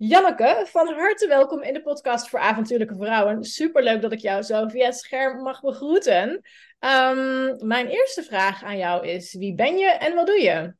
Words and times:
Janneke, 0.00 0.66
van 0.66 0.94
harte 0.94 1.28
welkom 1.28 1.62
in 1.62 1.72
de 1.72 1.82
podcast 1.82 2.28
voor 2.28 2.38
avontuurlijke 2.38 2.94
vrouwen. 2.94 3.44
Superleuk 3.44 4.02
dat 4.02 4.12
ik 4.12 4.18
jou 4.18 4.42
zo 4.42 4.68
via 4.68 4.84
het 4.84 4.96
scherm 4.96 5.42
mag 5.42 5.60
begroeten. 5.60 6.40
Ehm, 6.78 7.66
mijn 7.66 7.86
eerste 7.86 8.22
vraag 8.22 8.64
aan 8.64 8.76
jou 8.76 9.06
is: 9.06 9.34
wie 9.34 9.54
ben 9.54 9.76
je 9.76 9.86
en 9.86 10.14
wat 10.14 10.26
doe 10.26 10.40
je? 10.40 10.74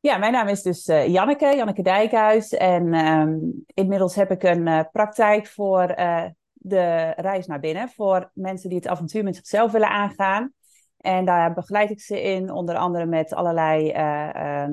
Ja, 0.00 0.18
mijn 0.18 0.32
naam 0.32 0.48
is 0.48 0.62
dus 0.62 0.88
uh, 0.88 1.06
Janneke, 1.06 1.56
Janneke 1.56 1.82
Dijkhuis. 1.82 2.52
En 2.52 2.94
ehm, 2.94 3.38
inmiddels 3.66 4.14
heb 4.14 4.30
ik 4.30 4.42
een 4.42 4.66
uh, 4.66 4.80
praktijk 4.92 5.46
voor 5.46 5.98
uh, 5.98 6.24
de 6.52 7.12
reis 7.16 7.46
naar 7.46 7.60
binnen. 7.60 7.88
Voor 7.88 8.30
mensen 8.34 8.68
die 8.68 8.78
het 8.78 8.88
avontuur 8.88 9.24
met 9.24 9.36
zichzelf 9.36 9.72
willen 9.72 9.90
aangaan. 9.90 10.52
En 10.96 11.24
daar 11.24 11.52
begeleid 11.54 11.90
ik 11.90 12.00
ze 12.00 12.22
in, 12.22 12.50
onder 12.50 12.76
andere 12.76 13.06
met 13.06 13.32
allerlei 13.32 13.90
ehm, 13.90 14.72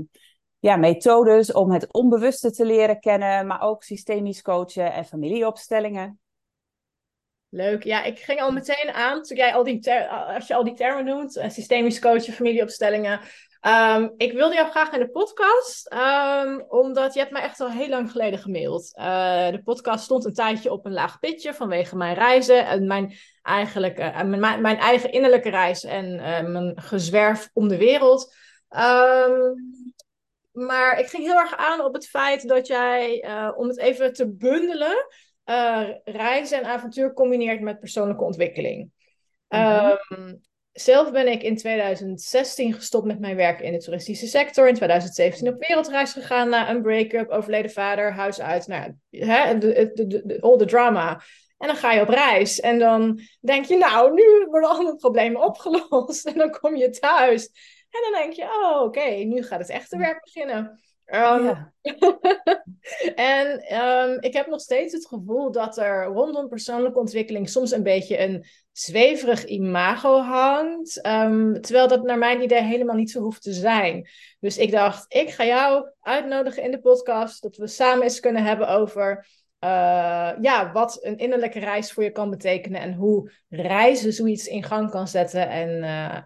ja, 0.59 0.75
methodes 0.75 1.51
om 1.51 1.71
het 1.71 1.93
onbewuste 1.93 2.51
te 2.51 2.65
leren 2.65 2.99
kennen, 2.99 3.47
maar 3.47 3.61
ook 3.61 3.83
systemisch 3.83 4.41
coachen 4.41 4.93
en 4.93 5.05
familieopstellingen. 5.05 6.19
Leuk. 7.49 7.83
Ja, 7.83 8.03
ik 8.03 8.19
ging 8.19 8.41
al 8.41 8.51
meteen 8.51 8.91
aan, 8.91 9.21
toen 9.21 9.37
jij 9.37 9.53
al 9.53 9.63
die 9.63 9.93
als 10.09 10.47
je 10.47 10.55
al 10.55 10.63
die 10.63 10.73
termen 10.73 11.05
noemt, 11.05 11.37
uh, 11.37 11.49
systemisch 11.49 11.99
coachen, 11.99 12.33
familieopstellingen. 12.33 13.19
Um, 13.61 14.13
ik 14.17 14.33
wilde 14.33 14.55
jou 14.55 14.69
graag 14.69 14.91
in 14.91 14.99
de 14.99 15.09
podcast, 15.09 15.93
um, 15.93 16.65
omdat 16.67 17.13
je 17.13 17.19
hebt 17.19 17.31
mij 17.31 17.41
echt 17.41 17.59
al 17.59 17.71
heel 17.71 17.89
lang 17.89 18.11
geleden 18.11 18.39
gemaild. 18.39 18.91
Uh, 18.99 19.49
de 19.49 19.61
podcast 19.63 20.03
stond 20.03 20.25
een 20.25 20.33
tijdje 20.33 20.71
op 20.71 20.85
een 20.85 20.93
laag 20.93 21.19
pitje 21.19 21.53
vanwege 21.53 21.95
mijn 21.95 22.15
reizen 22.15 22.65
en 22.65 22.87
mijn, 22.87 23.13
uh, 23.45 24.21
mijn, 24.23 24.61
mijn, 24.61 24.77
eigen 24.77 25.11
innerlijke 25.11 25.49
reis 25.49 25.83
en 25.83 26.15
mijn 26.51 26.81
gezwerf 26.81 27.49
om 27.53 27.67
de 27.67 27.77
wereld. 27.77 28.35
Um, 28.69 29.93
maar 30.65 30.99
ik 30.99 31.07
ging 31.07 31.23
heel 31.23 31.39
erg 31.39 31.55
aan 31.55 31.81
op 31.81 31.93
het 31.93 32.07
feit 32.07 32.47
dat 32.47 32.67
jij, 32.67 33.25
uh, 33.25 33.51
om 33.55 33.67
het 33.67 33.77
even 33.77 34.13
te 34.13 34.33
bundelen, 34.33 35.07
uh, 35.45 35.89
reizen 36.03 36.57
en 36.57 36.65
avontuur 36.65 37.13
combineert 37.13 37.61
met 37.61 37.79
persoonlijke 37.79 38.23
ontwikkeling. 38.23 38.91
Mm 39.47 39.97
um, 40.09 40.41
zelf 40.71 41.11
ben 41.11 41.27
ik 41.27 41.43
in 41.43 41.57
2016 41.57 42.73
gestopt 42.73 43.05
met 43.05 43.19
mijn 43.19 43.35
werk 43.35 43.59
in 43.59 43.71
de 43.71 43.77
toeristische 43.77 44.27
sector. 44.27 44.67
In 44.67 44.73
2017 44.73 45.47
op 45.47 45.59
wereldreis 45.59 46.13
gegaan 46.13 46.49
na 46.49 46.69
een 46.69 46.81
break-up, 46.81 47.29
overleden 47.29 47.71
vader, 47.71 48.13
huis 48.13 48.41
uit. 48.41 48.67
Nou, 48.67 48.93
hè, 49.09 49.57
de, 49.57 49.91
de, 49.93 50.07
de, 50.07 50.41
all 50.41 50.57
the 50.57 50.65
drama. 50.65 51.21
En 51.57 51.67
dan 51.67 51.75
ga 51.75 51.91
je 51.91 52.01
op 52.01 52.09
reis. 52.09 52.59
En 52.59 52.79
dan 52.79 53.19
denk 53.39 53.65
je, 53.65 53.77
nou, 53.77 54.13
nu 54.13 54.45
worden 54.49 54.69
alle 54.69 54.95
problemen 54.95 55.41
opgelost. 55.41 56.25
En 56.29 56.37
dan 56.37 56.51
kom 56.51 56.75
je 56.75 56.89
thuis. 56.89 57.49
En 57.89 58.01
dan 58.01 58.21
denk 58.21 58.33
je, 58.33 58.43
oh, 58.43 58.81
oké, 58.81 59.09
nu 59.09 59.43
gaat 59.43 59.59
het 59.59 59.69
echte 59.69 59.97
werk 59.97 60.23
beginnen. 60.23 60.79
Um, 61.13 61.43
ja. 61.43 61.73
en 63.15 63.77
um, 63.81 64.17
ik 64.19 64.33
heb 64.33 64.47
nog 64.47 64.61
steeds 64.61 64.93
het 64.93 65.07
gevoel 65.07 65.51
dat 65.51 65.77
er 65.77 66.05
rondom 66.05 66.47
persoonlijke 66.47 66.99
ontwikkeling 66.99 67.49
soms 67.49 67.71
een 67.71 67.83
beetje 67.83 68.19
een 68.19 68.45
zweverig 68.71 69.45
imago 69.45 70.19
hangt. 70.19 71.05
Um, 71.05 71.61
terwijl 71.61 71.87
dat 71.87 72.03
naar 72.03 72.17
mijn 72.17 72.41
idee 72.41 72.61
helemaal 72.61 72.95
niet 72.95 73.11
zo 73.11 73.21
hoeft 73.21 73.41
te 73.41 73.53
zijn. 73.53 74.09
Dus 74.39 74.57
ik 74.57 74.71
dacht, 74.71 75.05
ik 75.13 75.29
ga 75.29 75.45
jou 75.45 75.89
uitnodigen 76.01 76.63
in 76.63 76.71
de 76.71 76.79
podcast. 76.79 77.41
Dat 77.41 77.57
we 77.57 77.67
samen 77.67 78.03
eens 78.03 78.19
kunnen 78.19 78.43
hebben 78.43 78.67
over 78.67 79.27
uh, 79.63 80.31
ja, 80.41 80.71
wat 80.73 80.97
een 81.01 81.17
innerlijke 81.17 81.59
reis 81.59 81.91
voor 81.91 82.03
je 82.03 82.11
kan 82.11 82.29
betekenen 82.29 82.81
en 82.81 82.93
hoe 82.93 83.31
reizen 83.49 84.13
zoiets 84.13 84.47
in 84.47 84.63
gang 84.63 84.89
kan 84.89 85.07
zetten. 85.07 85.49
En 85.49 85.69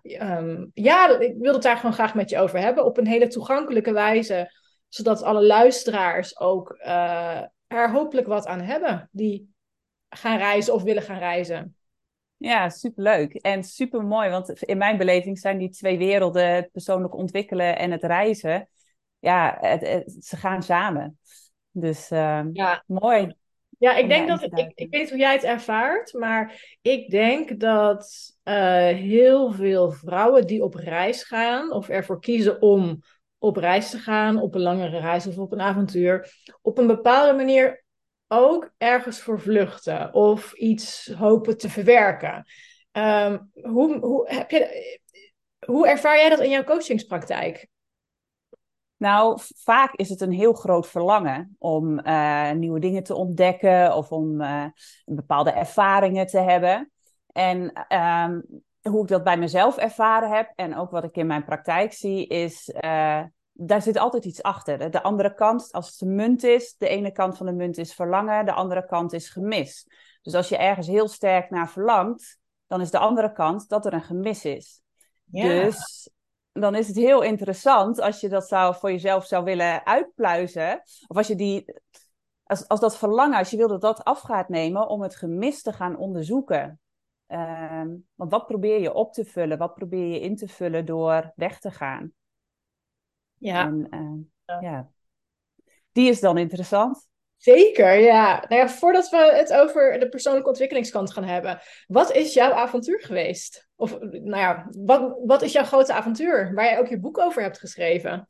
uh, 0.03 0.38
um, 0.38 0.72
ja, 0.73 1.20
ik 1.20 1.36
wil 1.38 1.54
het 1.54 1.64
daar 1.64 1.76
gewoon 1.76 1.94
graag 1.94 2.16
met 2.16 2.30
je 2.30 2.39
over 2.39 2.59
hebben 2.59 2.86
op 2.86 2.98
een 2.98 3.08
hele 3.08 3.28
toegankelijke 3.28 3.94
wijze, 3.94 4.52
zodat 4.88 5.23
alle 5.23 5.45
luisteraars 5.45 6.39
ook 6.39 6.78
uh, 6.86 7.42
er 7.67 7.92
hopelijk 7.92 8.28
wat 8.28 8.45
aan 8.45 8.61
hebben 8.61 9.09
die 9.11 9.54
gaan 10.09 10.38
reizen 10.38 10.73
of 10.73 10.84
willen 10.84 11.04
gaan 11.04 11.20
reizen. 11.20 11.76
Ja, 12.38 12.70
superleuk 12.70 13.33
en 13.33 13.64
super 13.64 14.04
mooi, 14.04 14.30
want 14.30 14.50
in 14.64 14.77
mijn 14.77 14.98
beleving 14.98 15.39
zijn 15.39 15.58
die 15.58 15.70
twee 15.70 15.98
werelden, 15.98 16.55
het 16.55 16.71
persoonlijk 16.71 17.15
ontwikkelen 17.15 17.77
en 17.77 17.92
het 17.92 18.04
reizen, 18.04 18.70
ja, 19.20 19.58
het, 19.60 20.15
ze 20.20 20.38
gaan 20.38 20.64
samen. 20.64 21.20
Dus 21.73 22.11
uh, 22.11 22.42
ja. 22.54 22.84
mooi. 22.88 23.36
Ja, 23.80 23.95
ik 23.95 24.08
denk 24.08 24.28
dat, 24.28 24.42
ik, 24.42 24.72
ik 24.76 24.89
weet 24.89 25.02
niet 25.02 25.10
hoe 25.10 25.20
jij 25.20 25.34
het 25.34 25.44
ervaart, 25.44 26.14
maar 26.14 26.78
ik 26.82 27.10
denk 27.10 27.60
dat 27.60 28.36
uh, 28.44 28.54
heel 28.88 29.52
veel 29.52 29.92
vrouwen 29.92 30.48
die 30.48 30.64
op 30.64 30.73
reis 30.73 31.23
gaan 31.23 31.72
of 31.72 31.89
ervoor 31.89 32.20
kiezen 32.20 32.62
om 32.62 33.00
op 33.38 33.58
reis 33.58 33.89
te 33.89 33.98
gaan, 33.98 34.42
op 34.42 34.56
een 34.56 34.62
langere 34.62 35.00
reis 35.00 35.28
of 35.28 35.38
op 35.38 35.52
een 35.52 35.62
avontuur, 35.62 36.33
op 36.62 36.78
een 36.78 36.88
bepaalde 36.88 37.33
manier 37.33 37.83
ook 38.28 38.73
ergens 38.78 39.20
voor 39.20 39.39
vluchten 39.42 40.14
of 40.14 40.54
iets 40.54 41.14
hopen 41.17 41.58
te 41.58 41.70
verwerken. 41.70 42.45
Um, 42.92 43.52
hoe, 43.54 44.00
hoe, 44.00 44.30
heb 44.30 44.52
je, 44.52 45.00
hoe 45.66 45.88
ervaar 45.88 46.17
jij 46.17 46.30
dat 46.30 46.39
in 46.39 46.50
jouw 46.50 46.64
coachingspraktijk? 46.64 47.67
Nou, 49.03 49.39
vaak 49.55 49.93
is 49.93 50.09
het 50.09 50.21
een 50.21 50.31
heel 50.31 50.53
groot 50.53 50.87
verlangen 50.87 51.55
om 51.59 51.99
uh, 51.99 52.52
nieuwe 52.52 52.80
dingen 52.80 53.03
te 53.03 53.15
ontdekken 53.15 53.95
of 53.95 54.11
om 54.11 54.41
uh, 54.41 54.65
bepaalde 55.05 55.52
ervaringen 55.52 56.27
te 56.27 56.39
hebben. 56.39 56.91
En 57.31 57.87
um, 57.97 58.64
hoe 58.81 59.02
ik 59.02 59.08
dat 59.08 59.23
bij 59.23 59.37
mezelf 59.37 59.77
ervaren 59.77 60.30
heb 60.30 60.52
en 60.55 60.75
ook 60.75 60.91
wat 60.91 61.03
ik 61.03 61.15
in 61.15 61.27
mijn 61.27 61.43
praktijk 61.43 61.93
zie, 61.93 62.27
is 62.27 62.69
uh, 62.69 63.23
daar 63.52 63.81
zit 63.81 63.97
altijd 63.97 64.25
iets 64.25 64.43
achter. 64.43 64.91
De 64.91 65.03
andere 65.03 65.33
kant, 65.33 65.71
als 65.71 65.91
het 65.91 66.02
een 66.02 66.15
munt 66.15 66.43
is, 66.43 66.75
de 66.77 66.87
ene 66.87 67.11
kant 67.11 67.37
van 67.37 67.45
de 67.45 67.53
munt 67.53 67.77
is 67.77 67.93
verlangen, 67.93 68.45
de 68.45 68.53
andere 68.53 68.85
kant 68.85 69.14
is 69.14 69.30
gemis. 69.30 69.87
Dus 70.21 70.33
als 70.33 70.49
je 70.49 70.58
ergens 70.58 70.87
heel 70.87 71.08
sterk 71.08 71.49
naar 71.49 71.70
verlangt, 71.70 72.37
dan 72.67 72.81
is 72.81 72.91
de 72.91 72.99
andere 72.99 73.31
kant 73.31 73.70
dat 73.70 73.85
er 73.85 73.93
een 73.93 74.03
gemis 74.03 74.45
is. 74.45 74.81
Ja. 75.23 75.47
Dus 75.47 76.09
dan 76.53 76.75
is 76.75 76.87
het 76.87 76.95
heel 76.95 77.21
interessant 77.21 77.99
als 77.99 78.19
je 78.19 78.30
dat 78.30 78.47
zou, 78.47 78.75
voor 78.75 78.91
jezelf 78.91 79.25
zou 79.25 79.43
willen 79.43 79.86
uitpluizen. 79.86 80.81
Of 81.08 81.17
als 81.17 81.27
je 81.27 81.36
die, 81.36 81.73
als, 82.43 82.67
als 82.67 82.80
dat 82.80 82.97
verlangen, 82.97 83.37
als 83.37 83.49
je 83.49 83.58
wil 83.58 83.67
dat 83.67 83.81
dat 83.81 84.03
af 84.03 84.19
gaat 84.19 84.49
nemen, 84.49 84.87
om 84.87 85.02
het 85.02 85.15
gemis 85.15 85.61
te 85.61 85.73
gaan 85.73 85.97
onderzoeken. 85.97 86.80
Um, 87.27 88.08
want 88.15 88.31
wat 88.31 88.45
probeer 88.45 88.80
je 88.80 88.93
op 88.93 89.14
te 89.14 89.25
vullen? 89.25 89.58
Wat 89.58 89.73
probeer 89.73 90.08
je 90.08 90.19
in 90.19 90.36
te 90.36 90.47
vullen 90.47 90.86
door 90.86 91.31
weg 91.36 91.59
te 91.59 91.71
gaan? 91.71 92.14
Ja. 93.33 93.65
En, 93.65 93.87
uh, 93.89 94.25
ja. 94.45 94.61
ja. 94.61 94.91
Die 95.91 96.09
is 96.09 96.20
dan 96.20 96.37
interessant. 96.37 97.08
Zeker, 97.43 97.99
ja. 97.99 98.45
Nou 98.48 98.61
ja, 98.61 98.70
voordat 98.70 99.09
we 99.09 99.31
het 99.36 99.54
over 99.54 99.99
de 99.99 100.09
persoonlijke 100.09 100.49
ontwikkelingskant 100.49 101.14
gaan 101.14 101.23
hebben. 101.23 101.59
Wat 101.87 102.11
is 102.11 102.33
jouw 102.33 102.52
avontuur 102.52 103.02
geweest? 103.02 103.70
Of, 103.76 103.99
nou 103.99 104.37
ja, 104.37 104.67
wat, 104.70 105.20
wat 105.26 105.42
is 105.42 105.52
jouw 105.52 105.64
grote 105.64 105.93
avontuur 105.93 106.53
waar 106.53 106.65
jij 106.65 106.80
ook 106.80 106.87
je 106.87 106.99
boek 106.99 107.17
over 107.17 107.42
hebt 107.42 107.59
geschreven? 107.59 108.30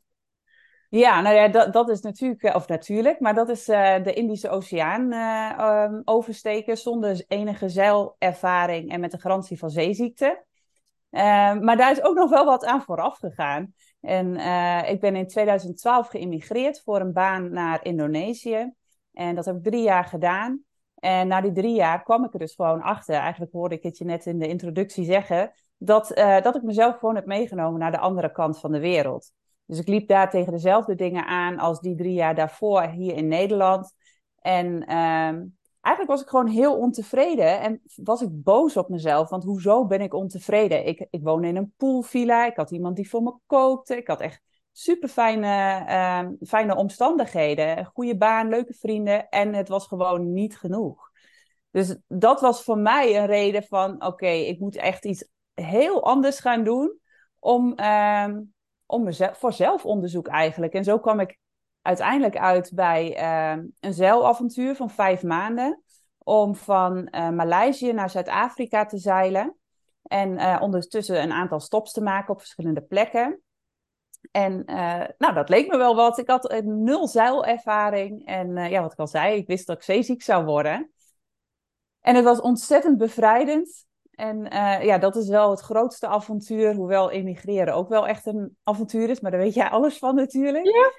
Ja, 0.88 1.20
nou 1.20 1.34
ja, 1.34 1.48
dat, 1.48 1.72
dat 1.72 1.88
is 1.88 2.00
natuurlijk, 2.00 2.42
eh, 2.42 2.54
of 2.54 2.68
natuurlijk, 2.68 3.20
maar 3.20 3.34
dat 3.34 3.48
is 3.48 3.68
uh, 3.68 4.02
de 4.02 4.12
Indische 4.12 4.48
Oceaan 4.48 5.12
uh, 5.12 5.84
um, 5.90 6.02
oversteken 6.04 6.76
zonder 6.76 7.24
enige 7.28 7.68
zeilervaring 7.68 8.90
en 8.90 9.00
met 9.00 9.10
de 9.10 9.20
garantie 9.20 9.58
van 9.58 9.70
zeeziekte. 9.70 10.44
Uh, 11.10 11.20
maar 11.58 11.76
daar 11.76 11.90
is 11.90 12.02
ook 12.02 12.16
nog 12.16 12.30
wel 12.30 12.44
wat 12.44 12.64
aan 12.64 12.82
vooraf 12.82 13.18
gegaan. 13.18 13.74
En 14.00 14.36
ik 14.88 15.00
ben 15.00 15.16
in 15.16 15.26
2012 15.26 16.08
geïmigreerd 16.08 16.82
voor 16.82 17.00
een 17.00 17.12
baan 17.12 17.52
naar 17.52 17.84
Indonesië. 17.84 18.72
En 19.14 19.34
dat 19.34 19.44
heb 19.44 19.56
ik 19.56 19.62
drie 19.62 19.82
jaar 19.82 20.04
gedaan. 20.04 20.64
En 20.94 21.28
na 21.28 21.40
die 21.40 21.52
drie 21.52 21.74
jaar 21.74 22.02
kwam 22.02 22.24
ik 22.24 22.32
er 22.32 22.38
dus 22.38 22.54
gewoon 22.54 22.82
achter. 22.82 23.14
Eigenlijk 23.14 23.52
hoorde 23.52 23.74
ik 23.74 23.82
het 23.82 23.98
je 23.98 24.04
net 24.04 24.26
in 24.26 24.38
de 24.38 24.48
introductie 24.48 25.04
zeggen. 25.04 25.52
Dat, 25.76 26.18
uh, 26.18 26.40
dat 26.40 26.56
ik 26.56 26.62
mezelf 26.62 26.98
gewoon 26.98 27.14
heb 27.14 27.26
meegenomen 27.26 27.80
naar 27.80 27.90
de 27.90 27.98
andere 27.98 28.32
kant 28.32 28.60
van 28.60 28.72
de 28.72 28.80
wereld. 28.80 29.32
Dus 29.66 29.78
ik 29.78 29.88
liep 29.88 30.08
daar 30.08 30.30
tegen 30.30 30.52
dezelfde 30.52 30.94
dingen 30.94 31.26
aan 31.26 31.58
als 31.58 31.80
die 31.80 31.96
drie 31.96 32.12
jaar 32.12 32.34
daarvoor 32.34 32.82
hier 32.82 33.16
in 33.16 33.28
Nederland. 33.28 33.94
En 34.38 34.66
uh, 34.66 35.42
eigenlijk 35.80 36.06
was 36.06 36.22
ik 36.22 36.28
gewoon 36.28 36.46
heel 36.46 36.76
ontevreden. 36.76 37.60
En 37.60 37.82
was 37.94 38.22
ik 38.22 38.28
boos 38.42 38.76
op 38.76 38.88
mezelf. 38.88 39.28
Want 39.28 39.44
hoezo 39.44 39.86
ben 39.86 40.00
ik 40.00 40.14
ontevreden? 40.14 40.86
Ik, 40.86 41.06
ik 41.10 41.22
woonde 41.22 41.48
in 41.48 41.56
een 41.56 41.72
poolvilla. 41.76 42.46
Ik 42.46 42.56
had 42.56 42.70
iemand 42.70 42.96
die 42.96 43.08
voor 43.08 43.22
me 43.22 43.34
kookte. 43.46 43.96
Ik 43.96 44.06
had 44.06 44.20
echt 44.20 44.42
super 44.76 45.08
fijne, 45.08 45.84
uh, 45.88 46.48
fijne 46.48 46.76
omstandigheden. 46.76 47.84
Goede 47.84 48.16
baan, 48.16 48.48
leuke 48.48 48.74
vrienden. 48.74 49.28
En 49.28 49.54
het 49.54 49.68
was 49.68 49.86
gewoon 49.86 50.32
niet 50.32 50.58
genoeg. 50.58 51.10
Dus 51.70 51.96
dat 52.08 52.40
was 52.40 52.62
voor 52.62 52.78
mij 52.78 53.18
een 53.18 53.26
reden 53.26 53.62
van: 53.62 54.04
oké, 54.04 54.26
ik 54.26 54.58
moet 54.58 54.76
echt 54.76 55.04
iets 55.04 55.28
heel 55.54 56.04
anders 56.04 56.40
gaan 56.40 56.64
doen. 56.64 56.98
Om, 57.38 57.72
uh, 57.80 58.28
om 58.86 59.02
mezelf, 59.02 59.38
voor 59.38 59.52
zelfonderzoek 59.52 60.26
eigenlijk. 60.26 60.72
En 60.72 60.84
zo 60.84 60.98
kwam 60.98 61.20
ik 61.20 61.38
uiteindelijk 61.82 62.36
uit 62.36 62.72
bij 62.74 63.22
uh, 63.56 63.64
een 63.80 63.94
zeilavontuur 63.94 64.74
van 64.74 64.90
vijf 64.90 65.22
maanden. 65.22 65.82
Om 66.18 66.54
van 66.54 67.08
uh, 67.10 67.30
Maleisië 67.30 67.92
naar 67.92 68.10
Zuid-Afrika 68.10 68.86
te 68.86 68.98
zeilen. 68.98 69.56
En 70.02 70.32
uh, 70.32 70.58
ondertussen 70.60 71.22
een 71.22 71.32
aantal 71.32 71.60
stops 71.60 71.92
te 71.92 72.02
maken 72.02 72.32
op 72.32 72.38
verschillende 72.38 72.82
plekken. 72.82 73.43
En 74.30 74.62
nou, 75.18 75.34
dat 75.34 75.48
leek 75.48 75.70
me 75.70 75.76
wel 75.76 75.94
wat. 75.94 76.18
Ik 76.18 76.28
had 76.28 76.52
een 76.52 76.82
nul 76.82 77.08
zeilervaring. 77.08 78.26
En 78.26 78.70
ja, 78.70 78.80
wat 78.80 78.92
ik 78.92 78.98
al 78.98 79.06
zei, 79.06 79.36
ik 79.36 79.46
wist 79.46 79.66
dat 79.66 79.76
ik 79.76 79.82
zeeziek 79.82 80.22
zou 80.22 80.44
worden. 80.44 80.90
En 82.00 82.14
het 82.14 82.24
was 82.24 82.40
ontzettend 82.40 82.98
bevrijdend. 82.98 83.86
En 84.10 84.44
ja, 84.84 84.98
dat 84.98 85.16
is 85.16 85.28
wel 85.28 85.50
het 85.50 85.60
grootste 85.60 86.06
avontuur. 86.06 86.74
Hoewel 86.74 87.10
emigreren 87.10 87.74
ook 87.74 87.88
wel 87.88 88.06
echt 88.06 88.26
een 88.26 88.56
avontuur 88.62 89.08
is. 89.08 89.20
Maar 89.20 89.30
daar 89.30 89.40
weet 89.40 89.54
jij 89.54 89.68
alles 89.68 89.98
van 89.98 90.14
natuurlijk. 90.14 90.64
Ja. 90.64 90.92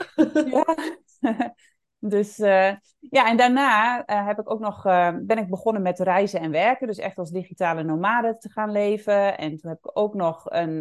ja. 0.45 0.75
Dus 2.07 2.39
uh, 2.39 2.71
ja, 2.99 3.27
en 3.27 3.37
daarna 3.37 3.97
uh, 4.09 4.25
heb 4.27 4.39
ik 4.39 4.51
ook 4.51 4.59
nog, 4.59 4.85
uh, 4.85 5.15
ben 5.21 5.37
ik 5.37 5.49
begonnen 5.49 5.81
met 5.81 5.99
reizen 5.99 6.39
en 6.39 6.51
werken. 6.51 6.87
Dus 6.87 6.97
echt 6.97 7.17
als 7.17 7.31
digitale 7.31 7.83
nomade 7.83 8.37
te 8.37 8.49
gaan 8.51 8.71
leven. 8.71 9.37
En 9.37 9.57
toen 9.57 9.69
heb 9.69 9.77
ik 9.77 9.97
ook 9.97 10.13
nog 10.13 10.45
een, 10.45 10.79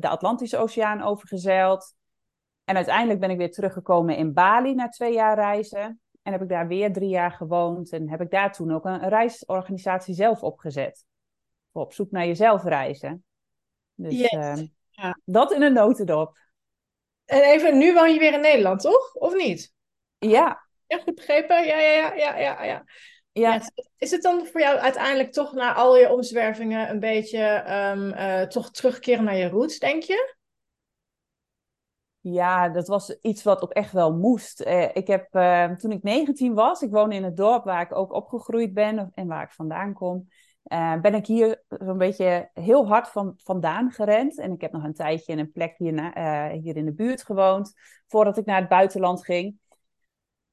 de 0.00 0.08
Atlantische 0.08 0.56
Oceaan 0.56 1.02
overgezeild. 1.02 1.94
En 2.64 2.76
uiteindelijk 2.76 3.20
ben 3.20 3.30
ik 3.30 3.36
weer 3.36 3.50
teruggekomen 3.50 4.16
in 4.16 4.32
Bali 4.32 4.74
na 4.74 4.88
twee 4.88 5.12
jaar 5.12 5.34
reizen. 5.34 6.00
En 6.22 6.32
heb 6.32 6.42
ik 6.42 6.48
daar 6.48 6.66
weer 6.66 6.92
drie 6.92 7.08
jaar 7.08 7.32
gewoond. 7.32 7.92
En 7.92 8.08
heb 8.08 8.20
ik 8.20 8.30
daar 8.30 8.52
toen 8.52 8.74
ook 8.74 8.84
een 8.84 9.08
reisorganisatie 9.08 10.14
zelf 10.14 10.42
opgezet. 10.42 11.04
Voor 11.72 11.82
op 11.82 11.92
zoek 11.92 12.10
naar 12.10 12.26
jezelf 12.26 12.64
reizen. 12.64 13.24
Dus 13.94 14.18
yes. 14.18 14.68
ja. 14.90 15.18
dat 15.24 15.52
in 15.52 15.62
een 15.62 15.72
notendop. 15.72 16.38
En 17.24 17.42
even, 17.42 17.78
nu 17.78 17.94
woon 17.94 18.12
je 18.12 18.18
weer 18.18 18.32
in 18.32 18.40
Nederland, 18.40 18.80
toch? 18.80 19.14
Of 19.14 19.34
niet? 19.34 19.74
Ja. 20.18 20.64
Ja, 20.86 20.98
goed 20.98 21.14
begrepen. 21.14 21.66
Ja, 21.66 21.78
ja, 21.78 21.90
ja, 21.90 22.14
ja, 22.14 22.38
ja. 22.38 22.64
ja. 22.64 22.84
ja. 23.32 23.60
Is 23.98 24.10
het 24.10 24.22
dan 24.22 24.46
voor 24.46 24.60
jou 24.60 24.78
uiteindelijk 24.78 25.32
toch 25.32 25.52
na 25.52 25.74
al 25.74 25.96
je 25.96 26.12
omzwervingen 26.12 26.90
een 26.90 27.00
beetje 27.00 27.64
um, 27.92 28.12
uh, 28.12 28.42
toch 28.42 28.70
terugkeren 28.70 29.24
naar 29.24 29.36
je 29.36 29.48
roots, 29.48 29.78
denk 29.78 30.02
je? 30.02 30.34
Ja, 32.20 32.68
dat 32.68 32.88
was 32.88 33.18
iets 33.20 33.42
wat 33.42 33.62
ook 33.62 33.72
echt 33.72 33.92
wel 33.92 34.16
moest. 34.16 34.60
Uh, 34.60 34.88
ik 34.92 35.06
heb, 35.06 35.34
uh, 35.34 35.70
toen 35.70 35.92
ik 35.92 36.02
19 36.02 36.54
was, 36.54 36.82
ik 36.82 36.90
woon 36.90 37.12
in 37.12 37.24
het 37.24 37.36
dorp 37.36 37.64
waar 37.64 37.82
ik 37.82 37.94
ook 37.94 38.12
opgegroeid 38.12 38.74
ben 38.74 39.10
en 39.14 39.26
waar 39.26 39.42
ik 39.42 39.52
vandaan 39.52 39.92
kom, 39.92 40.28
uh, 40.72 41.00
ben 41.00 41.14
ik 41.14 41.26
hier 41.26 41.62
zo'n 41.68 41.98
beetje 41.98 42.50
heel 42.52 42.86
hard 42.86 43.08
van, 43.08 43.32
vandaan 43.36 43.90
gerend. 43.90 44.38
En 44.38 44.52
ik 44.52 44.60
heb 44.60 44.72
nog 44.72 44.84
een 44.84 44.94
tijdje 44.94 45.32
in 45.32 45.38
een 45.38 45.52
plek 45.52 45.74
hier, 45.78 45.94
hier 46.52 46.76
in 46.76 46.84
de 46.84 46.94
buurt 46.94 47.22
gewoond, 47.22 47.72
voordat 48.06 48.36
ik 48.36 48.44
naar 48.44 48.60
het 48.60 48.68
buitenland 48.68 49.24
ging. 49.24 49.58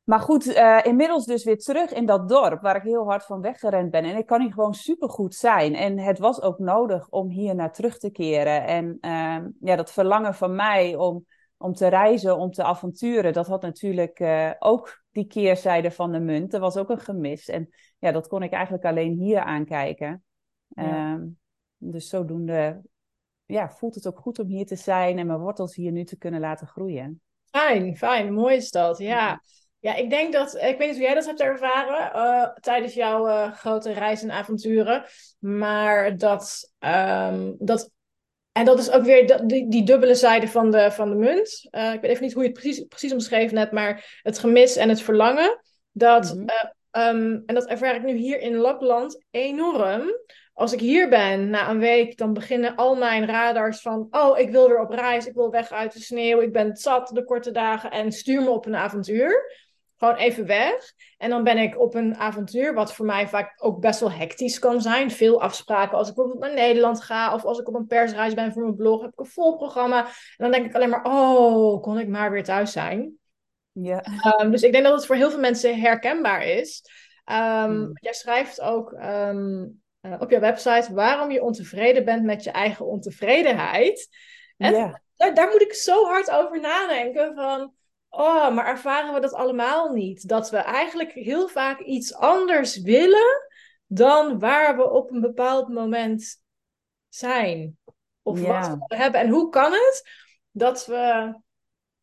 Maar 0.03 0.19
goed, 0.19 0.45
uh, 0.45 0.79
inmiddels 0.83 1.25
dus 1.25 1.43
weer 1.43 1.57
terug 1.57 1.91
in 1.91 2.05
dat 2.05 2.29
dorp 2.29 2.61
waar 2.61 2.75
ik 2.75 2.83
heel 2.83 3.05
hard 3.05 3.25
van 3.25 3.41
weggerend 3.41 3.91
ben. 3.91 4.03
En 4.03 4.17
ik 4.17 4.25
kan 4.25 4.41
hier 4.41 4.51
gewoon 4.51 4.73
supergoed 4.73 5.35
zijn. 5.35 5.75
En 5.75 5.99
het 5.99 6.19
was 6.19 6.41
ook 6.41 6.59
nodig 6.59 7.09
om 7.09 7.29
hier 7.29 7.55
naar 7.55 7.73
terug 7.73 7.97
te 7.97 8.11
keren. 8.11 8.65
En 8.65 8.97
uh, 9.01 9.37
ja, 9.59 9.75
dat 9.75 9.91
verlangen 9.91 10.33
van 10.33 10.55
mij 10.55 10.95
om, 10.95 11.25
om 11.57 11.73
te 11.73 11.87
reizen, 11.87 12.37
om 12.37 12.51
te 12.51 12.63
avonturen, 12.63 13.33
dat 13.33 13.47
had 13.47 13.61
natuurlijk 13.61 14.19
uh, 14.19 14.51
ook 14.59 15.03
die 15.11 15.27
keerzijde 15.27 15.91
van 15.91 16.11
de 16.11 16.19
munt. 16.19 16.53
Er 16.53 16.59
was 16.59 16.77
ook 16.77 16.89
een 16.89 16.99
gemis. 16.99 17.49
En 17.49 17.69
ja, 17.99 18.11
dat 18.11 18.27
kon 18.27 18.43
ik 18.43 18.51
eigenlijk 18.51 18.85
alleen 18.85 19.13
hier 19.13 19.39
aankijken. 19.39 20.23
Ja. 20.67 20.83
Ehm, 20.83 21.27
dus 21.77 22.09
zodoende 22.09 22.81
ja, 23.45 23.69
voelt 23.69 23.95
het 23.95 24.07
ook 24.07 24.19
goed 24.19 24.39
om 24.39 24.47
hier 24.47 24.65
te 24.65 24.75
zijn 24.75 25.17
en 25.19 25.27
mijn 25.27 25.39
wortels 25.39 25.75
hier 25.75 25.91
nu 25.91 26.03
te 26.03 26.17
kunnen 26.17 26.39
laten 26.39 26.67
groeien. 26.67 27.21
Fijn, 27.49 27.97
fijn. 27.97 28.33
Mooi 28.33 28.55
is 28.55 28.71
dat, 28.71 28.97
ja. 28.97 29.41
Ja, 29.83 29.95
ik 29.95 30.09
denk 30.09 30.33
dat, 30.33 30.55
ik 30.55 30.77
weet 30.77 30.87
niet 30.87 30.95
hoe 30.95 31.05
jij 31.05 31.13
dat 31.13 31.25
hebt 31.25 31.41
ervaren 31.41 32.11
uh, 32.15 32.49
tijdens 32.53 32.93
jouw 32.93 33.27
uh, 33.27 33.53
grote 33.53 33.91
reis 33.91 34.23
en 34.23 34.31
avonturen, 34.31 35.05
maar 35.39 36.17
dat, 36.17 36.73
um, 36.79 37.55
dat, 37.59 37.89
en 38.51 38.65
dat 38.65 38.79
is 38.79 38.91
ook 38.91 39.03
weer 39.03 39.47
die, 39.47 39.69
die 39.69 39.83
dubbele 39.83 40.15
zijde 40.15 40.47
van 40.47 40.71
de, 40.71 40.91
van 40.91 41.09
de 41.09 41.15
munt. 41.15 41.67
Uh, 41.71 41.93
ik 41.93 42.01
weet 42.01 42.11
even 42.11 42.23
niet 42.23 42.33
hoe 42.33 42.41
je 42.43 42.49
het 42.49 42.59
precies, 42.59 42.85
precies 42.87 43.13
omschreven 43.13 43.57
hebt, 43.57 43.71
maar 43.71 44.19
het 44.21 44.39
gemis 44.39 44.75
en 44.75 44.89
het 44.89 45.01
verlangen. 45.01 45.59
Dat, 45.91 46.33
mm 46.33 46.45
-hmm. 46.91 47.01
um, 47.01 47.43
en 47.45 47.55
dat 47.55 47.65
ervaar 47.65 47.95
ik 47.95 48.03
nu 48.03 48.15
hier 48.15 48.39
in 48.39 48.55
Lapland 48.55 49.23
enorm. 49.31 50.03
Als 50.53 50.73
ik 50.73 50.79
hier 50.79 51.09
ben 51.09 51.49
na 51.49 51.69
een 51.69 51.79
week, 51.79 52.17
dan 52.17 52.33
beginnen 52.33 52.75
al 52.75 52.95
mijn 52.95 53.25
radars 53.25 53.81
van: 53.81 54.07
Oh, 54.11 54.39
ik 54.39 54.49
wil 54.49 54.67
weer 54.67 54.79
op 54.79 54.91
reis, 54.91 55.25
ik 55.25 55.33
wil 55.33 55.49
weg 55.51 55.71
uit 55.71 55.93
de 55.93 55.99
sneeuw, 55.99 56.41
ik 56.41 56.53
ben 56.53 56.75
zat 56.75 57.07
de 57.13 57.23
korte 57.23 57.51
dagen 57.51 57.91
en 57.91 58.11
stuur 58.11 58.41
me 58.41 58.49
op 58.49 58.65
een 58.65 58.75
avontuur 58.75 59.61
gewoon 60.03 60.19
even 60.19 60.45
weg. 60.45 60.93
En 61.17 61.29
dan 61.29 61.43
ben 61.43 61.57
ik 61.57 61.79
op 61.79 61.95
een 61.95 62.15
avontuur, 62.15 62.73
wat 62.73 62.93
voor 62.93 63.05
mij 63.05 63.27
vaak 63.27 63.53
ook 63.57 63.79
best 63.79 63.99
wel 63.99 64.11
hectisch 64.11 64.59
kan 64.59 64.81
zijn. 64.81 65.11
Veel 65.11 65.41
afspraken 65.41 65.97
als 65.97 66.09
ik 66.09 66.15
bijvoorbeeld 66.15 66.45
naar 66.45 66.53
Nederland 66.65 67.03
ga 67.03 67.33
of 67.33 67.45
als 67.45 67.59
ik 67.59 67.67
op 67.67 67.75
een 67.75 67.87
persreis 67.87 68.33
ben 68.33 68.53
voor 68.53 68.61
mijn 68.61 68.75
blog, 68.75 69.01
heb 69.01 69.11
ik 69.11 69.19
een 69.19 69.25
vol 69.25 69.57
programma. 69.57 70.05
En 70.05 70.11
dan 70.37 70.51
denk 70.51 70.65
ik 70.65 70.75
alleen 70.75 70.89
maar, 70.89 71.03
oh, 71.03 71.81
kon 71.81 71.99
ik 71.99 72.07
maar 72.07 72.31
weer 72.31 72.43
thuis 72.43 72.71
zijn. 72.71 73.17
Ja. 73.71 74.03
Um, 74.39 74.51
dus 74.51 74.61
ik 74.61 74.71
denk 74.71 74.83
dat 74.83 74.93
het 74.93 75.05
voor 75.05 75.15
heel 75.15 75.29
veel 75.29 75.39
mensen 75.39 75.79
herkenbaar 75.79 76.45
is. 76.45 76.83
Um, 77.31 77.77
mm. 77.77 77.91
Jij 77.93 78.13
schrijft 78.13 78.61
ook 78.61 78.91
um, 78.91 79.81
uh, 80.01 80.15
op 80.19 80.29
jouw 80.29 80.39
website 80.39 80.93
waarom 80.93 81.31
je 81.31 81.43
ontevreden 81.43 82.05
bent 82.05 82.23
met 82.23 82.43
je 82.43 82.51
eigen 82.51 82.85
ontevredenheid. 82.85 84.07
En 84.57 84.73
yeah. 84.73 84.93
daar, 85.15 85.33
daar 85.33 85.49
moet 85.49 85.61
ik 85.61 85.73
zo 85.73 86.05
hard 86.05 86.31
over 86.31 86.59
nadenken 86.59 87.35
van 87.35 87.73
Oh, 88.15 88.53
maar 88.55 88.67
ervaren 88.67 89.13
we 89.13 89.19
dat 89.19 89.33
allemaal 89.33 89.93
niet? 89.93 90.27
Dat 90.27 90.49
we 90.49 90.57
eigenlijk 90.57 91.11
heel 91.11 91.47
vaak 91.47 91.79
iets 91.79 92.15
anders 92.15 92.81
willen 92.81 93.47
dan 93.85 94.39
waar 94.39 94.75
we 94.75 94.89
op 94.89 95.11
een 95.11 95.21
bepaald 95.21 95.67
moment 95.67 96.43
zijn. 97.09 97.77
Of 98.21 98.41
ja. 98.41 98.47
wat 98.59 98.87
we 98.87 98.95
hebben. 98.95 99.21
En 99.21 99.29
hoe 99.29 99.49
kan 99.49 99.71
het 99.71 100.09
dat 100.51 100.85
we 100.85 101.33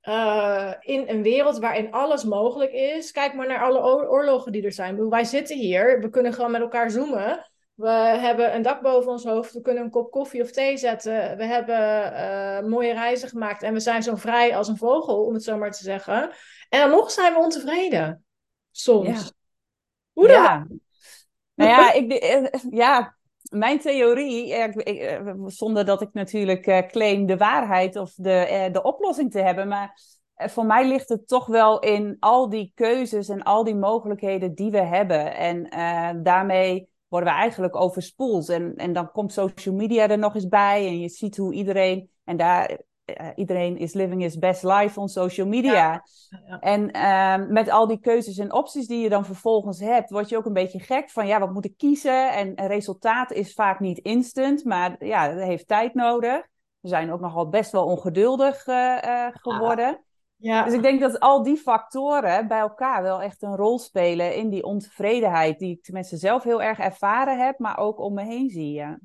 uh, 0.02 0.72
in 0.80 1.08
een 1.08 1.22
wereld 1.22 1.58
waarin 1.58 1.92
alles 1.92 2.24
mogelijk 2.24 2.72
is. 2.72 3.10
Kijk 3.10 3.34
maar 3.34 3.46
naar 3.46 3.62
alle 3.62 4.08
oorlogen 4.08 4.52
die 4.52 4.64
er 4.64 4.72
zijn. 4.72 5.08
Wij 5.08 5.24
zitten 5.24 5.56
hier, 5.56 6.00
we 6.00 6.10
kunnen 6.10 6.32
gewoon 6.32 6.50
met 6.50 6.60
elkaar 6.60 6.90
zoomen. 6.90 7.50
We 7.80 8.18
hebben 8.18 8.54
een 8.54 8.62
dak 8.62 8.82
boven 8.82 9.10
ons 9.10 9.24
hoofd. 9.24 9.52
We 9.52 9.60
kunnen 9.60 9.84
een 9.84 9.90
kop 9.90 10.10
koffie 10.10 10.42
of 10.42 10.50
thee 10.50 10.76
zetten. 10.76 11.36
We 11.36 11.44
hebben 11.44 12.12
uh, 12.12 12.70
mooie 12.70 12.92
reizen 12.92 13.28
gemaakt. 13.28 13.62
En 13.62 13.72
we 13.72 13.80
zijn 13.80 14.02
zo 14.02 14.16
vrij 14.16 14.56
als 14.56 14.68
een 14.68 14.76
vogel, 14.76 15.24
om 15.24 15.34
het 15.34 15.42
zo 15.42 15.56
maar 15.56 15.70
te 15.70 15.82
zeggen. 15.82 16.30
En 16.68 16.80
dan 16.80 16.90
nog 16.90 17.10
zijn 17.10 17.32
we 17.32 17.38
ontevreden. 17.38 18.24
Soms. 18.70 19.08
Ja. 19.08 19.30
Hoe 20.12 20.26
dan? 20.26 20.42
Ja. 20.42 20.66
Nou 21.54 21.70
ja, 21.70 21.92
ik, 22.00 22.12
eh, 22.12 22.62
ja, 22.70 23.16
mijn 23.50 23.78
theorie, 23.78 24.54
eh, 24.54 25.32
zonder 25.46 25.84
dat 25.84 26.00
ik 26.00 26.12
natuurlijk 26.12 26.88
claim 26.90 27.26
de 27.26 27.36
waarheid 27.36 27.96
of 27.96 28.12
de, 28.14 28.68
de 28.72 28.82
oplossing 28.82 29.30
te 29.30 29.40
hebben, 29.40 29.68
maar 29.68 30.00
voor 30.34 30.66
mij 30.66 30.88
ligt 30.88 31.08
het 31.08 31.28
toch 31.28 31.46
wel 31.46 31.78
in 31.78 32.16
al 32.18 32.48
die 32.48 32.72
keuzes 32.74 33.28
en 33.28 33.42
al 33.42 33.64
die 33.64 33.76
mogelijkheden 33.76 34.54
die 34.54 34.70
we 34.70 34.82
hebben. 34.82 35.34
En 35.36 35.74
uh, 35.74 36.10
daarmee 36.22 36.89
worden 37.10 37.28
we 37.28 37.34
eigenlijk 37.34 37.76
overspoeld. 37.76 38.48
En, 38.48 38.74
en 38.76 38.92
dan 38.92 39.12
komt 39.12 39.32
social 39.32 39.74
media 39.74 40.08
er 40.08 40.18
nog 40.18 40.34
eens 40.34 40.48
bij. 40.48 40.86
En 40.86 41.00
je 41.00 41.08
ziet 41.08 41.36
hoe 41.36 41.52
iedereen. 41.52 42.10
En 42.24 42.36
daar. 42.36 42.78
Uh, 43.20 43.28
iedereen 43.34 43.78
is 43.78 43.92
living 43.92 44.22
his 44.22 44.38
best 44.38 44.62
life 44.62 45.00
on 45.00 45.08
social 45.08 45.46
media. 45.46 45.72
Ja. 45.72 46.02
Ja. 46.46 46.58
En 46.58 46.96
uh, 46.96 47.48
met 47.48 47.70
al 47.70 47.86
die 47.86 48.00
keuzes 48.00 48.38
en 48.38 48.52
opties 48.52 48.86
die 48.86 49.02
je 49.02 49.08
dan 49.08 49.24
vervolgens 49.24 49.80
hebt, 49.80 50.10
word 50.10 50.28
je 50.28 50.36
ook 50.36 50.46
een 50.46 50.52
beetje 50.52 50.78
gek 50.80 51.10
van 51.10 51.26
ja, 51.26 51.38
wat 51.38 51.52
moet 51.52 51.64
ik 51.64 51.76
kiezen? 51.76 52.32
En 52.32 52.66
resultaat 52.66 53.32
is 53.32 53.54
vaak 53.54 53.80
niet 53.80 53.98
instant, 53.98 54.64
maar 54.64 55.04
ja, 55.04 55.34
dat 55.34 55.44
heeft 55.44 55.68
tijd 55.68 55.94
nodig. 55.94 56.46
We 56.80 56.88
zijn 56.88 57.12
ook 57.12 57.20
nogal 57.20 57.48
best 57.48 57.72
wel 57.72 57.84
ongeduldig 57.84 58.66
uh, 58.66 59.26
geworden. 59.32 59.86
Ja. 59.86 60.00
Dus 60.40 60.74
ik 60.74 60.82
denk 60.82 61.00
dat 61.00 61.20
al 61.20 61.42
die 61.42 61.56
factoren 61.56 62.48
bij 62.48 62.58
elkaar 62.58 63.02
wel 63.02 63.22
echt 63.22 63.42
een 63.42 63.56
rol 63.56 63.78
spelen 63.78 64.34
in 64.34 64.48
die 64.48 64.64
ontevredenheid, 64.64 65.58
die 65.58 65.76
ik 65.76 65.82
tenminste 65.82 66.16
zelf 66.16 66.42
heel 66.42 66.62
erg 66.62 66.78
ervaren 66.78 67.38
heb, 67.44 67.58
maar 67.58 67.78
ook 67.78 68.00
om 68.00 68.14
me 68.14 68.24
heen 68.24 68.50
zie. 68.50 68.72
Ja, 68.72 68.98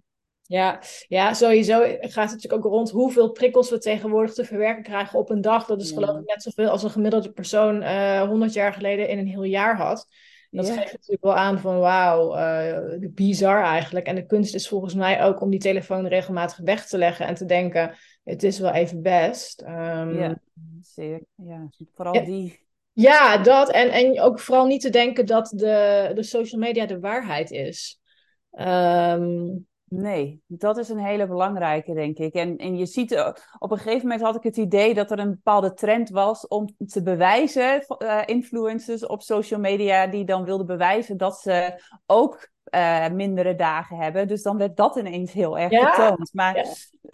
ja, 0.47 0.79
ja 1.07 1.33
sowieso 1.33 1.79
gaat 1.79 2.01
het 2.01 2.15
natuurlijk 2.15 2.65
ook 2.65 2.71
rond 2.71 2.89
hoeveel 2.89 3.31
prikkels 3.31 3.69
we 3.69 3.77
tegenwoordig 3.77 4.33
te 4.33 4.45
verwerken 4.45 4.83
krijgen 4.83 5.19
op 5.19 5.29
een 5.29 5.41
dag. 5.41 5.65
Dat 5.65 5.81
is 5.81 5.89
ja. 5.89 5.95
geloof 5.95 6.19
ik 6.19 6.27
net 6.27 6.43
zoveel 6.43 6.69
als 6.69 6.83
een 6.83 6.89
gemiddelde 6.89 7.31
persoon 7.31 7.81
uh, 7.81 8.21
100 8.21 8.53
jaar 8.53 8.73
geleden 8.73 9.09
in 9.09 9.17
een 9.17 9.27
heel 9.27 9.43
jaar 9.43 9.77
had. 9.77 10.07
Dat 10.49 10.67
ja. 10.67 10.73
geeft 10.73 10.91
natuurlijk 10.91 11.23
wel 11.23 11.35
aan 11.35 11.59
van 11.59 11.79
wauw, 11.79 12.37
uh, 12.37 13.09
bizar 13.09 13.63
eigenlijk. 13.63 14.05
En 14.05 14.15
de 14.15 14.25
kunst 14.25 14.55
is 14.55 14.67
volgens 14.67 14.93
mij 14.93 15.23
ook 15.23 15.41
om 15.41 15.49
die 15.49 15.59
telefoon 15.59 16.07
regelmatig 16.07 16.57
weg 16.57 16.85
te 16.85 16.97
leggen 16.97 17.27
en 17.27 17.35
te 17.35 17.45
denken, 17.45 17.95
het 18.23 18.43
is 18.43 18.59
wel 18.59 18.71
even 18.71 19.01
best. 19.01 19.61
Um, 19.61 20.19
ja, 20.19 20.39
zeer. 20.85 21.21
Ja, 21.35 21.69
vooral 21.93 22.13
ja, 22.13 22.21
die. 22.21 22.67
Ja, 22.91 23.37
dat. 23.37 23.71
En, 23.71 23.89
en 23.89 24.21
ook 24.21 24.39
vooral 24.39 24.65
niet 24.65 24.81
te 24.81 24.89
denken 24.89 25.25
dat 25.25 25.51
de, 25.55 26.11
de 26.15 26.23
social 26.23 26.61
media 26.61 26.85
de 26.85 26.99
waarheid 26.99 27.51
is. 27.51 27.99
Um, 28.51 29.67
Nee, 30.01 30.41
dat 30.47 30.77
is 30.77 30.89
een 30.89 30.99
hele 30.99 31.27
belangrijke, 31.27 31.93
denk 31.93 32.17
ik. 32.17 32.33
En, 32.33 32.57
en 32.57 32.77
je 32.77 32.85
ziet, 32.85 33.33
op 33.59 33.71
een 33.71 33.77
gegeven 33.77 34.01
moment 34.01 34.21
had 34.21 34.35
ik 34.35 34.43
het 34.43 34.57
idee 34.57 34.93
dat 34.93 35.11
er 35.11 35.19
een 35.19 35.29
bepaalde 35.29 35.73
trend 35.73 36.09
was 36.09 36.47
om 36.47 36.75
te 36.87 37.03
bewijzen, 37.03 37.85
uh, 37.97 38.21
influencers 38.25 39.05
op 39.05 39.21
social 39.21 39.59
media, 39.59 40.07
die 40.07 40.25
dan 40.25 40.43
wilden 40.43 40.65
bewijzen 40.65 41.17
dat 41.17 41.39
ze 41.39 41.83
ook 42.05 42.49
uh, 42.75 43.09
mindere 43.09 43.55
dagen 43.55 43.97
hebben. 43.97 44.27
Dus 44.27 44.41
dan 44.41 44.57
werd 44.57 44.77
dat 44.77 44.95
ineens 44.95 45.31
heel 45.31 45.57
erg 45.59 45.71
ja, 45.71 45.91
getoond. 45.91 46.33
Maar 46.33 46.55
ja. 46.55 46.63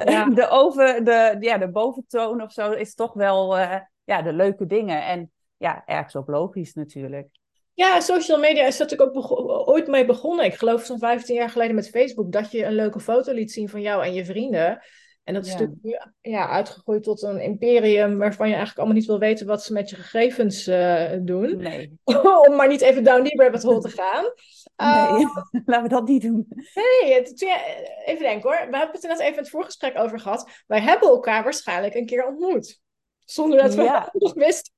Ja. 0.06 0.26
De, 0.40 0.48
over, 0.50 1.04
de, 1.04 1.38
ja, 1.40 1.58
de 1.58 1.72
boventoon 1.72 2.42
of 2.42 2.52
zo 2.52 2.72
is 2.72 2.96
toch 2.96 3.14
wel 3.14 3.58
eh, 3.58 3.80
ja, 4.04 4.22
de 4.22 4.34
leuke 4.34 4.66
dingen. 4.66 5.06
En 5.06 5.32
ja, 5.58 5.84
ergens 5.86 6.16
ook 6.16 6.28
logisch 6.28 6.74
natuurlijk. 6.74 7.28
Ja, 7.74 8.00
social 8.00 8.40
media 8.40 8.66
is 8.66 8.78
natuurlijk 8.78 9.10
ook 9.10 9.16
bego- 9.16 9.64
ooit 9.66 9.88
mee 9.88 10.06
begonnen. 10.06 10.46
Ik 10.46 10.54
geloof 10.54 10.86
zo'n 10.86 11.00
15 11.00 11.36
jaar 11.36 11.50
geleden 11.50 11.76
met 11.76 11.90
Facebook, 11.90 12.32
dat 12.32 12.52
je 12.52 12.66
een 12.66 12.76
leuke 12.76 13.00
foto 13.00 13.34
liet 13.34 13.52
zien 13.52 13.70
van 13.70 13.82
jou 13.82 14.04
en 14.04 14.14
je 14.14 14.26
vrienden. 14.26 14.84
En 15.24 15.34
dat 15.34 15.46
is 15.46 15.52
Ja. 15.52 15.60
natuurlijk 15.60 15.84
nu 15.84 16.32
ja, 16.32 16.48
uitgegroeid 16.50 17.04
tot 17.04 17.22
een 17.22 17.40
imperium 17.42 18.18
waarvan 18.18 18.48
je 18.48 18.54
eigenlijk 18.56 18.78
allemaal 18.78 18.98
niet 18.98 19.08
wil 19.08 19.20
weten 19.20 19.48
wat 19.48 19.64
ze 19.64 19.74
met 19.74 19.90
je 19.90 19.96
gegevens 19.96 20.68
eh, 20.68 21.12
doen. 21.22 21.58
Nee, 21.58 21.98
Om 22.48 22.56
maar 22.56 22.68
niet 22.68 22.82
even 22.82 23.04
down 23.04 23.24
die 23.24 23.42
rabbit 23.42 23.64
hole 23.64 23.80
te 23.82 23.90
gaan. 23.90 24.26
Uh, 24.78 25.14
nee. 25.18 25.26
laten 25.66 25.84
we 25.84 25.90
dat 25.90 26.08
niet 26.08 26.22
doen. 26.22 26.48
nee, 26.74 27.14
het- 27.14 27.40
jij- 27.40 28.00
even 28.06 28.24
denken 28.24 28.50
hoor. 28.50 28.70
We 28.70 28.78
hebben 28.78 28.96
het 28.96 29.04
er 29.04 29.10
net 29.10 29.20
even 29.20 29.34
in 29.34 29.40
het 29.40 29.50
voorgesprek 29.50 29.98
over 30.00 30.20
gehad. 30.20 30.50
Wij 30.68 30.82
hebben 30.82 31.10
elkaar 31.10 31.44
waarschijnlijk 31.44 31.94
een 31.96 32.06
keer 32.06 32.28
ontmoet. 32.28 32.80
Zonder 33.26 33.62
dat 33.62 33.74
we 33.76 33.84
Ja. 33.84 34.10
het 34.12 34.22
nog 34.22 34.34
wisten. 34.34 34.74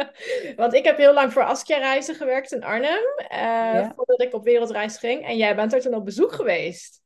Want 0.56 0.74
ik 0.74 0.84
heb 0.84 0.96
heel 0.96 1.12
lang 1.12 1.32
voor 1.32 1.44
Askia 1.44 1.78
Reizen 1.78 2.14
gewerkt 2.14 2.52
in 2.52 2.64
Arnhem. 2.64 3.02
eh, 3.28 3.38
Ja. 3.38 3.92
Voordat 3.96 4.22
ik 4.22 4.34
op 4.34 4.44
wereldreis 4.44 4.98
ging. 4.98 5.26
En 5.26 5.36
jij 5.36 5.56
bent 5.56 5.72
er 5.72 5.80
toen 5.80 5.94
op 5.94 6.04
bezoek 6.04 6.32
geweest. 6.32 7.02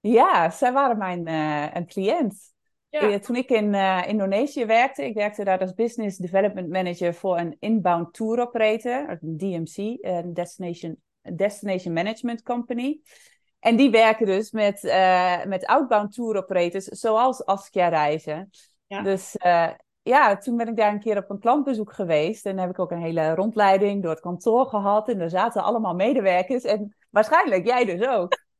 Ja, 0.00 0.50
zij 0.50 0.72
waren 0.72 0.98
mijn 0.98 1.26
eh, 1.26 1.66
een 1.74 1.86
cliënt. 1.86 2.50
Ja. 2.88 3.00
Eh, 3.00 3.14
Toen 3.14 3.36
ik 3.36 3.50
in 3.50 3.74
Indonesië 4.06 4.66
werkte, 4.66 5.04
ik 5.04 5.14
werkte 5.14 5.44
daar 5.44 5.58
als 5.58 5.74
Business 5.74 6.16
Development 6.18 6.68
Manager 6.68 7.14
voor 7.14 7.38
een 7.38 7.56
inbound 7.60 8.14
tour 8.14 8.40
operator, 8.40 9.18
een 9.20 9.36
DMC, 9.36 9.76
een 10.00 10.34
Destination, 10.34 10.96
Destination 11.22 11.92
Management 11.94 12.42
Company. 12.42 13.00
En 13.60 13.76
die 13.76 13.90
werken 13.90 14.26
dus 14.26 14.50
met, 14.50 14.82
met 15.46 15.66
outbound 15.66 16.12
tour 16.14 16.36
operators, 16.36 16.84
zoals 16.84 17.44
Askia 17.44 17.88
Reizen. 17.88 18.50
Ja. 18.86 19.02
Dus 19.02 19.36
ja, 20.02 20.36
toen 20.36 20.56
ben 20.56 20.68
ik 20.68 20.76
daar 20.76 20.92
een 20.92 21.00
keer 21.00 21.16
op 21.16 21.30
een 21.30 21.38
klantbezoek 21.38 21.92
geweest. 21.92 22.46
En 22.46 22.58
heb 22.58 22.70
ik 22.70 22.78
ook 22.78 22.90
een 22.90 23.02
hele 23.02 23.34
rondleiding 23.34 24.02
door 24.02 24.10
het 24.10 24.20
kantoor 24.20 24.66
gehad. 24.66 25.08
En 25.08 25.20
er 25.20 25.30
zaten 25.30 25.62
allemaal 25.62 25.94
medewerkers. 25.94 26.64
En 26.64 26.96
waarschijnlijk 27.10 27.66
jij 27.66 27.84
dus 27.84 28.06
ook. 28.06 28.40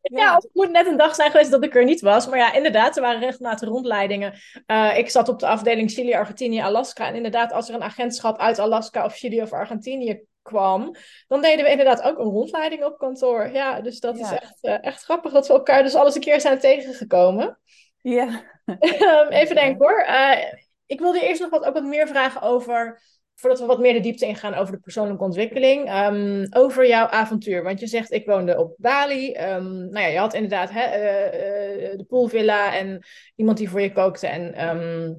Ja, 0.00 0.34
het 0.34 0.48
moet 0.52 0.70
net 0.70 0.86
een 0.86 0.96
dag 0.96 1.14
zijn 1.14 1.30
geweest 1.30 1.50
dat 1.50 1.64
ik 1.64 1.74
er 1.74 1.84
niet 1.84 2.00
was. 2.00 2.28
Maar 2.28 2.38
ja, 2.38 2.52
inderdaad, 2.52 2.96
er 2.96 3.02
waren 3.02 3.20
regelmatig 3.20 3.68
rondleidingen. 3.68 4.34
Eh, 4.66 4.98
ik 4.98 5.10
zat 5.10 5.28
op 5.28 5.38
de 5.38 5.46
afdeling 5.46 5.90
Chili, 5.90 6.14
Argentinië, 6.14 6.60
Alaska. 6.60 7.06
En 7.06 7.14
inderdaad, 7.14 7.52
als 7.52 7.68
er 7.68 7.74
een 7.74 7.82
agentschap 7.82 8.38
uit 8.38 8.58
Alaska 8.58 9.04
of 9.04 9.14
Chili 9.16 9.42
of 9.42 9.52
Argentinië 9.52 10.24
kwam, 10.42 10.94
dan 11.26 11.40
deden 11.40 11.64
we 11.64 11.70
inderdaad 11.70 12.02
ook 12.02 12.18
een 12.18 12.30
rondleiding 12.30 12.84
op 12.84 12.98
kantoor. 12.98 13.48
Ja, 13.52 13.80
dus 13.80 14.00
dat 14.00 14.18
is 14.18 14.30
echt, 14.30 14.58
eh, 14.60 14.84
echt 14.84 15.02
grappig 15.02 15.32
dat 15.32 15.46
we 15.46 15.52
elkaar 15.52 15.82
dus 15.82 15.94
alles 15.94 16.14
een 16.14 16.20
keer 16.20 16.40
zijn 16.40 16.58
tegengekomen. 16.58 17.58
Ja. 18.02 18.42
Ehm, 18.78 19.28
Even 19.28 19.54
denken 19.54 19.86
hoor. 19.86 20.00
Eh, 20.00 20.52
ik 20.88 21.00
wilde 21.00 21.20
eerst 21.20 21.40
nog 21.40 21.50
wat, 21.50 21.64
ook 21.64 21.74
wat 21.74 21.84
meer 21.84 22.08
vragen 22.08 22.42
over, 22.42 23.00
voordat 23.34 23.60
we 23.60 23.66
wat 23.66 23.78
meer 23.78 23.92
de 23.92 24.00
diepte 24.00 24.26
ingaan 24.26 24.54
over 24.54 24.72
de 24.72 24.80
persoonlijke 24.80 25.24
ontwikkeling, 25.24 25.86
ehm, 25.86 26.46
over 26.50 26.86
jouw 26.86 27.06
avontuur. 27.06 27.62
Want 27.62 27.80
je 27.80 27.86
zegt, 27.86 28.12
ik 28.12 28.26
woonde 28.26 28.58
op 28.58 28.74
Bali. 28.76 29.32
Ehm, 29.32 29.76
nou 29.76 29.98
ja, 29.98 30.06
je 30.06 30.18
had 30.18 30.34
inderdaad 30.34 30.70
hè, 30.70 30.82
eh, 30.82 31.90
eh, 31.92 31.98
de 31.98 32.04
poolvilla 32.04 32.76
en 32.76 33.06
iemand 33.36 33.58
die 33.58 33.70
voor 33.70 33.80
je 33.80 33.92
kookte. 33.92 34.26
En 34.26 34.54
ehm, 34.54 35.14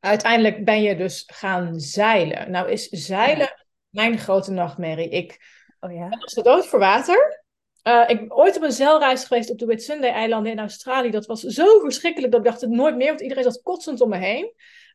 uiteindelijk 0.00 0.64
ben 0.64 0.82
je 0.82 0.96
dus 0.96 1.24
gaan 1.26 1.80
zeilen. 1.80 2.50
Nou 2.50 2.70
is 2.70 2.88
zeilen 2.88 3.66
mijn 3.88 4.18
grote 4.18 4.50
nachtmerrie. 4.50 5.08
Ik 5.08 5.38
Oh 5.84 5.92
ja. 5.92 6.08
als 6.08 6.34
de 6.34 6.42
dood 6.42 6.66
voor 6.66 6.78
water. 6.78 7.44
Eh, 7.82 8.04
ik 8.06 8.18
ben 8.18 8.36
ooit 8.36 8.56
op 8.56 8.62
een 8.62 8.72
zeilreis 8.72 9.24
geweest 9.24 9.50
op 9.50 9.58
de 9.58 9.66
Whitsunday-eilanden 9.66 10.52
in 10.52 10.58
Australië. 10.58 11.10
Dat 11.10 11.26
was 11.26 11.40
zo 11.40 11.78
verschrikkelijk 11.78 12.32
dat 12.32 12.40
ik 12.40 12.46
dacht 12.46 12.60
het 12.60 12.70
nooit 12.70 12.96
meer, 12.96 13.08
want 13.08 13.20
iedereen 13.20 13.44
zat 13.44 13.62
kotsend 13.62 14.00
om 14.00 14.08
me 14.08 14.16
heen. 14.16 14.52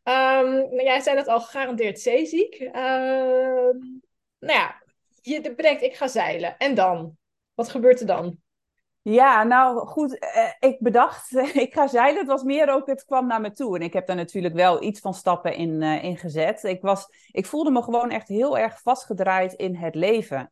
Ehm, 0.07 0.51
nou, 0.51 0.83
jij 0.83 0.99
zei 0.99 1.15
dat 1.15 1.27
al, 1.27 1.41
gegarandeerd 1.41 1.99
zeeziek. 1.99 2.55
Ehm, 2.55 3.77
nou 4.39 4.59
ja, 4.59 4.81
je 5.21 5.53
bedenkt, 5.55 5.81
ik 5.81 5.95
ga 5.95 6.07
zeilen. 6.07 6.57
En 6.57 6.75
dan? 6.75 7.17
Wat 7.53 7.69
gebeurt 7.69 7.99
er 7.99 8.05
dan? 8.05 8.37
Ja, 9.01 9.43
nou 9.43 9.87
goed, 9.87 10.19
eh, 10.19 10.51
ik 10.59 10.79
bedacht, 10.79 11.35
ik 11.65 11.73
ga 11.73 11.87
zeilen. 11.87 12.19
Het 12.19 12.27
was 12.27 12.43
meer 12.43 12.69
ook, 12.69 12.87
het 12.87 13.05
kwam 13.05 13.27
naar 13.27 13.41
me 13.41 13.51
toe. 13.51 13.75
En 13.75 13.81
ik 13.81 13.93
heb 13.93 14.07
daar 14.07 14.15
natuurlijk 14.15 14.53
wel 14.53 14.83
iets 14.83 14.99
van 14.99 15.13
stappen 15.13 15.55
in, 15.55 15.81
in 15.81 16.17
gezet. 16.17 16.63
Ik, 16.63 16.81
was, 16.81 17.07
ik 17.31 17.45
voelde 17.45 17.71
me 17.71 17.83
gewoon 17.83 18.09
echt 18.09 18.27
heel 18.27 18.57
erg 18.57 18.81
vastgedraaid 18.81 19.53
in 19.53 19.75
het 19.75 19.95
leven. 19.95 20.51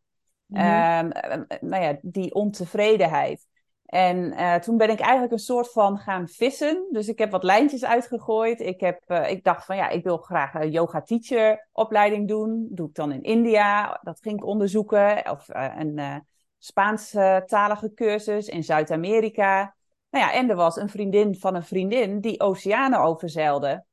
Ehm, 0.51 1.09
eh, 1.09 1.59
nou 1.59 1.83
ja, 1.83 1.97
die 2.01 2.33
ontevredenheid. 2.33 3.47
En 3.85 4.31
eh, 4.31 4.55
toen 4.55 4.77
ben 4.77 4.89
ik 4.89 4.99
eigenlijk 4.99 5.31
een 5.31 5.39
soort 5.39 5.71
van 5.71 5.97
gaan 5.97 6.27
vissen. 6.27 6.87
Dus 6.91 7.07
ik 7.07 7.17
heb 7.17 7.31
wat 7.31 7.43
lijntjes 7.43 7.85
uitgegooid. 7.85 8.59
Ik, 8.59 8.79
heb, 8.79 9.01
eh, 9.07 9.29
ik 9.29 9.43
dacht 9.43 9.65
van 9.65 9.75
ja, 9.75 9.89
ik 9.89 10.03
wil 10.03 10.17
graag 10.17 10.53
een 10.53 10.71
yoga 10.71 11.01
teacher 11.01 11.67
opleiding 11.71 12.27
doen. 12.27 12.67
Doe 12.69 12.87
ik 12.87 12.95
dan 12.95 13.11
in 13.11 13.23
India. 13.23 13.99
Dat 14.01 14.19
ging 14.21 14.37
ik 14.37 14.45
onderzoeken. 14.45 15.31
Of 15.31 15.49
eh, 15.49 15.73
een 15.77 16.23
Spaanstalige 16.57 17.93
cursus 17.93 18.47
in 18.47 18.63
Zuid-Amerika. 18.63 19.75
Nou 20.09 20.25
ja, 20.25 20.33
en 20.33 20.49
er 20.49 20.55
was 20.55 20.75
een 20.75 20.89
vriendin 20.89 21.35
van 21.35 21.55
een 21.55 21.63
vriendin 21.63 22.19
die 22.19 22.39
oceanen 22.39 22.99
overzeilde. 22.99 23.85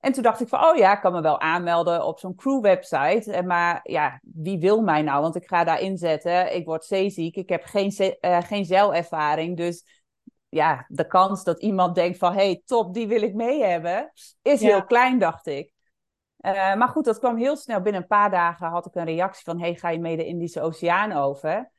En 0.00 0.12
toen 0.12 0.22
dacht 0.22 0.40
ik 0.40 0.48
van, 0.48 0.64
oh 0.64 0.76
ja, 0.76 0.92
ik 0.94 1.00
kan 1.00 1.12
me 1.12 1.20
wel 1.20 1.40
aanmelden 1.40 2.04
op 2.04 2.18
zo'n 2.18 2.34
crew-website. 2.34 3.32
En 3.32 3.46
Maar 3.46 3.80
ja, 3.82 4.20
wie 4.22 4.58
wil 4.58 4.80
mij 4.82 5.02
nou? 5.02 5.22
Want 5.22 5.36
ik 5.36 5.46
ga 5.46 5.64
daar 5.64 5.80
inzetten. 5.80 6.54
Ik 6.54 6.64
word 6.66 6.84
zeeziek. 6.84 7.36
Ik 7.36 7.48
heb 7.48 7.64
geen, 7.64 7.90
eh, 8.20 8.42
geen 8.42 8.64
zeilervaring. 8.64 9.56
Dus 9.56 10.02
ja, 10.48 10.84
de 10.88 11.06
kans 11.06 11.44
dat 11.44 11.60
iemand 11.60 11.94
denkt 11.94 12.18
van, 12.18 12.32
hey, 12.34 12.62
top, 12.64 12.94
die 12.94 13.06
wil 13.08 13.22
ik 13.22 13.34
mee 13.34 13.64
hebben, 13.64 14.12
is 14.42 14.60
Ja. 14.60 14.66
heel 14.66 14.84
klein, 14.84 15.18
dacht 15.18 15.46
ik. 15.46 15.72
Eh, 16.36 16.74
maar 16.74 16.88
goed, 16.88 17.04
dat 17.04 17.18
kwam 17.18 17.36
heel 17.36 17.56
snel. 17.56 17.80
Binnen 17.80 18.02
een 18.02 18.08
paar 18.08 18.30
dagen 18.30 18.68
had 18.68 18.86
ik 18.86 18.94
een 18.94 19.04
reactie 19.04 19.44
van, 19.44 19.60
hey, 19.60 19.74
ga 19.74 19.88
je 19.88 20.00
mee 20.00 20.16
de 20.16 20.26
Indische 20.26 20.60
Oceaan 20.60 21.12
over? 21.12 21.70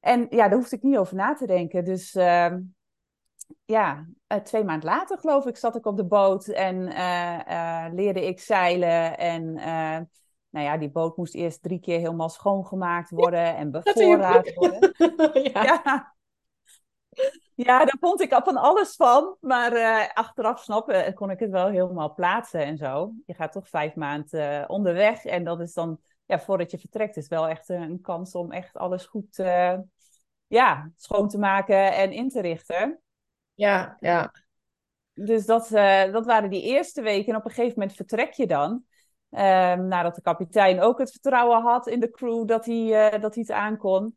En 0.00 0.26
ja, 0.30 0.48
daar 0.48 0.58
hoefde 0.58 0.76
ik 0.76 0.82
niet 0.82 0.96
over 0.96 1.16
na 1.16 1.34
te 1.34 1.46
denken. 1.46 1.84
Dus 1.84 2.14
ehm, 2.14 2.60
ja, 3.64 4.06
eh, 4.26 4.38
twee 4.38 4.64
maanden 4.64 4.88
later 4.88 5.18
geloof 5.18 5.46
ik 5.46 5.56
zat 5.56 5.76
ik 5.76 5.86
op 5.86 5.96
de 5.96 6.04
boot 6.04 6.46
en 6.46 6.88
eh, 6.88 7.84
eh, 7.86 7.92
leerde 7.92 8.26
ik 8.26 8.40
zeilen. 8.40 9.18
En 9.18 9.52
nou 10.50 10.66
ja, 10.66 10.76
die 10.76 10.90
boot 10.90 11.16
moest 11.16 11.34
eerst 11.34 11.62
drie 11.62 11.80
keer 11.80 11.98
helemaal 11.98 12.28
schoongemaakt 12.28 13.10
worden 13.10 13.56
en 13.56 13.70
bevoorraad 13.70 14.54
worden. 14.54 14.92
ja. 15.52 15.62
Ja. 15.62 16.16
Ja, 17.54 17.78
daar 17.78 17.96
vond 18.00 18.20
ik 18.20 18.32
al 18.32 18.42
van 18.42 18.56
alles 18.56 18.96
van. 18.96 19.36
Maar 19.40 20.10
achteraf 20.14 20.62
snappen 20.62 21.14
kon 21.14 21.30
ik 21.30 21.38
het 21.38 21.50
wel 21.50 21.68
helemaal 21.68 22.14
plaatsen 22.14 22.64
en 22.64 22.76
zo. 22.76 23.12
Je 23.26 23.34
gaat 23.34 23.52
toch 23.52 23.68
vijf 23.68 23.94
maanden 23.94 24.68
onderweg. 24.68 25.24
En 25.24 25.44
dat 25.44 25.60
is 25.60 25.72
dan, 25.72 26.00
ja, 26.26 26.40
voordat 26.40 26.70
je 26.70 26.78
vertrekt, 26.78 27.16
is 27.16 27.28
wel 27.28 27.48
echt 27.48 27.68
een 27.68 28.00
kans 28.00 28.34
om 28.34 28.52
echt 28.52 28.76
alles 28.76 29.06
goed 29.06 29.42
ja, 30.46 30.90
schoon 30.96 31.28
te 31.28 31.38
maken 31.38 31.94
en 31.94 32.12
in 32.12 32.28
te 32.28 32.40
richten. 32.40 33.00
Ja, 33.58 33.96
ja. 34.00 34.32
Dus 35.14 35.46
dat, 35.46 35.72
eh, 35.72 36.12
dat 36.12 36.26
waren 36.26 36.50
die 36.50 36.62
eerste 36.62 37.02
weken. 37.02 37.32
En 37.32 37.38
op 37.38 37.44
een 37.44 37.50
gegeven 37.50 37.78
moment 37.78 37.96
vertrek 37.96 38.32
je 38.32 38.46
dan. 38.46 38.84
Ehm, 39.30 39.86
nadat 39.86 40.14
de 40.14 40.20
kapitein 40.20 40.80
ook 40.80 40.98
het 40.98 41.10
vertrouwen 41.10 41.62
had 41.62 41.86
in 41.86 42.00
de 42.00 42.10
crew 42.10 42.46
dat 42.46 42.66
hij, 42.66 43.10
eh, 43.10 43.20
dat 43.20 43.34
hij 43.34 43.44
het 43.46 43.56
aankon. 43.56 44.16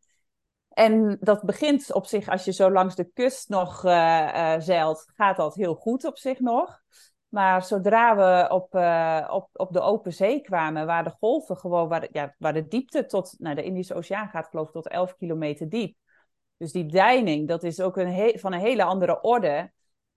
En 0.69 1.17
dat 1.19 1.43
begint 1.43 1.93
op 1.93 2.05
zich, 2.05 2.29
als 2.29 2.45
je 2.45 2.51
zo 2.51 2.71
langs 2.71 2.95
de 2.95 3.11
kust 3.13 3.49
nog 3.49 3.85
eh, 3.85 4.55
zeilt, 4.59 5.05
gaat 5.15 5.37
dat 5.37 5.55
heel 5.55 5.75
goed 5.75 6.05
op 6.05 6.17
zich 6.17 6.39
nog. 6.39 6.81
Maar 7.27 7.63
zodra 7.63 8.15
we 8.15 8.53
op, 8.53 8.75
op, 9.33 9.49
op 9.53 9.73
de 9.73 9.81
open 9.81 10.13
zee 10.13 10.41
kwamen, 10.41 10.85
waar 10.85 11.03
de 11.03 11.15
golven 11.19 11.57
gewoon, 11.57 11.87
waar 11.87 11.99
de, 11.99 12.09
ja, 12.11 12.35
waar 12.37 12.53
de 12.53 12.67
diepte 12.67 13.05
tot, 13.05 13.35
nou, 13.37 13.55
de 13.55 13.63
Indische 13.63 13.93
Oceaan 13.93 14.29
gaat 14.29 14.47
geloof 14.47 14.67
ik 14.67 14.73
tot 14.73 14.87
11 14.87 15.15
kilometer 15.15 15.69
diep. 15.69 15.95
Dus 16.61 16.71
die 16.71 16.85
deining, 16.85 17.47
dat 17.47 17.63
is 17.63 17.79
ook 17.79 17.97
een 17.97 18.39
van 18.39 18.53
een 18.53 18.59
hele 18.59 18.83
andere 18.83 19.21
orde. 19.21 19.71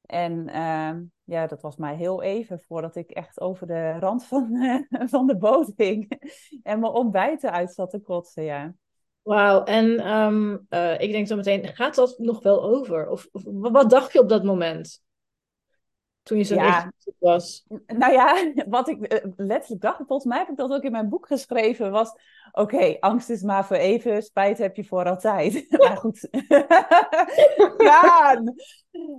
En 0.07 0.49
ehm, 0.49 1.03
ja, 1.25 1.47
dat 1.47 1.63
was 1.63 1.77
mij 1.77 1.97
heel 1.97 2.23
even 2.23 2.61
voordat 2.61 2.97
ik 2.97 3.11
echt 3.11 3.41
over 3.41 3.67
de 3.67 3.99
rand 3.99 4.25
van, 4.25 4.49
van 5.15 5.27
de 5.27 5.37
boot 5.37 5.73
ging. 5.77 6.21
En 6.63 6.81
mijn 6.81 6.93
ontbijten 6.93 7.53
uit 7.53 7.75
zat 7.75 7.91
te 7.91 7.99
kotsen, 7.99 8.45
ja. 8.45 8.75
Wauw, 9.23 9.63
en 9.63 9.99
ehm, 9.99 10.57
eh, 10.69 11.01
ik 11.01 11.13
denk 11.13 11.27
zo 11.27 11.37
meteen, 11.37 11.69
gaat 11.69 11.95
dat 11.95 12.19
nog 12.19 12.43
wel 12.43 12.63
over? 12.63 13.09
Of 13.09 13.29
wat 13.43 13.91
dacht 13.91 14.13
je 14.13 14.21
op 14.21 14.29
dat 14.29 14.45
moment? 14.45 15.04
Toen 16.25 16.39
je 16.39 16.45
zo 16.45 16.55
Ja. 16.55 16.77
echt 16.77 17.17
was. 17.19 17.65
Nou 17.87 18.13
ja, 18.13 18.53
wat 18.67 18.89
ik 18.89 19.03
eh, 19.03 19.31
letterlijk 19.37 19.83
dacht, 19.83 19.97
volgens 19.97 20.25
mij 20.25 20.39
heb 20.39 20.49
ik 20.49 20.57
dat 20.57 20.73
ook 20.73 20.83
in 20.83 20.93
mijn 20.93 21.09
boek 21.09 21.27
geschreven, 21.27 21.91
was: 21.91 22.13
oké, 22.53 22.97
angst 23.01 23.31
is 23.31 23.43
maar 23.43 23.65
voor 23.67 23.77
even, 23.77 24.23
spijt 24.23 24.59
heb 24.59 24.77
je 24.77 24.85
voor 24.85 25.05
altijd. 25.05 25.67
maar 25.83 25.97
goed. 25.97 26.29
ja, 27.79 28.43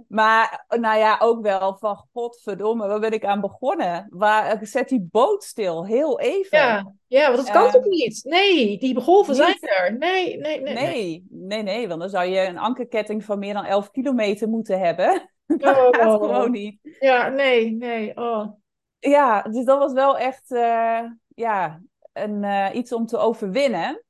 maar 0.08 0.66
nou 0.68 0.98
ja, 1.00 1.18
ook 1.22 1.42
wel 1.42 1.78
van: 1.78 2.06
godverdomme, 2.14 2.88
waar 2.88 3.00
ben 3.00 3.12
ik 3.12 3.26
aan 3.26 3.42
begonnen? 3.42 4.08
Waar, 4.10 4.60
zet 4.62 4.90
die 4.90 5.08
boot 5.12 5.44
stil, 5.44 5.86
heel 5.86 6.20
even. 6.20 6.58
Ja, 6.58 6.94
ja, 7.08 7.26
want 7.26 7.38
dat 7.38 7.50
kan 7.52 7.66
Eh, 7.66 7.72
toch 7.72 7.86
niet? 7.86 8.24
Nee, 8.24 8.78
die 8.78 9.02
golven 9.02 9.36
zijn 9.36 9.58
er. 9.60 9.98
Nee, 9.98 10.38
nee, 10.38 10.62
nee. 10.62 10.74
nee. 10.74 10.84
Nee, 10.86 11.26
nee, 11.30 11.64
nee, 11.64 11.88
want 11.88 12.00
dan 12.00 12.10
zou 12.10 12.26
je 12.26 12.48
een 12.48 12.58
ankerketting 12.58 13.24
van 13.26 13.40
meer 13.40 13.54
dan 13.54 13.66
11 13.66 13.92
kilometer 13.92 14.50
moeten 14.50 14.80
hebben. 14.80 15.30
Oh. 15.48 15.58
dat 15.58 15.96
gaat 15.96 16.12
gewoon 16.12 16.52
niet. 16.52 16.80
Ja, 17.00 17.28
nee, 17.28 17.72
nee. 17.72 18.18
Oh. 18.18 18.48
Ja, 19.00 19.42
dus 19.42 19.66
dat 19.66 19.80
was 19.80 19.94
wel 19.94 20.18
echt 20.18 20.52
uh, 20.52 21.02
ja, 21.28 21.82
een, 22.14 22.44
uh, 22.44 22.70
iets 22.74 22.94
om 22.94 23.06
te 23.06 23.18
overwinnen. 23.18 24.04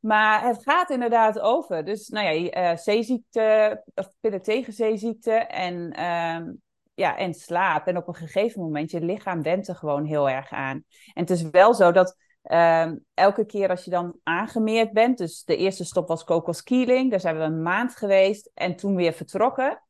Maar 0.00 0.42
het 0.42 0.62
gaat 0.62 0.90
inderdaad 0.90 1.40
over. 1.40 1.84
Dus 1.84 2.08
nou 2.08 2.26
ja, 2.34 2.72
uh, 2.72 2.78
zeeziekte, 2.78 3.82
of 3.94 4.08
pillen 4.20 4.42
tegen 4.42 4.72
zeeziekte 4.72 5.32
en, 5.32 5.74
uh, 5.98 6.52
ja, 6.94 7.16
en 7.16 7.34
slaap. 7.34 7.86
En 7.86 7.96
op 7.96 8.08
een 8.08 8.14
gegeven 8.14 8.60
moment, 8.60 8.90
je 8.90 9.00
lichaam 9.00 9.42
went 9.42 9.68
er 9.68 9.74
gewoon 9.74 10.04
heel 10.04 10.30
erg 10.30 10.50
aan. 10.50 10.84
En 11.14 11.22
het 11.22 11.30
is 11.30 11.50
wel 11.50 11.74
zo 11.74 11.92
dat 11.92 12.16
uh, 12.44 12.90
elke 13.14 13.46
keer 13.46 13.68
als 13.68 13.84
je 13.84 13.90
dan 13.90 14.18
aangemeerd 14.22 14.92
bent, 14.92 15.18
dus 15.18 15.44
de 15.44 15.56
eerste 15.56 15.84
stop 15.84 16.08
was 16.08 16.24
kokoskieling, 16.24 17.10
daar 17.10 17.20
zijn 17.20 17.36
we 17.36 17.42
een 17.42 17.62
maand 17.62 17.96
geweest 17.96 18.50
en 18.54 18.76
toen 18.76 18.96
weer 18.96 19.12
vertrokken. 19.12 19.82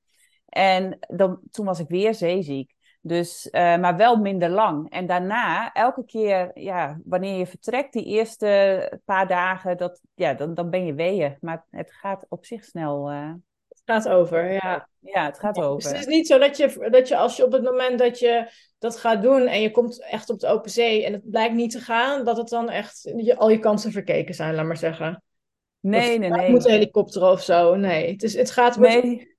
En 0.49 0.99
dan, 1.00 1.41
toen 1.50 1.67
was 1.67 1.79
ik 1.79 1.88
weer 1.88 2.15
zeeziek. 2.15 2.75
Dus, 3.00 3.49
uh, 3.53 3.53
maar 3.76 3.97
wel 3.97 4.17
minder 4.17 4.49
lang. 4.49 4.91
En 4.91 5.07
daarna, 5.07 5.73
elke 5.73 6.05
keer, 6.05 6.50
ja, 6.55 6.99
wanneer 7.05 7.38
je 7.38 7.47
vertrekt, 7.47 7.93
die 7.93 8.05
eerste 8.05 9.00
paar 9.05 9.26
dagen, 9.26 9.76
dat, 9.76 10.00
ja, 10.15 10.35
dan, 10.35 10.55
dan 10.55 10.71
ben 10.71 10.87
je 10.87 10.95
weeën. 10.95 11.37
Maar 11.41 11.65
het 11.71 11.93
gaat 11.93 12.26
op 12.29 12.47
zich 12.47 12.65
snel. 12.65 13.12
Uh... 13.12 13.33
Het 13.69 13.83
gaat 13.85 14.09
over, 14.09 14.53
ja. 14.53 14.88
Ja, 15.00 15.25
het 15.25 15.38
gaat 15.38 15.59
over. 15.59 15.91
Dus 15.91 15.91
het 15.91 16.00
is 16.00 16.07
niet 16.07 16.26
zo 16.26 16.38
dat 16.38 16.57
je, 16.57 16.88
dat 16.91 17.09
je 17.09 17.17
als 17.17 17.37
je 17.37 17.45
op 17.45 17.53
het 17.53 17.62
moment 17.62 17.99
dat 17.99 18.19
je 18.19 18.50
dat 18.79 18.97
gaat 18.97 19.23
doen 19.23 19.47
en 19.47 19.61
je 19.61 19.71
komt 19.71 20.03
echt 20.03 20.31
op 20.31 20.41
de 20.41 20.47
open 20.47 20.71
zee 20.71 21.05
en 21.05 21.12
het 21.12 21.31
blijkt 21.31 21.55
niet 21.55 21.71
te 21.71 21.81
gaan, 21.81 22.25
dat 22.25 22.37
het 22.37 22.49
dan 22.49 22.71
echt 22.71 23.12
je, 23.17 23.37
al 23.37 23.49
je 23.49 23.59
kansen 23.59 23.93
verkeken 23.93 24.35
zijn, 24.35 24.55
laat 24.55 24.67
maar 24.67 24.76
zeggen. 24.76 25.23
Nee, 25.81 26.19
nee, 26.19 26.31
nee. 26.31 26.50
moet 26.50 26.65
een 26.65 26.73
helikopter 26.73 27.23
of 27.23 27.43
zo. 27.43 27.75
Nee, 27.75 28.12
het, 28.12 28.23
is, 28.23 28.35
het 28.35 28.50
gaat. 28.50 28.79
Nee. 28.79 29.36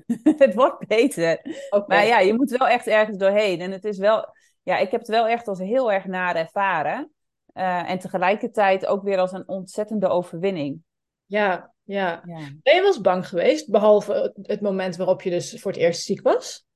het 0.38 0.54
wordt 0.54 0.86
beter. 0.86 1.40
Okay. 1.70 1.84
Maar 1.86 2.06
ja, 2.06 2.18
je 2.18 2.34
moet 2.34 2.50
wel 2.50 2.68
echt 2.68 2.86
ergens 2.86 3.16
doorheen. 3.16 3.60
En 3.60 3.70
het 3.70 3.84
is 3.84 3.98
wel, 3.98 4.34
ja, 4.62 4.78
ik 4.78 4.90
heb 4.90 5.00
het 5.00 5.10
wel 5.10 5.26
echt 5.26 5.48
als 5.48 5.58
heel 5.58 5.92
erg 5.92 6.04
naar 6.04 6.36
ervaren. 6.36 7.12
Uh, 7.54 7.90
en 7.90 7.98
tegelijkertijd 7.98 8.86
ook 8.86 9.02
weer 9.02 9.18
als 9.18 9.32
een 9.32 9.48
ontzettende 9.48 10.08
overwinning. 10.08 10.82
Ja, 11.26 11.72
ja, 11.82 12.22
ja. 12.24 12.36
Ben 12.62 12.74
je 12.74 12.80
wel 12.80 12.86
eens 12.86 13.00
bang 13.00 13.28
geweest, 13.28 13.70
behalve 13.70 14.32
het 14.42 14.60
moment 14.60 14.96
waarop 14.96 15.22
je 15.22 15.30
dus 15.30 15.60
voor 15.60 15.70
het 15.70 15.80
eerst 15.80 16.02
ziek 16.02 16.22
was? 16.22 16.66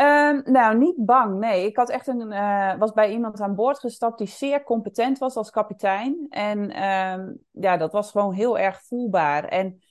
Um, 0.00 0.42
nou, 0.44 0.78
niet 0.78 1.04
bang, 1.04 1.38
nee. 1.38 1.66
Ik 1.66 1.76
had 1.76 1.90
echt 1.90 2.06
een, 2.06 2.32
uh, 2.32 2.74
was 2.78 2.92
bij 2.92 3.10
iemand 3.10 3.40
aan 3.40 3.54
boord 3.54 3.78
gestapt 3.78 4.18
die 4.18 4.26
zeer 4.26 4.62
competent 4.62 5.18
was 5.18 5.34
als 5.34 5.50
kapitein. 5.50 6.26
En 6.28 6.82
um, 6.82 7.38
ja, 7.50 7.76
dat 7.76 7.92
was 7.92 8.10
gewoon 8.10 8.32
heel 8.32 8.58
erg 8.58 8.82
voelbaar. 8.82 9.44
En 9.44 9.82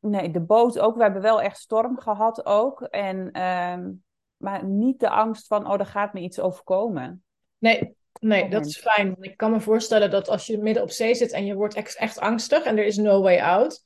nee, 0.00 0.30
de 0.30 0.40
boot 0.40 0.78
ook. 0.78 0.96
We 0.96 1.02
hebben 1.02 1.22
wel 1.22 1.42
echt 1.42 1.58
storm 1.58 2.00
gehad 2.00 2.46
ook. 2.46 2.82
En, 2.82 3.42
um, 3.42 4.02
maar 4.36 4.64
niet 4.64 5.00
de 5.00 5.08
angst 5.08 5.46
van, 5.46 5.70
oh, 5.70 5.78
er 5.78 5.86
gaat 5.86 6.12
me 6.12 6.20
iets 6.20 6.40
overkomen. 6.40 7.24
Nee, 7.58 7.96
nee, 8.20 8.50
dat 8.50 8.66
is 8.66 8.78
fijn. 8.78 9.16
Ik 9.20 9.36
kan 9.36 9.50
me 9.50 9.60
voorstellen 9.60 10.10
dat 10.10 10.28
als 10.28 10.46
je 10.46 10.58
midden 10.58 10.82
op 10.82 10.90
zee 10.90 11.14
zit 11.14 11.32
en 11.32 11.46
je 11.46 11.54
wordt 11.54 11.74
echt, 11.74 11.96
echt 11.96 12.18
angstig 12.18 12.64
en 12.64 12.78
er 12.78 12.84
is 12.84 12.96
no 12.96 13.22
way 13.22 13.40
out. 13.40 13.82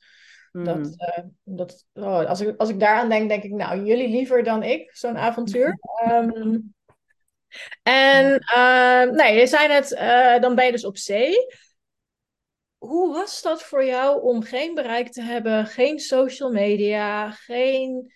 Mm. 0.51 0.63
Dat, 0.63 0.77
uh, 0.77 1.23
dat, 1.43 1.85
oh, 1.93 2.25
als, 2.25 2.41
ik, 2.41 2.57
als 2.57 2.69
ik 2.69 2.79
daaraan 2.79 3.09
denk, 3.09 3.29
denk 3.29 3.43
ik, 3.43 3.51
nou, 3.51 3.85
jullie 3.85 4.09
liever 4.09 4.43
dan 4.43 4.63
ik, 4.63 4.95
zo'n 4.95 5.17
avontuur. 5.17 5.79
um, 6.07 6.73
en 7.83 8.43
uh, 8.55 9.11
nee, 9.11 9.39
je 9.39 9.47
zei 9.47 9.67
net, 9.67 9.91
uh, 9.91 10.39
dan 10.39 10.55
ben 10.55 10.65
je 10.65 10.71
dus 10.71 10.85
op 10.85 10.97
zee 10.97 11.35
hoe 12.87 13.13
was 13.13 13.41
dat 13.41 13.63
voor 13.63 13.85
jou 13.85 14.21
om 14.21 14.43
geen 14.43 14.73
bereik 14.73 15.11
te 15.11 15.21
hebben, 15.21 15.65
geen 15.65 15.99
social 15.99 16.51
media, 16.51 17.31
geen 17.31 18.13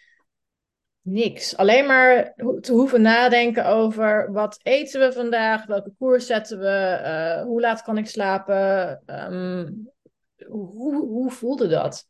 niks? 1.02 1.58
Alleen 1.58 1.86
maar 1.86 2.34
te 2.62 2.72
hoeven 2.72 3.02
nadenken 3.02 3.66
over 3.66 4.32
wat 4.32 4.60
eten 4.64 5.00
we 5.00 5.14
vandaag, 5.14 5.66
welke 5.66 5.94
koers 5.98 6.26
zetten 6.26 6.60
we, 6.60 7.02
uh, 7.04 7.44
hoe 7.44 7.62
laat 7.62 7.82
kan 7.82 7.98
ik 7.98 8.08
slapen? 8.08 9.02
Um, 9.06 9.92
hoe, 10.48 10.96
hoe 10.96 11.32
voelde 11.32 11.68
dat? 11.68 12.08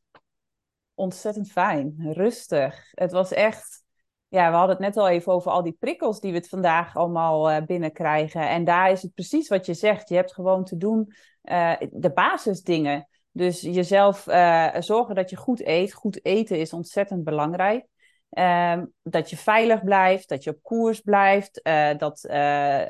Ontzettend 0.94 1.52
fijn, 1.52 1.96
rustig. 2.14 2.90
Het 2.92 3.12
was 3.12 3.32
echt 3.32 3.84
ja, 4.30 4.50
we 4.50 4.56
hadden 4.56 4.76
het 4.76 4.86
net 4.86 4.98
al 4.98 5.10
even 5.10 5.34
over 5.34 5.52
al 5.52 5.64
die 5.64 5.78
prikkels 5.80 6.20
die 6.20 6.32
we 6.32 6.38
het 6.38 6.50
vandaag 6.50 6.96
allemaal 6.96 7.52
uh, 7.52 7.62
binnenkrijgen. 7.66 8.50
En 8.50 8.64
daar 8.64 8.92
is 8.92 9.02
het 9.02 9.14
precies 9.14 9.48
wat 9.48 9.66
je 9.66 9.74
zegt. 9.74 10.10
Je 10.10 10.16
hebt 10.16 10.34
gewoon 10.34 10.64
te 10.64 10.78
doen 10.78 11.14
uh, 11.50 11.76
de 11.92 12.12
basisdingen. 12.12 13.08
Dus 13.32 13.62
jezelf 13.62 14.28
uh, 14.28 14.76
zorgen 14.80 15.16
dat 15.16 15.30
je 15.30 15.36
goed 15.36 15.66
eet. 15.66 15.94
Goed 15.94 16.26
eten 16.26 16.60
is 16.60 16.74
ontzettend 16.74 17.24
belangrijk. 17.24 17.86
Ehm, 18.30 18.86
dat 19.04 19.30
je 19.30 19.38
veilig 19.38 19.84
blijft, 19.84 20.30
dat 20.30 20.44
je 20.44 20.50
op 20.50 20.62
koers 20.62 21.00
blijft, 21.00 21.60
dat, 21.98 22.20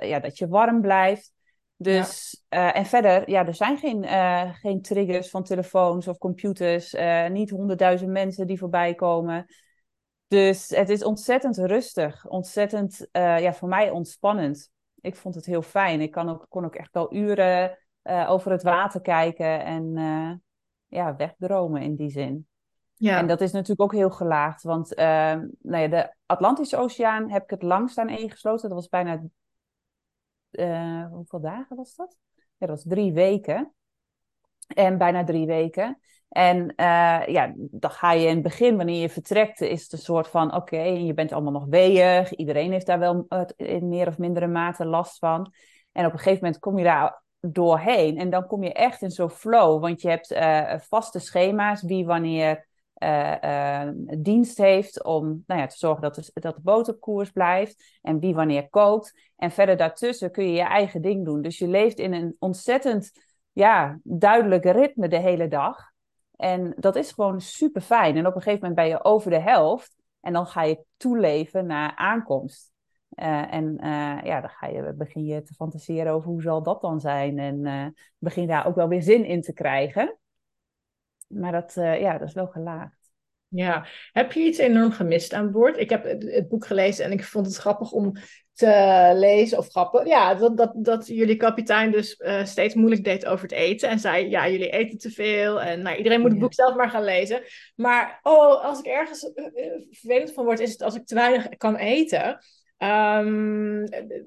ja, 0.02 0.20
dat 0.20 0.38
je 0.38 0.48
warm 0.48 0.82
blijft. 0.82 1.34
Dus, 1.76 2.42
ja. 2.50 2.74
en 2.74 2.86
verder, 2.86 3.30
ja, 3.30 3.46
er 3.48 3.56
zijn 3.56 3.78
geen, 3.78 4.06
geen 4.54 4.82
triggers 4.82 5.30
van 5.30 5.44
telefoons 5.44 6.08
of 6.08 6.18
computers. 6.18 6.96
niet 7.30 7.50
honderdduizend 7.50 8.12
mensen 8.12 8.48
die 8.48 8.58
voorbij 8.58 8.96
komen. 8.96 9.46
Dus 10.28 10.70
het 10.70 10.90
is 10.90 11.04
ontzettend 11.04 11.58
rustig, 11.58 12.28
ontzettend, 12.28 13.08
ja, 13.12 13.54
voor 13.54 13.70
mij 13.70 13.90
ontspannend. 13.90 14.72
Ik 15.02 15.16
vond 15.16 15.36
het 15.36 15.46
heel 15.46 15.62
fijn. 15.62 16.02
Ik 16.02 16.12
kan 16.12 16.30
ook, 16.30 16.46
kon 16.50 16.66
ook 16.66 16.76
echt 16.76 16.94
wel 16.94 17.14
uren 17.14 17.78
uh, 18.10 18.30
over 18.30 18.52
het 18.52 18.64
water 18.64 19.02
kijken 19.02 19.64
en 19.64 19.98
uh, 19.98 20.32
ja, 20.88 21.16
wegdromen 21.16 21.82
in 21.82 21.96
die 21.96 22.10
zin. 22.10 22.48
Ja. 22.96 23.18
En 23.18 23.28
dat 23.28 23.42
is 23.42 23.52
natuurlijk 23.52 23.82
ook 23.82 23.94
heel 23.94 24.10
gelaagd, 24.10 24.64
want 24.64 24.96
nou 24.96 25.48
ja, 25.62 25.88
de 25.88 26.14
Atlantische 26.26 26.78
Oceaan 26.78 27.32
heb 27.32 27.44
ik 27.44 27.50
het 27.50 27.64
langst 27.64 27.98
aan 27.98 28.10
ingesloten. 28.10 28.70
Dat 28.70 28.78
was 28.78 28.90
bijna, 28.90 29.22
hoeveel 31.10 31.42
dagen 31.42 31.76
was 31.76 31.96
dat? 31.96 32.18
Ja, 32.36 32.68
dat 32.68 32.70
was 32.70 32.84
drie 32.84 33.14
weken. 33.14 33.74
En 34.68 34.98
bijna 34.98 35.24
drie 35.24 35.46
weken. 35.46 36.00
En 36.30 36.58
uh, 36.62 37.28
ja, 37.28 37.54
dan 37.56 37.92
ga 37.92 38.12
je 38.12 38.28
in 38.28 38.34
het 38.34 38.44
begin, 38.44 38.78
wanneer 38.78 39.02
je 39.02 39.10
vertrekt, 39.10 39.62
is 39.62 39.84
het 39.84 39.92
een 39.92 39.98
soort 39.98 40.28
van: 40.28 40.48
oké, 40.48 40.56
okay, 40.56 41.04
je 41.04 41.14
bent 41.14 41.32
allemaal 41.32 41.52
nog 41.52 41.66
weeig. 41.66 42.36
Iedereen 42.36 42.72
heeft 42.72 42.86
daar 42.86 43.00
wel 43.00 43.26
in 43.56 43.88
meer 43.88 44.08
of 44.08 44.18
mindere 44.18 44.48
mate 44.48 44.86
last 44.86 45.18
van. 45.18 45.54
En 45.92 46.06
op 46.06 46.12
een 46.12 46.18
gegeven 46.18 46.44
moment 46.44 46.60
kom 46.60 46.78
je 46.78 46.84
daar 46.84 47.24
doorheen. 47.40 48.18
En 48.18 48.30
dan 48.30 48.48
kom 48.48 48.64
je 48.64 48.74
echt 48.74 49.02
in 49.02 49.12
zo'n 49.12 49.30
flow. 49.30 49.82
Want 49.82 50.02
je 50.02 50.10
hebt 50.10 50.32
uh, 50.32 50.80
vaste 50.80 51.20
schema's, 51.20 51.84
wie 51.84 52.06
wanneer 52.06 52.68
uh, 53.04 53.90
dienst 54.18 54.58
heeft 54.58 55.04
om 55.04 55.44
nou 55.48 55.60
ja, 55.60 55.68
te 55.68 55.78
zorgen 55.78 56.02
dat 56.02 56.16
de, 56.16 56.32
dat 56.34 56.62
boot 56.62 56.90
op 56.90 57.00
koers 57.00 57.32
blijft. 57.32 58.00
En 58.02 58.20
wie 58.20 58.34
wanneer 58.34 58.70
kookt. 58.70 59.32
En 59.36 59.52
verder 59.52 59.78
daartussen 59.78 60.32
kun 60.32 60.44
je 60.44 60.54
je 60.54 60.62
eigen 60.62 61.02
ding 61.02 61.26
doen. 61.26 61.42
Dus 61.42 61.58
je 61.58 61.68
leeft 61.68 62.00
in 62.00 62.14
een 62.14 62.36
ontzettend 62.40 63.12
ja, 63.52 64.00
duidelijke 64.04 64.72
ritme 64.72 65.08
de 65.08 65.20
hele 65.20 65.48
dag. 65.48 65.92
En 66.36 66.74
dat 66.78 66.96
is 66.96 67.12
gewoon 67.12 67.42
super 67.42 67.82
fijn. 67.82 68.18
En 68.18 68.28
op 68.28 68.36
een 68.36 68.42
gegeven 68.42 68.68
moment 68.68 68.76
ben 68.76 68.88
je 68.88 69.04
over 69.04 69.32
de 69.32 69.40
helft. 69.40 69.96
En 70.22 70.34
dan 70.34 70.48
ga 70.48 70.64
je 70.64 70.84
toeleven 70.98 71.66
naar 71.66 71.96
aankomst. 71.96 72.72
Uh, 73.22 73.54
en 73.54 73.78
uh, 73.84 74.20
ja, 74.24 74.42
dan 74.42 74.50
ga 74.50 74.68
je, 74.68 74.94
begin 74.94 75.26
je 75.26 75.42
te 75.42 75.54
fantaseren 75.54 76.12
over 76.12 76.30
hoe 76.30 76.42
zal 76.42 76.64
dat 76.64 76.82
dan 76.82 77.00
zijn. 77.00 77.40
En 77.40 77.66
uh, 77.66 77.86
begin 78.18 78.48
daar 78.48 78.68
ook 78.68 78.76
wel 78.76 78.88
weer 78.88 79.02
zin 79.02 79.26
in 79.26 79.42
te 79.42 79.54
krijgen. 79.54 80.18
Maar 81.28 81.52
dat, 81.52 81.74
ja, 81.76 82.18
dat 82.18 82.28
is 82.28 82.34
wel 82.34 82.48
gelaagd. 82.48 83.00
Ja, 83.48 83.86
heb 84.12 84.32
je 84.32 84.40
iets 84.40 84.58
enorm 84.58 84.92
gemist 84.92 85.34
aan 85.34 85.52
boord? 85.52 85.78
Ik 85.78 85.90
heb 85.90 86.04
het, 86.04 86.48
boek 86.50 86.66
gelezen 86.66 87.06
en 87.06 87.12
ik 87.12 87.24
vond 87.24 87.46
het 87.46 87.56
grappig 87.56 87.92
om 87.92 88.14
te 88.54 89.12
lezen, 89.16 89.58
of 89.58 89.70
grappig, 89.70 90.06
ja, 90.08 90.36
dat, 90.36 90.58
dat, 90.58 90.72
dat 90.76 91.08
jullie 91.08 91.36
kapitein 91.36 91.92
dus 91.92 92.20
uh, 92.20 92.46
steeds 92.46 92.76
moeilijk 92.76 93.04
deed 93.04 93.26
over 93.26 93.44
het 93.44 93.52
eten. 93.52 93.90
En 93.90 94.00
zei, 94.00 94.30
ja, 94.30 94.50
jullie 94.50 94.70
eten 94.70 94.98
te 94.98 95.12
veel. 95.12 95.62
En 95.62 95.82
nou, 95.82 95.98
iedereen 95.98 96.22
moet 96.22 96.32
het 96.32 96.40
boek 96.40 96.54
zelf 96.54 96.76
maar 96.76 96.90
gaan 96.90 97.04
lezen. 97.04 97.42
Maar, 97.76 98.20
oh, 98.24 98.64
als 98.64 98.80
ik 98.80 98.86
ergens 98.86 99.24
uh, 99.24 99.46
vervelend 99.90 100.34
van 100.34 100.46
word, 100.46 100.60
is 100.60 100.72
het 100.72 100.82
als 100.82 100.96
ik 100.96 101.06
te 101.06 101.16
weinig 101.16 101.50
kan 101.58 101.76
eten. 101.76 102.40
Um, 102.84 103.84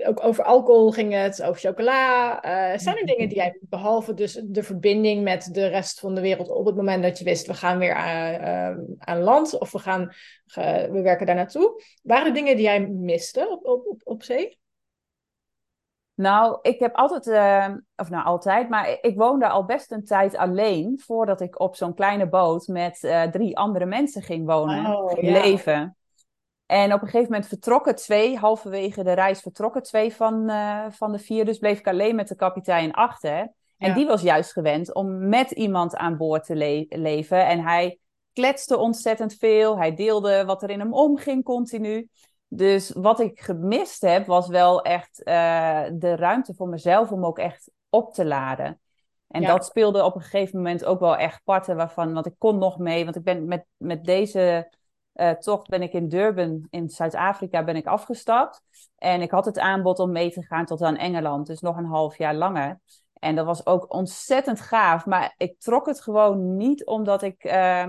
ook 0.06 0.24
over 0.24 0.44
alcohol 0.44 0.90
ging 0.90 1.12
het, 1.12 1.42
over 1.42 1.60
chocola. 1.60 2.34
Uh, 2.44 2.78
zijn 2.78 2.96
er 2.96 3.06
dingen 3.06 3.28
die 3.28 3.36
jij, 3.36 3.58
behalve 3.60 4.14
dus 4.14 4.40
de 4.44 4.62
verbinding 4.62 5.22
met 5.22 5.48
de 5.52 5.66
rest 5.66 6.00
van 6.00 6.14
de 6.14 6.20
wereld, 6.20 6.50
op 6.50 6.66
het 6.66 6.76
moment 6.76 7.02
dat 7.02 7.18
je 7.18 7.24
wist, 7.24 7.46
we 7.46 7.54
gaan 7.54 7.78
weer 7.78 7.94
aan, 7.94 8.40
uh, 8.40 8.84
aan 8.98 9.20
land 9.20 9.58
of 9.58 9.72
we, 9.72 9.78
gaan, 9.78 10.02
uh, 10.02 10.84
we 10.84 11.00
werken 11.02 11.26
daar 11.26 11.34
naartoe, 11.34 11.82
waren 12.02 12.26
er 12.26 12.34
dingen 12.34 12.56
die 12.56 12.64
jij 12.64 12.80
miste 12.88 13.48
op, 13.50 13.66
op, 13.66 13.86
op, 13.86 14.00
op 14.04 14.22
zee? 14.22 14.60
Nou, 16.14 16.58
ik 16.62 16.78
heb 16.78 16.94
altijd, 16.94 17.26
uh, 17.26 17.76
of 17.96 18.10
nou 18.10 18.24
altijd, 18.24 18.68
maar 18.68 18.98
ik 19.00 19.16
woonde 19.16 19.48
al 19.48 19.64
best 19.64 19.92
een 19.92 20.04
tijd 20.04 20.36
alleen 20.36 21.00
voordat 21.04 21.40
ik 21.40 21.60
op 21.60 21.76
zo'n 21.76 21.94
kleine 21.94 22.28
boot 22.28 22.66
met 22.66 23.02
uh, 23.02 23.22
drie 23.22 23.56
andere 23.56 23.86
mensen 23.86 24.22
ging 24.22 24.46
wonen, 24.46 24.96
oh, 24.96 25.12
ging 25.12 25.26
ja. 25.26 25.40
leven. 25.42 25.96
En 26.72 26.92
op 26.92 27.02
een 27.02 27.08
gegeven 27.08 27.30
moment 27.30 27.48
vertrokken 27.48 27.94
twee, 27.94 28.36
halverwege 28.38 29.04
de 29.04 29.12
reis 29.12 29.40
vertrokken 29.40 29.82
twee 29.82 30.14
van, 30.14 30.50
uh, 30.50 30.84
van 30.90 31.12
de 31.12 31.18
vier. 31.18 31.44
Dus 31.44 31.58
bleef 31.58 31.78
ik 31.78 31.86
alleen 31.86 32.14
met 32.14 32.28
de 32.28 32.34
kapitein 32.34 32.92
achter. 32.92 33.52
En 33.78 33.88
ja. 33.88 33.94
die 33.94 34.06
was 34.06 34.22
juist 34.22 34.52
gewend 34.52 34.94
om 34.94 35.28
met 35.28 35.50
iemand 35.50 35.96
aan 35.96 36.16
boord 36.16 36.44
te 36.44 36.56
le 36.56 36.86
leven. 36.88 37.46
En 37.46 37.60
hij 37.60 37.98
kletste 38.32 38.76
ontzettend 38.76 39.34
veel. 39.34 39.78
Hij 39.78 39.94
deelde 39.94 40.44
wat 40.44 40.62
er 40.62 40.70
in 40.70 40.78
hem 40.78 40.92
omging 40.92 41.44
continu. 41.44 42.08
Dus 42.48 42.90
wat 42.90 43.20
ik 43.20 43.40
gemist 43.40 44.02
heb, 44.02 44.26
was 44.26 44.48
wel 44.48 44.82
echt 44.82 45.20
uh, 45.24 45.82
de 45.92 46.16
ruimte 46.16 46.54
voor 46.54 46.68
mezelf 46.68 47.10
om 47.10 47.24
ook 47.24 47.38
echt 47.38 47.70
op 47.88 48.14
te 48.14 48.24
laden. 48.24 48.80
En 49.28 49.42
dat 49.42 49.66
speelde 49.66 50.04
op 50.04 50.14
een 50.14 50.20
gegeven 50.20 50.56
moment 50.56 50.84
ook 50.84 51.00
wel 51.00 51.16
echt 51.16 51.40
parten 51.44 51.76
waarvan, 51.76 52.12
want 52.12 52.26
ik 52.26 52.34
kon 52.38 52.58
nog 52.58 52.78
mee, 52.78 53.04
want 53.04 53.16
ik 53.16 53.22
ben 53.22 53.44
met, 53.44 53.64
met 53.76 54.04
deze 54.04 54.70
uh, 55.14 55.30
tocht 55.30 55.68
ben 55.68 55.82
ik 55.82 55.92
in 55.92 56.08
Durban 56.08 56.66
in 56.70 56.88
Zuid-Afrika 56.88 57.64
ben 57.64 57.76
ik 57.76 57.86
afgestapt. 57.86 58.62
En 58.96 59.20
ik 59.22 59.30
had 59.30 59.44
het 59.44 59.58
aanbod 59.58 59.98
om 59.98 60.12
mee 60.12 60.30
te 60.30 60.42
gaan 60.42 60.64
tot 60.64 60.82
aan 60.82 60.96
Engeland, 60.96 61.46
dus 61.46 61.60
nog 61.60 61.76
een 61.76 61.84
half 61.84 62.18
jaar 62.18 62.34
langer. 62.34 62.80
En 63.12 63.34
dat 63.34 63.46
was 63.46 63.66
ook 63.66 63.94
ontzettend 63.94 64.60
gaaf, 64.60 65.06
maar 65.06 65.34
ik 65.36 65.60
trok 65.60 65.86
het 65.86 66.00
gewoon 66.00 66.56
niet 66.56 66.86
omdat 66.86 67.22
ik. 67.22 67.44
Uh, 67.44 67.86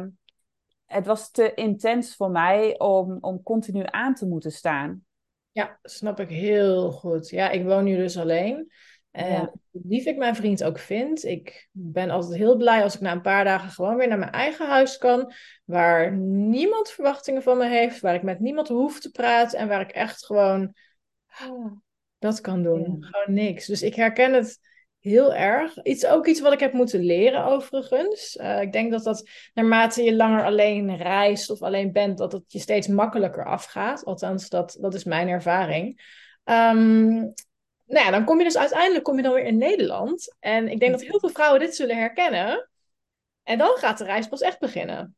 het 0.85 1.05
was 1.05 1.31
te 1.31 1.53
intens 1.53 2.15
voor 2.15 2.31
mij 2.31 2.79
om, 2.79 3.17
om 3.21 3.43
continu 3.43 3.83
aan 3.85 4.13
te 4.13 4.25
moeten 4.25 4.51
staan. 4.51 5.05
Ja, 5.51 5.79
snap 5.83 6.19
ik 6.19 6.29
heel 6.29 6.91
goed. 6.91 7.29
Ja, 7.29 7.49
ik 7.49 7.63
woon 7.63 7.83
nu 7.83 7.95
dus 7.95 8.17
alleen. 8.17 8.71
En 9.13 9.31
ja. 9.31 9.53
lief 9.71 10.05
ik 10.05 10.17
mijn 10.17 10.35
vriend 10.35 10.63
ook 10.63 10.79
vind. 10.79 11.23
Ik 11.23 11.67
ben 11.71 12.09
altijd 12.09 12.39
heel 12.39 12.57
blij 12.57 12.83
als 12.83 12.95
ik 12.95 13.01
na 13.01 13.11
een 13.11 13.21
paar 13.21 13.43
dagen 13.43 13.69
gewoon 13.69 13.95
weer 13.95 14.07
naar 14.07 14.17
mijn 14.17 14.31
eigen 14.31 14.67
huis 14.67 14.97
kan. 14.97 15.33
Waar 15.65 16.11
niemand 16.17 16.89
verwachtingen 16.89 17.43
van 17.43 17.57
me 17.57 17.67
heeft. 17.67 17.99
Waar 17.99 18.15
ik 18.15 18.23
met 18.23 18.39
niemand 18.39 18.67
hoef 18.67 18.99
te 18.99 19.11
praten. 19.11 19.59
En 19.59 19.67
waar 19.67 19.81
ik 19.81 19.91
echt 19.91 20.25
gewoon 20.25 20.73
dat 22.19 22.41
kan 22.41 22.63
doen. 22.63 22.97
Gewoon 22.99 23.35
niks. 23.35 23.65
Dus 23.65 23.81
ik 23.81 23.95
herken 23.95 24.33
het 24.33 24.59
heel 24.99 25.33
erg. 25.33 25.83
Iets, 25.83 26.05
ook 26.05 26.27
iets 26.27 26.41
wat 26.41 26.53
ik 26.53 26.59
heb 26.59 26.73
moeten 26.73 26.99
leren 26.99 27.45
overigens. 27.45 28.35
Uh, 28.35 28.61
ik 28.61 28.71
denk 28.71 28.91
dat 28.91 29.03
dat 29.03 29.29
naarmate 29.53 30.03
je 30.03 30.15
langer 30.15 30.45
alleen 30.45 30.97
reist 30.97 31.49
of 31.49 31.61
alleen 31.61 31.91
bent, 31.91 32.17
dat 32.17 32.31
het 32.31 32.43
je 32.47 32.59
steeds 32.59 32.87
makkelijker 32.87 33.45
afgaat. 33.45 34.05
Althans, 34.05 34.49
dat, 34.49 34.77
dat 34.79 34.93
is 34.93 35.03
mijn 35.03 35.27
ervaring. 35.27 36.01
Um, 36.43 37.33
nou 37.93 38.05
ja, 38.05 38.11
dan 38.11 38.23
kom 38.23 38.37
je 38.37 38.43
dus 38.43 38.57
uiteindelijk 38.57 39.03
kom 39.03 39.15
je 39.15 39.23
dan 39.23 39.33
weer 39.33 39.45
in 39.45 39.57
Nederland. 39.57 40.35
En 40.39 40.67
ik 40.67 40.79
denk 40.79 40.91
dat 40.91 41.01
heel 41.01 41.19
veel 41.19 41.29
vrouwen 41.29 41.59
dit 41.59 41.75
zullen 41.75 41.97
herkennen. 41.97 42.69
En 43.43 43.57
dan 43.57 43.77
gaat 43.77 43.97
de 43.97 44.03
reis 44.03 44.27
pas 44.27 44.41
echt 44.41 44.59
beginnen. 44.59 45.15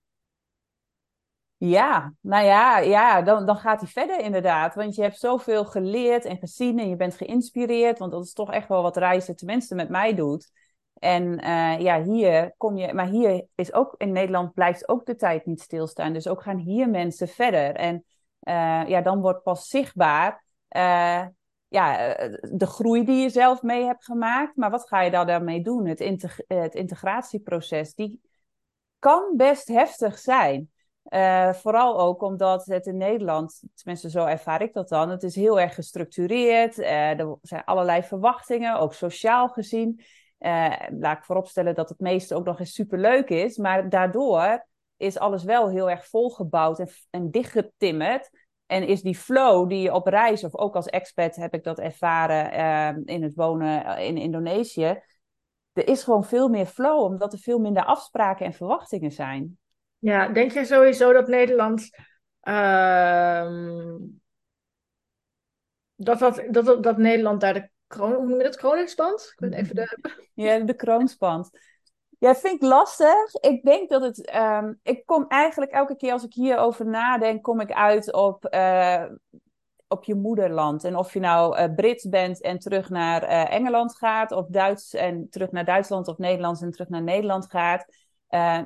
Ja, 1.58 2.14
nou 2.22 2.46
ja, 2.46 2.78
ja 2.78 3.22
dan, 3.22 3.46
dan 3.46 3.56
gaat 3.56 3.80
hij 3.80 3.90
verder 3.90 4.20
inderdaad. 4.20 4.76
Want 4.76 4.96
je 4.96 5.02
hebt 5.02 5.20
zoveel 5.20 5.66
geleerd 5.66 6.26
en 6.26 6.38
gezien 6.38 6.80
en 6.80 6.90
je 6.90 6.96
bent 6.96 7.16
geïnspireerd. 7.16 8.00
Want 8.00 8.12
dat 8.12 8.26
is 8.26 8.34
toch 8.34 8.52
echt 8.52 8.68
wel 8.68 8.82
wat 8.82 8.98
reizen 8.98 9.36
tenminste 9.36 9.76
met 9.76 9.90
mij 9.90 10.16
doet. 10.16 10.52
En 10.94 11.24
uh, 11.24 11.80
ja, 11.80 12.04
hier 12.04 12.54
kom 12.58 12.78
je, 12.78 12.94
maar 12.94 13.08
hier 13.08 13.46
is 13.56 13.74
ook 13.74 13.96
in 13.98 14.12
Nederland 14.12 14.54
blijft 14.54 14.90
ook 14.90 15.06
de 15.06 15.16
tijd 15.16 15.46
niet 15.46 15.62
stilstaan. 15.62 16.14
Dus 16.14 16.28
ook 16.28 16.42
gaan 16.42 16.58
hier 16.58 16.90
mensen 16.90 17.28
verder. 17.28 17.76
En 17.76 17.96
uh, 18.42 18.84
ja, 18.88 19.02
dan 19.02 19.22
wordt 19.22 19.44
pas 19.44 19.68
zichtbaar 19.68 20.44
uh, 20.70 21.26
ja, 21.68 22.16
eh, 22.16 22.38
de 22.52 22.66
groei 22.66 23.06
die 23.06 23.22
je 23.22 23.30
zelf 23.30 23.62
mee 23.62 23.84
hebt 23.84 24.04
gemaakt. 24.04 24.56
Maar 24.56 24.70
wat 24.70 24.88
ga 24.88 25.02
je 25.02 25.12
daar 25.12 25.26
daarmee 25.26 25.62
doen? 25.62 25.88
Het, 25.88 26.00
het 26.48 26.76
integratieproces, 26.76 27.94
die 27.94 28.22
kan 29.00 29.34
best 29.36 29.68
heftig 29.68 30.20
zijn. 30.20 30.70
Uh, 31.10 31.54
vooral 31.54 32.00
ook 32.00 32.22
omdat 32.22 32.66
het 32.66 32.86
in 32.86 32.98
Nederland, 32.98 33.62
tenminste 33.74 34.10
zo 34.10 34.26
ervaar 34.26 34.62
ik 34.62 34.74
dat 34.74 34.90
dan, 34.90 35.10
het 35.10 35.24
is 35.24 35.36
heel 35.36 35.60
erg 35.60 35.76
gestructureerd. 35.76 36.78
Er 36.78 37.38
zijn 37.42 37.64
allerlei 37.64 38.04
verwachtingen, 38.04 38.80
ook 38.80 38.94
sociaal 38.94 39.48
gezien. 39.48 40.02
Laat 41.00 41.18
ik 41.18 41.24
vooropstellen 41.24 41.76
dat 41.76 41.90
het 41.90 42.00
meeste 42.00 42.36
ook 42.36 42.46
nog 42.46 42.60
eens 42.60 42.74
superleuk 42.74 43.30
is, 43.30 43.58
maar 43.58 43.90
daardoor 43.90 44.66
is 44.98 45.18
alles 45.18 45.44
wel 45.44 45.70
heel 45.70 45.90
erg 45.90 46.08
volgebouwd 46.08 46.80
en, 46.80 46.90
en 47.10 47.32
dichtgetimmerd. 47.32 48.45
En 48.66 48.88
is 48.88 49.02
die 49.02 49.16
flow 49.16 49.70
die 49.70 49.82
je 49.82 49.94
op 49.94 50.08
reis, 50.08 50.44
of 50.44 50.56
ook 50.56 50.76
als 50.76 50.86
expat 50.86 51.36
heb 51.36 51.54
ik 51.54 51.64
dat 51.64 51.80
ervaren 51.80 52.54
uh, 52.54 53.16
in 53.16 53.24
het 53.24 53.34
wonen 53.36 53.86
eh, 53.86 54.08
in 54.08 54.18
Indonesië. 54.18 55.02
Er 55.74 55.88
is 55.88 56.04
gewoon 56.04 56.26
veel 56.26 56.48
meer 56.48 56.66
flow, 56.66 57.04
omdat 57.04 57.34
er 57.34 57.40
veel 57.40 57.60
minder 57.60 57.86
afspraken 57.86 58.46
en 58.46 58.54
verwachtingen 58.54 59.12
zijn. 59.12 59.58
Ja, 59.98 60.28
denk 60.28 60.52
je 60.52 60.66
sowieso 60.66 61.14
dat 61.14 61.28
Nederland. 61.28 61.90
Uh, 62.44 63.96
dat, 65.96 66.20
dat, 66.20 66.44
dat, 66.50 66.84
dat 66.84 66.98
Nederland 66.98 67.42
daar 67.42 67.54
de 67.54 67.70
kroon, 67.88 68.14
hoe 68.14 68.28
noem 68.28 68.38
je 68.38 68.44
dat? 68.96 69.34
Ik 69.36 69.40
weet 69.40 69.54
even 69.54 69.76
de... 69.76 70.20
Ja, 70.34 70.60
de 70.60 70.76
kroonspand. 70.76 71.50
Ja, 72.20 72.36
vind 72.36 72.54
ik 72.54 72.62
lastig. 72.62 73.34
Ik 73.34 73.64
denk 73.64 73.90
dat 73.90 74.02
het. 74.02 74.26
Ehm, 74.26 74.74
ik 74.84 75.06
kom 75.06 75.26
eigenlijk 75.28 75.72
elke 75.72 75.96
keer 75.96 76.12
als 76.12 76.24
ik 76.24 76.34
hierover 76.34 76.86
nadenk, 76.86 77.44
kom 77.44 77.60
ik 77.60 77.72
uit 77.72 78.14
op, 78.14 78.54
uh, 78.54 79.04
op 79.88 80.04
je 80.04 80.16
moederland. 80.16 80.84
En 80.84 80.96
of 80.96 81.14
je 81.14 81.20
nou 81.20 81.60
uh, 81.60 81.76
Brits 81.76 82.10
bent 82.10 82.42
en 82.42 82.60
terug 82.60 82.90
naar 82.90 83.24
uh, 83.24 83.54
Engeland 83.54 83.98
gaat, 83.98 84.32
of 84.32 84.48
Duits 84.48 84.94
en 84.94 85.30
terug 85.30 85.52
naar 85.52 85.66
Duitsland, 85.66 86.08
of 86.08 86.18
Nederlands 86.18 86.62
en 86.62 86.72
terug 86.72 86.90
naar 86.90 87.04
Nederland 87.04 87.50
gaat. 87.50 87.86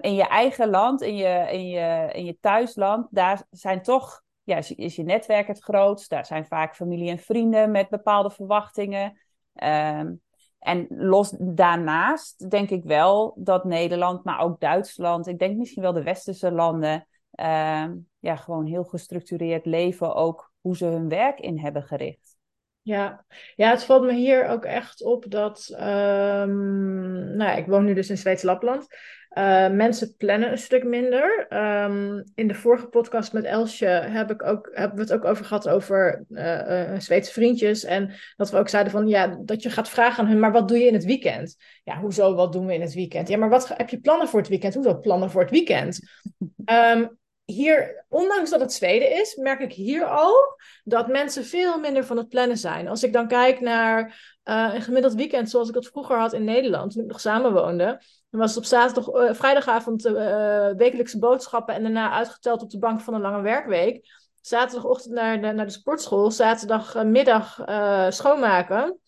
in 0.02 0.16
je 0.16 0.28
eigen 0.28 0.70
land, 0.70 1.02
in 1.02 1.16
je, 1.16 1.48
in, 1.52 1.68
je, 1.68 2.10
in 2.12 2.26
je 2.26 2.38
thuisland, 2.42 3.08
daar 3.12 3.44
zijn 3.50 3.82
toch. 3.82 4.22
Ja, 4.44 4.58
is, 4.58 4.96
je 4.96 5.04
netwerk 5.04 5.48
het 5.48 5.60
grootst. 5.60 6.10
Daar 6.10 6.26
zijn 6.26 6.46
vaak 6.46 6.76
familie 6.76 7.10
en 7.10 7.20
vrienden 7.20 7.72
met 7.72 7.90
bepaalde 7.90 8.30
verwachtingen. 8.30 9.20
Um, 9.64 10.22
en 10.60 10.86
los 10.90 11.36
daarnaast 11.40 12.50
denk 12.50 12.70
ik 12.70 12.84
wel 12.84 13.34
dat 13.38 13.64
Nederland, 13.64 14.24
maar 14.24 14.40
ook 14.40 14.60
Duitsland, 14.60 15.28
ik 15.28 15.40
denk 15.40 15.58
misschien 15.58 15.82
wel 15.82 15.94
de 15.94 16.04
westerse 16.04 16.52
landen, 16.52 17.08
uh, 17.36 17.86
ja, 18.20 18.36
gewoon 18.36 18.66
heel 18.66 18.84
gestructureerd 18.84 19.66
leven, 19.66 20.16
ook 20.16 20.54
hoe 20.62 20.78
ze 20.78 20.86
hun 20.86 21.10
werk 21.10 21.40
in 21.40 21.60
hebben 21.60 21.84
gericht. 21.84 22.38
Ja, 22.82 23.26
ja 23.56 23.70
het 23.70 23.84
valt 23.84 24.04
me 24.04 24.14
hier 24.14 24.48
ook 24.48 24.66
echt 24.66 25.04
op 25.04 25.26
dat, 25.28 25.70
um, 25.74 27.36
nou 27.36 27.50
ja, 27.50 27.56
ik 27.56 27.66
woon 27.66 27.86
nu 27.86 27.94
dus 27.94 28.10
in 28.10 28.18
Zweeds 28.18 28.44
Lapland. 28.44 28.88
Uh, 29.38 29.70
mensen 29.70 30.16
plannen 30.18 30.52
een 30.52 30.58
stuk 30.58 30.84
minder. 30.84 31.48
Um, 31.84 32.24
in 32.36 32.48
de 32.48 32.54
vorige 32.54 32.88
podcast 32.88 33.34
met 33.34 33.44
Elsje 33.44 33.86
heb 33.86 34.32
ik 34.32 34.44
ook, 34.44 34.70
hebben 34.74 34.96
we 34.96 35.02
het 35.02 35.14
ook 35.14 35.26
over 35.26 35.46
gehad 35.46 35.70
over 35.70 36.26
uh, 36.30 36.92
uh, 36.92 37.00
Zweedse 37.00 37.34
vriendjes. 37.34 37.84
En 37.84 38.14
dat 38.36 38.52
we 38.52 38.58
ook 38.58 38.70
zeiden 38.70 38.92
van 38.92 39.08
ja, 39.08 39.40
dat 39.44 39.64
je 39.64 39.70
gaat 39.70 39.90
vragen 39.90 40.24
aan 40.24 40.30
hun, 40.30 40.40
maar 40.40 40.52
wat 40.52 40.68
doe 40.68 40.78
je 40.78 40.88
in 40.88 40.94
het 40.94 41.06
weekend? 41.06 41.56
Ja, 41.84 42.00
hoezo, 42.00 42.36
wat 42.36 42.52
doen 42.52 42.66
we 42.66 42.74
in 42.74 42.82
het 42.82 42.94
weekend? 42.94 43.28
Ja, 43.28 43.38
maar 43.38 43.50
wat 43.50 43.78
heb 43.78 43.90
je 43.90 44.00
plannen 44.00 44.28
voor 44.28 44.40
het 44.40 44.50
weekend? 44.50 44.74
Hoezo 44.74 45.00
plannen 45.00 45.32
voor 45.32 45.42
het 45.42 45.52
weekend? 45.52 46.00
Um, 46.66 47.18
hier, 47.50 48.06
ondanks 48.10 48.50
dat 48.50 48.60
het 48.60 48.74
Zweden 48.74 49.12
is, 49.12 49.36
merk 49.36 49.60
ik 49.60 49.74
hier 49.74 50.06
al 50.06 50.60
dat 50.84 51.08
mensen 51.08 51.46
veel 51.46 51.80
minder 51.80 52.06
van 52.06 52.18
het 52.18 52.30
plannen 52.30 52.58
zijn. 52.58 52.88
Als 52.88 53.04
ik 53.04 53.14
dan 53.14 53.28
kijk 53.28 53.60
naar 53.60 54.04
uh, 54.44 54.72
een 54.74 54.82
gemiddeld 54.82 55.14
weekend 55.14 55.50
zoals 55.50 55.70
ik 55.70 55.76
het 55.76 55.88
vroeger 55.88 56.18
had 56.18 56.34
in 56.34 56.44
Nederland, 56.44 56.92
toen 56.92 57.04
ik 57.04 57.10
nog 57.10 57.20
samen 57.20 57.54
woonde. 57.54 58.02
Dan 58.30 58.40
was 58.40 58.50
het 58.50 58.58
op 58.58 58.66
zaterdag, 58.66 59.14
uh, 59.14 59.34
vrijdagavond 59.34 60.06
uh, 60.06 60.72
wekelijkse 60.76 61.20
boodschappen 61.20 61.76
en 61.76 61.84
daarna 61.84 62.12
uitgeteld 62.12 62.62
op 62.62 62.70
de 62.70 62.80
bank 62.80 63.02
van 63.02 63.14
een 63.14 63.22
lange 63.22 63.42
werkweek. 63.42 64.08
Zaterdagochtend 64.42 65.14
naar 65.14 65.42
de, 65.42 65.52
naar 65.52 65.66
de 65.66 65.72
sportschool, 65.72 66.32
zaterdagmiddag 66.32 67.64
schoonmaken. 68.10 69.00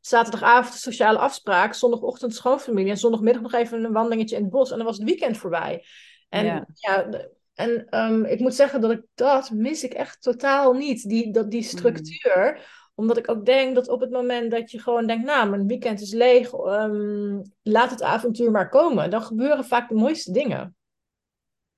Zaterdagavond 0.00 0.74
sociale 0.74 1.18
afspraak, 1.18 1.74
zondagochtend 1.74 2.34
schoonfamilie 2.34 2.90
en 2.90 2.98
zondagmiddag 2.98 3.42
nog 3.42 3.52
even 3.52 3.84
een 3.84 3.92
wandelingetje 3.92 4.36
in 4.36 4.42
het 4.42 4.50
bos 4.50 4.70
en 4.70 4.76
dan 4.76 4.86
was 4.86 4.96
het 4.96 5.06
weekend 5.06 5.36
voorbij. 5.36 5.84
En 6.28 6.44
ja, 6.44 6.66
ja 6.74 7.08
en 7.56 7.98
um, 7.98 8.24
ik 8.24 8.40
moet 8.40 8.54
zeggen 8.54 8.80
dat 8.80 8.90
ik 8.90 9.02
dat 9.14 9.50
mis 9.50 9.84
ik 9.84 9.92
echt 9.92 10.22
totaal 10.22 10.72
niet, 10.72 11.08
die, 11.08 11.32
dat, 11.32 11.50
die 11.50 11.62
structuur. 11.62 12.52
Mm. 12.54 12.62
Omdat 12.94 13.16
ik 13.16 13.30
ook 13.30 13.44
denk 13.44 13.74
dat 13.74 13.88
op 13.88 14.00
het 14.00 14.10
moment 14.10 14.50
dat 14.50 14.70
je 14.70 14.80
gewoon 14.80 15.06
denkt, 15.06 15.26
nou, 15.26 15.50
mijn 15.50 15.66
weekend 15.66 16.00
is 16.00 16.12
leeg, 16.12 16.52
um, 16.52 17.42
laat 17.62 17.90
het 17.90 18.02
avontuur 18.02 18.50
maar 18.50 18.68
komen. 18.68 19.10
Dan 19.10 19.22
gebeuren 19.22 19.64
vaak 19.64 19.88
de 19.88 19.94
mooiste 19.94 20.32
dingen. 20.32 20.76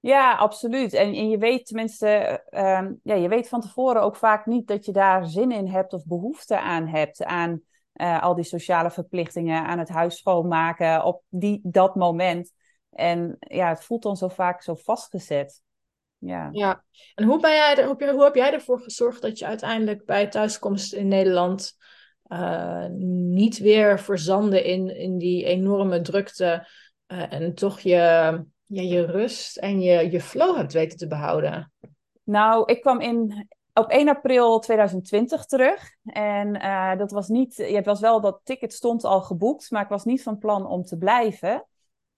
Ja, 0.01 0.35
absoluut. 0.35 0.93
En, 0.93 1.15
en 1.15 1.31
je 1.31 1.39
weet 1.39 1.67
tenminste, 1.67 2.43
um, 2.51 3.01
ja, 3.03 3.15
je 3.15 3.29
weet 3.29 3.49
van 3.49 3.61
tevoren 3.61 4.03
ook 4.03 4.17
vaak 4.17 4.47
niet 4.47 4.67
dat 4.67 4.85
je 4.85 4.93
daar 4.93 5.27
zin 5.27 5.51
in 5.51 5.67
hebt 5.67 5.93
of 5.93 6.07
behoefte 6.07 6.61
aan 6.61 6.87
hebt. 6.87 7.25
Aan 7.25 7.61
uh, 7.95 8.23
al 8.23 8.35
die 8.35 8.45
sociale 8.45 8.91
verplichtingen, 8.91 9.65
aan 9.65 9.79
het 9.79 9.89
huis 9.89 10.17
schoonmaken 10.17 11.05
op 11.05 11.23
die, 11.29 11.61
dat 11.63 11.95
moment. 11.95 12.53
En 12.91 13.37
ja, 13.39 13.69
het 13.69 13.85
voelt 13.85 14.03
dan 14.03 14.17
zo 14.17 14.29
vaak 14.29 14.63
zo 14.63 14.75
vastgezet. 14.75 15.63
Ja. 16.19 16.49
ja. 16.53 16.85
En 17.15 17.25
hoe, 17.25 17.41
ben 17.41 17.51
jij, 17.51 17.85
hoe, 17.85 18.11
hoe 18.11 18.25
heb 18.25 18.35
jij 18.35 18.53
ervoor 18.53 18.81
gezorgd 18.81 19.23
dat 19.23 19.39
je 19.39 19.47
uiteindelijk 19.47 20.05
bij 20.05 20.27
thuiskomst 20.27 20.93
in 20.93 21.09
Nederland 21.09 21.77
uh, 22.29 22.87
niet 23.29 23.59
weer 23.59 24.01
verzanden 24.01 24.65
in, 24.65 24.97
in 24.97 25.19
die 25.19 25.45
enorme 25.45 26.01
drukte 26.01 26.69
uh, 27.09 27.33
en 27.33 27.55
toch 27.55 27.81
je, 27.81 27.97
ja, 28.67 28.83
je 28.83 29.05
rust 29.05 29.57
en 29.57 29.81
je, 29.81 30.11
je 30.11 30.21
flow 30.21 30.57
hebt 30.57 30.73
weten 30.73 30.99
te 30.99 31.07
behouden? 31.07 31.73
Nou, 32.25 32.73
ik 32.73 32.81
kwam 32.81 33.01
in, 33.01 33.49
op 33.75 33.89
1 33.89 34.09
april 34.09 34.59
2020 34.59 35.45
terug. 35.45 35.91
En 36.05 36.57
uh, 36.57 36.97
dat 36.97 37.11
was 37.11 37.29
niet, 37.29 37.57
het 37.57 37.85
was 37.85 38.01
wel 38.01 38.21
dat 38.21 38.41
ticket 38.45 38.73
stond 38.73 39.05
al 39.05 39.23
geboekt, 39.23 39.71
maar 39.71 39.83
ik 39.83 39.89
was 39.89 40.05
niet 40.05 40.23
van 40.23 40.39
plan 40.39 40.67
om 40.67 40.83
te 40.83 40.99
blijven. 40.99 41.67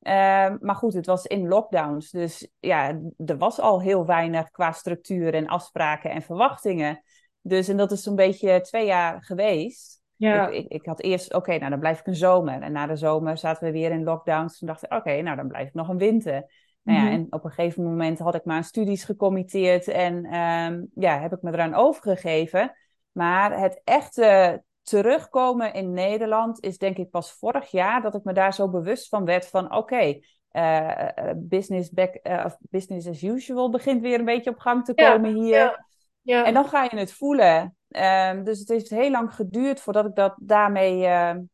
Ehm, 0.01 0.57
maar 0.61 0.75
goed, 0.75 0.93
het 0.93 1.07
was 1.07 1.27
in 1.27 1.49
lockdowns. 1.49 2.11
Dus 2.11 2.49
ja, 2.61 3.01
er 3.27 3.39
was 3.39 3.61
al 3.61 3.81
heel 3.81 4.07
weinig 4.07 4.51
qua 4.51 4.73
structuur 4.73 5.35
en 5.35 5.47
afspraken 5.47 6.11
en 6.11 6.23
verwachtingen. 6.23 7.03
Dus 7.41 7.69
en 7.69 7.77
dat 7.77 7.93
is 7.93 8.03
zo'n 8.03 8.15
beetje 8.15 8.61
twee 8.61 8.87
jaar 8.87 9.25
geweest. 9.25 10.01
Ja. 10.17 10.49
Ik, 10.49 10.65
ik, 10.65 10.69
ik 10.69 10.87
had 10.87 11.01
eerst, 11.01 11.35
oké, 11.35 11.59
nou 11.59 11.71
dan 11.71 11.81
blijf 11.81 12.01
ik 12.01 12.07
een 12.07 12.15
zomer. 12.15 12.63
En 12.63 12.73
na 12.73 12.87
de 12.87 12.97
zomer 12.97 13.39
zaten 13.39 13.65
we 13.65 13.73
weer 13.73 13.91
in 13.91 14.05
lockdowns. 14.05 14.59
Toen 14.59 14.69
dacht 14.69 14.85
ik, 14.85 14.93
oké, 14.93 15.23
nou 15.23 15.37
dan 15.37 15.49
blijf 15.49 15.69
ik 15.69 15.75
nog 15.75 15.89
een 15.89 15.99
winter. 15.99 16.53
Nou 16.83 16.99
ja, 16.99 17.05
mhm. 17.05 17.15
en 17.15 17.27
op 17.31 17.45
een 17.45 17.51
gegeven 17.51 17.83
moment 17.85 18.19
had 18.19 18.35
ik 18.35 18.45
mijn 18.45 18.65
studies 18.65 19.05
gecommitteerd 19.05 19.89
en 19.89 20.25
ehm, 20.25 20.85
ja, 20.95 21.21
heb 21.21 21.33
ik 21.33 21.43
me 21.43 21.53
eraan 21.53 21.75
overgegeven. 21.75 22.77
Maar 23.13 23.59
het 23.59 23.81
echte 23.85 24.63
terugkomen 24.90 25.74
in 25.74 25.92
Nederland 25.92 26.61
is 26.61 26.79
denk 26.79 26.96
ik 26.96 27.11
pas 27.11 27.33
vorig 27.33 27.70
jaar 27.70 28.03
dat 28.03 28.14
ik 28.14 28.24
me 28.24 28.33
daar 28.33 28.55
zo 28.55 28.68
bewust 28.68 29.09
van 29.09 29.24
werd 29.24 29.46
van 29.46 29.76
oké, 29.76 30.18
eh, 30.48 31.18
eh, 31.18 31.37
business, 31.37 31.90
back, 31.90 32.18
uh, 32.22 32.46
business 32.61 33.09
as 33.09 33.22
usual 33.22 33.70
begint 33.70 34.00
weer 34.00 34.18
een 34.18 34.24
beetje 34.24 34.50
op 34.50 34.59
gang 34.59 34.85
te 34.85 34.94
komen 34.94 35.35
hier. 35.35 35.59
Ja, 35.59 35.87
ja. 36.22 36.44
En 36.44 36.55
dan 36.55 36.64
ga 36.64 36.83
je 36.83 36.96
het 36.96 37.12
voelen. 37.12 37.76
Ehm, 37.88 38.44
dus 38.44 38.59
het 38.59 38.68
heeft 38.68 38.90
heel 38.90 39.11
lang 39.11 39.35
geduurd 39.35 39.81
voordat 39.81 40.07
ik 40.07 40.14
dat 40.14 40.35
daarmee, 40.40 40.98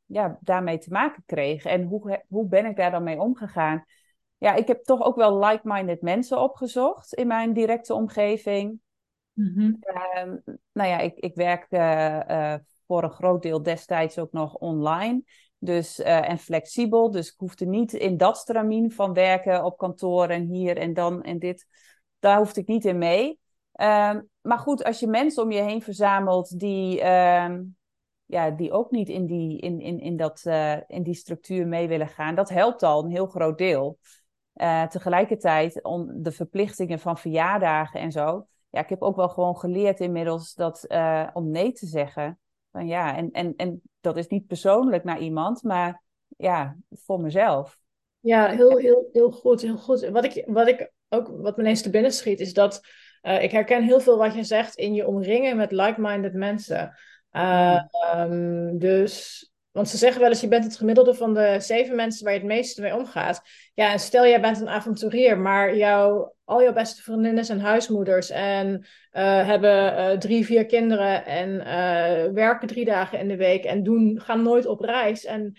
ja, 0.07 0.38
daarmee 0.40 0.79
te 0.79 0.90
maken 0.90 1.22
kreeg. 1.27 1.64
En 1.64 1.83
hoe, 1.83 2.25
hoe 2.29 2.49
ben 2.49 2.66
ik 2.66 2.77
daar 2.77 2.90
dan 2.90 3.03
mee 3.03 3.20
omgegaan? 3.20 3.85
Ja, 4.37 4.55
ik 4.55 4.66
heb 4.66 4.85
toch 4.85 5.03
ook 5.03 5.16
wel 5.16 5.44
like-minded 5.44 6.03
mensen 6.03 6.40
opgezocht 6.40 7.14
in 7.14 7.27
mijn 7.27 7.53
directe 7.53 7.94
omgeving. 7.94 8.81
Mm 9.33 9.79
nou 10.72 10.88
ja, 10.88 10.99
ik, 10.99 11.14
ik 11.14 11.35
werk 11.35 11.66
voor 12.87 13.03
een 13.03 13.11
groot 13.11 13.42
deel 13.42 13.62
destijds 13.62 14.18
ook 14.18 14.33
nog 14.33 14.55
online. 14.55 15.22
Dus, 15.59 16.01
uh, 16.01 16.29
en 16.29 16.38
flexibel. 16.38 17.11
Dus 17.11 17.29
ik 17.29 17.35
hoefde 17.37 17.66
niet 17.66 17.92
in 17.92 18.16
dat 18.16 18.37
stramien 18.37 18.92
van 18.92 19.12
werken 19.12 19.64
op 19.64 19.79
kantoor 19.79 20.29
en 20.29 20.44
hier 20.44 20.77
en 20.77 20.94
dan 20.94 21.22
en 21.22 21.38
dit. 21.38 21.66
Daar 22.18 22.38
hoefde 22.38 22.61
ik 22.61 22.66
niet 22.66 22.85
in 22.85 22.99
mee. 22.99 23.40
Uh, 23.77 24.14
maar 24.40 24.59
goed, 24.59 24.85
als 24.85 25.01
je 25.01 25.07
mensen 25.07 25.42
om 25.42 25.51
je 25.51 25.61
heen 25.61 25.83
verzamelt 25.83 26.59
die, 26.59 26.99
uh, 26.99 27.59
ja, 28.25 28.51
die 28.51 28.72
ook 28.72 28.90
niet 28.90 29.09
in 29.09 29.27
die, 29.27 29.59
in, 29.59 29.81
in, 29.81 30.01
in, 30.01 30.16
dat, 30.16 30.42
uh, 30.46 30.77
in 30.87 31.03
die 31.03 31.14
structuur 31.14 31.66
mee 31.66 31.88
willen 31.88 32.09
gaan, 32.09 32.35
dat 32.35 32.49
helpt 32.49 32.83
al 32.83 33.05
een 33.05 33.11
heel 33.11 33.27
groot 33.27 33.59
deel. 33.59 33.99
Uh, 34.55 34.87
tegelijkertijd, 34.87 35.83
om 35.83 36.22
de 36.22 36.33
verplichtingen 36.33 36.99
van 36.99 37.18
verjaardagen 37.18 38.01
en 38.01 38.12
zo. 38.12 38.46
Ja, 38.70 38.81
ik 38.81 38.88
heb 38.88 39.03
ook 39.03 39.16
wel 39.16 39.29
gewoon 39.29 39.57
geleerd 39.57 40.01
inmiddels 40.01 40.55
dat 40.55 40.87
om 41.33 41.51
nee 41.51 41.72
te 41.72 41.87
zeggen 41.87 42.38
ja, 42.85 43.17
en, 43.17 43.31
en, 43.31 43.55
en 43.57 43.83
dat 44.01 44.17
is 44.17 44.27
niet 44.27 44.47
persoonlijk 44.47 45.05
naar 45.05 45.19
iemand, 45.19 45.62
maar 45.62 46.03
ja, 46.37 46.77
voor 46.91 47.21
mezelf. 47.21 47.79
Ja, 48.21 48.49
heel, 48.49 48.77
heel, 48.79 49.09
heel 49.12 49.31
goed, 49.31 49.62
heel 49.62 49.77
goed. 49.77 50.09
Wat 50.09 50.25
ik, 50.25 50.45
wat 50.47 50.69
ik 50.69 50.93
ook, 51.09 51.29
wat 51.29 51.57
me 51.57 51.62
ineens 51.62 51.83
te 51.83 51.91
binnen 51.91 52.12
schiet, 52.12 52.41
is 52.41 52.53
dat 52.53 52.81
uh, 53.23 53.43
ik 53.43 53.51
herken 53.51 53.83
heel 53.83 54.01
veel 54.01 54.19
wat 54.19 54.35
je 54.35 54.45
zegt 54.45 54.75
in 54.75 54.95
je 54.95 55.07
omringen 55.07 55.57
met 55.57 55.73
like-minded 55.73 56.35
mensen. 56.35 56.97
Uh, 57.33 57.83
um, 58.17 58.79
dus 58.79 59.45
want 59.77 59.89
ze 59.89 59.97
zeggen 59.97 60.21
wel 60.21 60.31
eens, 60.31 60.41
je 60.41 60.49
bent 60.49 60.65
het 60.65 60.77
gemiddelde 60.77 61.15
van 61.15 61.35
de 61.35 61.57
zeven 61.61 61.97
mensen 61.97 62.25
waar 62.25 62.33
je 62.33 62.39
het 62.39 62.49
meeste 62.49 62.81
mee 62.81 62.95
omgaat. 62.95 63.43
Ja, 63.75 63.93
en 63.93 63.99
stel 63.99 64.27
jij 64.27 64.41
bent 64.41 64.61
een 64.61 64.69
avonturier, 64.69 65.39
maar 65.39 65.77
jouw, 65.77 66.35
al 66.47 66.63
jouw 66.63 66.73
beste 66.73 67.03
vriendinnen 67.03 67.45
zijn 67.45 67.61
huismoeders 67.61 68.31
en 68.31 68.69
uh, 68.77 69.47
hebben 69.47 69.99
uh, 69.99 70.19
drie, 70.19 70.45
vier 70.45 70.67
kinderen 70.67 71.25
en 71.25 71.51
uh, 71.51 72.33
werken 72.33 72.69
drie 72.69 72.85
dagen 72.85 73.19
in 73.19 73.29
de 73.29 73.37
week 73.37 73.65
en 73.65 73.83
doen, 73.83 74.21
gaan 74.21 74.43
nooit 74.43 74.67
op 74.67 74.81
reis 74.81 75.25
en 75.25 75.57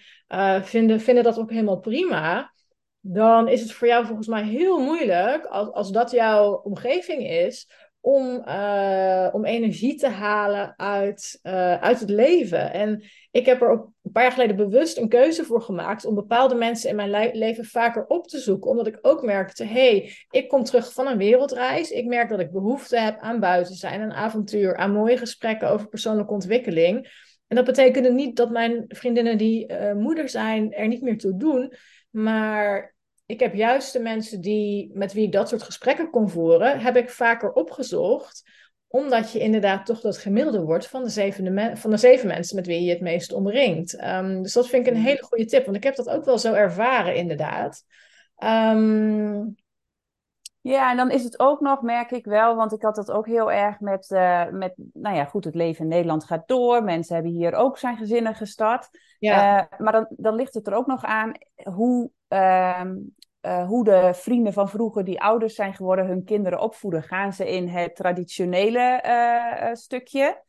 vinden, 0.61 0.99
vinden 0.99 1.23
dat 1.23 1.39
ook 1.39 1.49
helemaal 1.49 1.79
prima. 1.79 2.51
Dan 2.99 3.47
is 3.47 3.61
het 3.61 3.71
voor 3.71 3.87
jou 3.87 4.05
volgens 4.05 4.27
mij 4.27 4.43
heel 4.43 4.79
moeilijk, 4.79 5.45
als, 5.45 5.71
als 5.71 5.91
dat 5.91 6.11
jouw 6.11 6.51
omgeving 6.53 7.29
is, 7.29 7.69
om, 8.01 8.43
uh, 8.47 9.29
om 9.31 9.45
energie 9.45 9.95
te 9.95 10.07
halen 10.07 10.73
uit, 10.77 11.39
uh, 11.43 11.81
uit 11.81 11.99
het 11.99 12.09
leven. 12.09 12.73
En 12.73 13.03
ik 13.31 13.45
heb 13.45 13.61
er 13.61 13.69
ook 13.69 13.91
een 14.03 14.11
paar 14.11 14.23
jaar 14.23 14.31
geleden 14.31 14.55
bewust 14.55 14.97
een 14.97 15.09
keuze 15.09 15.43
voor 15.43 15.61
gemaakt 15.61 16.05
om 16.05 16.15
bepaalde 16.15 16.55
mensen 16.55 16.89
in 16.89 16.95
mijn 16.95 17.31
leven 17.37 17.65
vaker 17.65 18.05
op 18.07 18.27
te 18.27 18.39
zoeken. 18.39 18.69
Omdat 18.69 18.87
ik 18.87 18.99
ook 19.01 19.23
merkte, 19.23 19.63
hey, 19.63 20.11
ik 20.29 20.47
kom 20.47 20.63
terug 20.63 20.93
van 20.93 21.07
een 21.07 21.17
wereldreis. 21.17 21.91
Ik 21.91 22.05
merk 22.05 22.29
dat 22.29 22.39
ik 22.39 22.51
behoefte 22.51 22.99
heb 22.99 23.19
aan 23.19 23.39
buiten 23.39 23.75
zijn, 23.75 24.01
aan 24.01 24.13
avontuur, 24.13 24.75
aan 24.75 24.91
mooie 24.91 25.17
gesprekken 25.17 25.69
over 25.69 25.87
persoonlijke 25.87 26.33
ontwikkeling. 26.33 27.25
En 27.47 27.55
dat 27.55 27.65
betekende 27.65 28.11
niet 28.11 28.35
dat 28.35 28.49
mijn 28.49 28.85
vriendinnen 28.87 29.37
die 29.37 29.71
uh, 29.71 29.93
moeder 29.93 30.29
zijn 30.29 30.73
er 30.73 30.87
niet 30.87 31.01
meer 31.01 31.17
toe 31.17 31.37
doen. 31.37 31.73
Maar 32.09 32.95
ik 33.27 33.39
heb 33.39 33.53
juist 33.53 33.93
de 33.93 33.99
mensen 33.99 34.41
die, 34.41 34.91
met 34.93 35.13
wie 35.13 35.25
ik 35.25 35.31
dat 35.31 35.49
soort 35.49 35.63
gesprekken 35.63 36.09
kon 36.09 36.29
voeren, 36.29 36.79
heb 36.79 36.95
ik 36.95 37.09
vaker 37.09 37.51
opgezocht. 37.51 38.43
Omdat 38.87 39.31
je 39.31 39.39
inderdaad 39.39 39.85
toch 39.85 40.01
dat 40.01 40.17
gemiddelde 40.17 40.61
wordt 40.61 40.87
van 40.87 41.03
de, 41.03 41.09
zevende 41.09 41.71
van 41.75 41.89
de 41.89 41.97
zeven 41.97 42.27
mensen 42.27 42.55
met 42.55 42.67
wie 42.67 42.83
je 42.83 42.89
het 42.89 43.01
meest 43.01 43.33
omringt. 43.33 44.03
Um, 44.03 44.41
dus 44.41 44.53
dat 44.53 44.67
vind 44.67 44.87
ik 44.87 44.93
een 44.93 45.01
hele 45.01 45.23
goede 45.23 45.45
tip, 45.45 45.65
want 45.65 45.77
ik 45.77 45.83
heb 45.83 45.95
dat 45.95 46.09
ook 46.09 46.25
wel 46.25 46.37
zo 46.37 46.53
ervaren, 46.53 47.15
inderdaad. 47.15 47.83
Um... 48.43 49.55
Ja, 50.67 50.91
en 50.91 50.97
dan 50.97 51.11
is 51.11 51.23
het 51.23 51.39
ook 51.39 51.59
nog, 51.59 51.81
merk 51.81 52.11
ik 52.11 52.25
wel, 52.25 52.55
want 52.55 52.73
ik 52.73 52.81
had 52.81 52.95
dat 52.95 53.11
ook 53.11 53.25
heel 53.25 53.51
erg 53.51 53.79
met, 53.79 54.09
uh, 54.09 54.49
met 54.49 54.73
nou 54.93 55.15
ja, 55.15 55.25
goed, 55.25 55.43
het 55.43 55.55
leven 55.55 55.83
in 55.83 55.89
Nederland 55.89 56.23
gaat 56.23 56.47
door. 56.47 56.83
Mensen 56.83 57.15
hebben 57.15 57.33
hier 57.33 57.53
ook 57.53 57.77
zijn 57.77 57.97
gezinnen 57.97 58.35
gestart. 58.35 58.89
Ja. 59.19 59.59
Uh, 59.59 59.79
maar 59.79 59.91
dan, 59.91 60.07
dan 60.09 60.35
ligt 60.35 60.53
het 60.53 60.67
er 60.67 60.73
ook 60.73 60.87
nog 60.87 61.03
aan 61.03 61.31
hoe 61.63 62.11
Ehm, 62.27 62.95
eh, 63.39 63.67
hoe 63.67 63.83
de 63.83 64.09
vrienden 64.13 64.53
van 64.53 64.69
vroeger 64.69 65.03
die 65.03 65.21
ouders 65.21 65.55
zijn 65.55 65.73
geworden 65.73 66.05
hun 66.05 66.23
kinderen 66.23 66.59
opvoeden. 66.59 67.03
Gaan 67.03 67.33
ze 67.33 67.51
in 67.51 67.67
het 67.67 67.95
traditionele 67.95 69.01
stukje? 69.73 70.45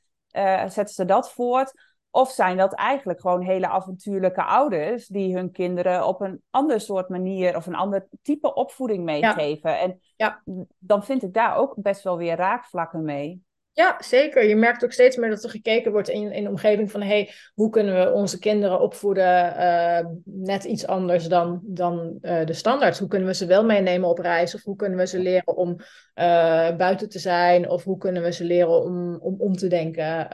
zetten 0.66 0.88
ze 0.88 1.04
dat 1.04 1.32
voort? 1.32 1.96
Of 2.18 2.30
zijn 2.30 2.56
dat 2.56 2.74
eigenlijk 2.74 3.20
gewoon 3.20 3.40
hele 3.40 3.68
avontuurlijke 3.68 4.42
ouders 4.42 5.06
die 5.06 5.34
hun 5.34 5.50
kinderen 5.50 6.06
op 6.06 6.20
een 6.20 6.42
ander 6.50 6.80
soort 6.80 7.08
manier 7.08 7.56
of 7.56 7.66
een 7.66 7.74
ander 7.74 8.08
type 8.22 8.54
opvoeding 8.54 9.04
meegeven? 9.04 9.78
En 9.78 10.00
ja. 10.16 10.42
dan 10.78 11.04
vind 11.04 11.22
ik 11.22 11.34
daar 11.34 11.56
ook 11.56 11.74
best 11.76 12.02
wel 12.02 12.16
weer 12.16 12.36
raakvlakken 12.36 13.02
mee. 13.04 13.42
Ja, 13.78 13.96
zeker. 13.98 14.44
Je 14.44 14.56
merkt 14.56 14.84
ook 14.84 14.92
steeds 14.92 15.16
meer 15.16 15.30
dat 15.30 15.44
er 15.44 15.50
gekeken 15.50 15.92
wordt 15.92 16.08
in, 16.08 16.32
in 16.32 16.42
de 16.42 16.48
omgeving 16.48 16.90
van 16.90 17.02
hey, 17.02 17.30
hoe 17.54 17.70
kunnen 17.70 17.94
we 17.94 18.12
onze 18.12 18.38
kinderen 18.38 18.80
opvoeden 18.80 19.54
uh, 19.56 20.06
net 20.24 20.64
iets 20.64 20.86
anders 20.86 21.26
dan, 21.26 21.60
dan 21.62 22.18
uh, 22.22 22.44
de 22.44 22.52
standaard. 22.52 22.98
Hoe 22.98 23.08
kunnen 23.08 23.28
we 23.28 23.34
ze 23.34 23.46
wel 23.46 23.64
meenemen 23.64 24.08
op 24.08 24.18
reis? 24.18 24.54
Of 24.54 24.62
hoe 24.62 24.76
kunnen 24.76 24.98
we 24.98 25.06
ze 25.06 25.18
leren 25.18 25.56
om 25.56 25.70
uh, 25.70 26.76
buiten 26.76 27.08
te 27.08 27.18
zijn? 27.18 27.70
Of 27.70 27.84
hoe 27.84 27.98
kunnen 27.98 28.22
we 28.22 28.32
ze 28.32 28.44
leren 28.44 28.82
om, 28.82 29.16
om, 29.20 29.40
om 29.40 29.52
te 29.52 29.68
denken? 29.68 30.30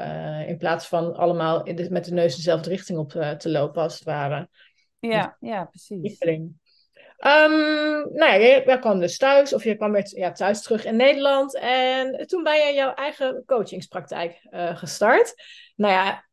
in 0.46 0.58
plaats 0.58 0.88
van 0.88 1.14
allemaal 1.14 1.64
de, 1.64 1.90
met 1.90 2.04
de 2.04 2.12
neus 2.12 2.36
dezelfde 2.36 2.70
richting 2.70 2.98
op 2.98 3.10
te 3.38 3.50
lopen, 3.50 3.82
als 3.82 3.94
het 3.94 4.04
ware. 4.04 4.48
Ja, 4.98 5.36
ja 5.40 5.64
precies. 5.64 6.18
Um, 7.18 8.12
nou 8.12 8.32
ja, 8.32 8.34
je, 8.34 8.78
kwam 8.80 9.00
dus 9.00 9.18
thuis, 9.18 9.54
of 9.54 9.64
je 9.64 9.76
kwam 9.76 9.92
weer 9.92 10.18
ja, 10.18 10.32
thuis 10.32 10.62
terug 10.62 10.84
in 10.84 10.96
Nederland. 10.96 11.58
En 11.58 12.26
toen 12.26 12.42
ben 12.42 12.66
je 12.66 12.74
jouw 12.74 12.94
eigen 12.94 13.42
coachingspraktijk 13.46 14.46
uh, 14.50 14.76
gestart. 14.76 15.34
Nou 15.76 15.92
ja, 15.92 16.24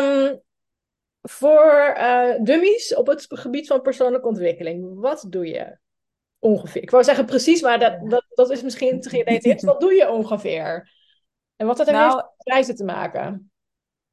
um, 0.00 0.40
voor 1.22 1.94
uh, 1.98 2.34
dummies 2.40 2.94
op 2.94 3.06
het 3.06 3.26
gebied 3.28 3.66
van 3.66 3.82
persoonlijke 3.82 4.28
ontwikkeling, 4.28 5.00
wat 5.00 5.26
doe 5.28 5.46
je 5.46 5.78
ongeveer? 6.38 6.82
Ik 6.82 6.90
wou 6.90 7.04
zeggen 7.04 7.24
precies, 7.24 7.62
maar 7.62 7.78
dat, 7.78 8.10
dat, 8.10 8.24
dat 8.28 8.50
is 8.50 8.62
misschien 8.62 9.00
te 9.00 9.08
geïnteresseerd. 9.08 9.62
Wat 9.62 9.80
doe 9.80 9.94
je 9.94 10.10
ongeveer? 10.10 10.90
En 11.56 11.66
wat 11.66 11.76
heeft 11.76 11.90
het 11.90 11.98
nou, 11.98 12.16
met 12.16 12.32
reizen 12.36 12.76
te 12.76 12.84
maken? 12.84 13.52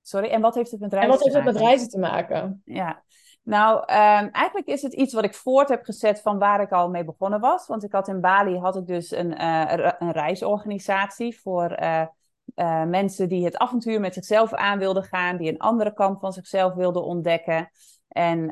Sorry, 0.02 0.30
en 0.30 0.42
wat 0.42 0.56
heeft 0.56 0.72
het 0.72 0.80
met 0.80 0.94
reizen 0.94 1.18
te 1.18 1.24
maken? 1.24 1.40
En 1.40 1.46
wat 1.46 1.46
heeft 1.46 1.46
het 1.46 1.54
met 1.54 1.70
reizen 1.70 1.90
te 1.90 2.00
maken? 2.00 2.62
Ja, 2.66 3.04
nou, 3.50 3.80
um, 3.80 4.30
eigenlijk 4.32 4.68
is 4.68 4.82
het 4.82 4.94
iets 4.94 5.14
wat 5.14 5.24
ik 5.24 5.34
voort 5.34 5.70
heb 5.70 5.84
gezet 5.84 6.22
van 6.22 6.40
waar 6.40 6.62
ik 6.62 6.72
al 6.72 6.90
mee 6.90 7.04
begonnen 7.04 7.40
was. 7.40 7.68
Want 7.68 7.84
ik 7.84 7.92
had 7.92 8.08
in 8.08 8.22
Bali 8.22 8.58
had 8.58 8.76
ik 8.76 8.88
dus 8.88 9.12
een, 9.12 9.42
uh, 9.42 9.92
een 10.00 10.12
reisorganisatie 10.12 11.40
voor 11.42 11.80
uh, 11.82 12.06
uh, 12.56 12.84
mensen 12.84 13.30
die 13.30 13.46
het 13.46 13.58
avontuur 13.58 14.00
met 14.00 14.14
zichzelf 14.14 14.54
aan 14.54 14.80
wilden 14.80 15.04
gaan, 15.04 15.38
die 15.38 15.50
een 15.50 15.58
andere 15.58 15.94
kant 15.94 16.20
van 16.20 16.34
zichzelf 16.34 16.74
wilden 16.74 17.04
ontdekken. 17.04 17.70
En 18.08 18.48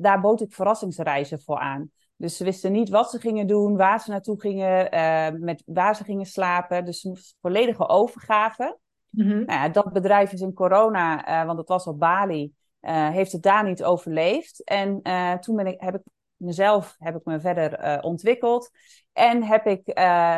daar 0.00 0.20
bood 0.20 0.40
ik 0.40 0.52
verrassingsreizen 0.52 1.40
voor 1.40 1.58
aan. 1.58 1.90
Dus 2.16 2.36
ze 2.36 2.44
wisten 2.44 2.72
niet 2.72 2.88
wat 2.88 3.10
ze 3.10 3.18
gingen 3.20 3.46
doen, 3.46 3.76
waar 3.76 4.00
ze 4.00 4.10
naartoe 4.10 4.40
gingen, 4.40 4.88
met 5.44 5.62
waar 5.66 5.96
ze 5.96 6.04
gingen 6.04 6.26
slapen. 6.26 6.84
Dus 6.84 7.08
volledige 7.40 7.88
overgave. 7.88 8.78
Mm 9.10 9.30
-hmm. 9.30 9.44
nou 9.44 9.60
ja, 9.60 9.68
dat 9.68 9.92
bedrijf 9.92 10.32
is 10.32 10.40
in 10.40 10.52
corona, 10.52 11.24
want 11.46 11.58
het 11.58 11.68
was 11.68 11.86
op 11.86 11.98
Bali. 11.98 12.52
Uh, 12.82 13.08
heeft 13.08 13.32
het 13.32 13.42
daar 13.42 13.64
niet 13.64 13.84
overleefd. 13.84 14.64
En 14.64 15.00
uh, 15.02 15.34
toen 15.34 15.56
ben 15.56 15.66
ik, 15.66 15.80
heb 15.80 15.94
ik 15.94 16.02
mezelf 16.36 16.96
heb 16.98 17.16
ik 17.16 17.24
me 17.24 17.40
verder 17.40 17.84
uh, 17.84 17.98
ontwikkeld. 18.00 18.70
En 19.12 19.42
heb 19.42 19.66
ik 19.66 19.96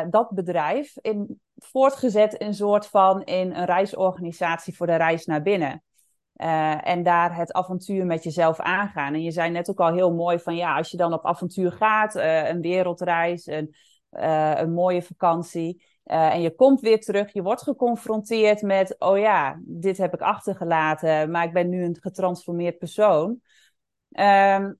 dat 0.09 0.29
bedrijf 0.29 0.97
in, 1.01 1.41
voortgezet 1.55 2.41
een 2.41 2.53
soort 2.53 2.87
van 2.87 3.23
in 3.23 3.53
een 3.53 3.65
reisorganisatie 3.65 4.75
voor 4.75 4.87
de 4.87 4.95
reis 4.95 5.25
naar 5.25 5.41
binnen. 5.41 5.83
En 6.83 7.03
daar 7.03 7.35
het 7.35 7.53
avontuur 7.53 8.05
met 8.05 8.23
jezelf 8.23 8.59
aangaan. 8.59 9.13
En 9.13 9.21
je 9.21 9.31
zei 9.31 9.51
net 9.51 9.69
ook 9.69 9.79
al 9.79 9.93
heel 9.93 10.13
mooi 10.13 10.39
van 10.39 10.55
ja, 10.55 10.75
als 10.77 10.91
je 10.91 10.97
dan 10.97 11.13
op 11.13 11.25
avontuur 11.25 11.71
gaat, 11.71 12.15
een 12.15 12.61
wereldreis, 12.61 13.45
een, 13.45 13.75
een 14.59 14.73
mooie 14.73 15.01
vakantie. 15.01 15.83
En 16.05 16.41
je 16.41 16.55
komt 16.55 16.81
weer 16.81 16.99
terug, 16.99 17.33
je 17.33 17.41
wordt 17.41 17.61
geconfronteerd 17.61 18.61
met, 18.61 18.95
oh 18.99 19.17
ja, 19.17 19.59
dit 19.61 19.97
heb 19.97 20.13
ik 20.13 20.21
achtergelaten, 20.21 21.31
maar 21.31 21.43
ik 21.43 21.53
ben 21.53 21.69
nu 21.69 21.83
een 21.83 21.97
getransformeerd 22.01 22.77
persoon. 22.77 23.39
Um, 24.09 24.79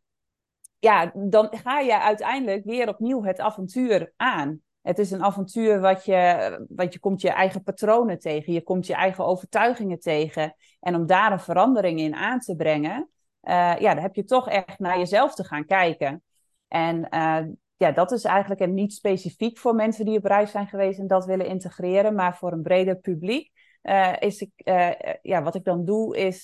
ja, 0.79 1.11
dan 1.13 1.47
ga 1.51 1.79
je 1.79 1.99
uiteindelijk 1.99 2.65
weer 2.65 2.88
opnieuw 2.88 3.23
het 3.23 3.39
avontuur 3.39 4.13
aan. 4.15 4.59
Het 4.81 4.99
is 4.99 5.11
een 5.11 5.23
avontuur 5.23 5.79
wat 5.79 6.05
je, 6.05 6.65
wat 6.69 6.93
je 6.93 6.99
komt 6.99 7.21
je 7.21 7.29
eigen 7.29 7.63
patronen 7.63 8.19
tegen, 8.19 8.53
je 8.53 8.63
komt 8.63 8.88
je 8.88 8.93
eigen 8.93 9.25
overtuigingen 9.25 9.99
tegen. 9.99 10.55
En 10.79 10.95
om 10.95 11.05
daar 11.05 11.31
een 11.31 11.39
verandering 11.39 11.99
in 11.99 12.15
aan 12.15 12.39
te 12.39 12.55
brengen, 12.55 13.09
uh, 13.43 13.75
ja, 13.79 13.93
dan 13.93 14.03
heb 14.03 14.15
je 14.15 14.23
toch 14.23 14.49
echt 14.49 14.79
naar 14.79 14.97
jezelf 14.97 15.35
te 15.35 15.43
gaan 15.43 15.65
kijken. 15.65 16.23
En 16.67 17.07
uh, 17.09 17.39
ja, 17.77 17.91
dat 17.91 18.11
is 18.11 18.23
eigenlijk 18.23 18.67
niet 18.67 18.93
specifiek 18.93 19.57
voor 19.57 19.75
mensen 19.75 20.05
die 20.05 20.17
op 20.17 20.25
reis 20.25 20.51
zijn 20.51 20.67
geweest 20.67 20.99
en 20.99 21.07
dat 21.07 21.25
willen 21.25 21.45
integreren, 21.45 22.15
maar 22.15 22.38
voor 22.38 22.51
een 22.51 22.61
breder 22.61 22.95
publiek. 22.95 23.53
Uh, 23.83 24.13
is 24.19 24.41
ik, 24.41 24.51
uh, 24.63 24.91
ja, 25.21 25.43
wat 25.43 25.55
ik 25.55 25.63
dan 25.63 25.85
doe 25.85 26.17
is 26.17 26.41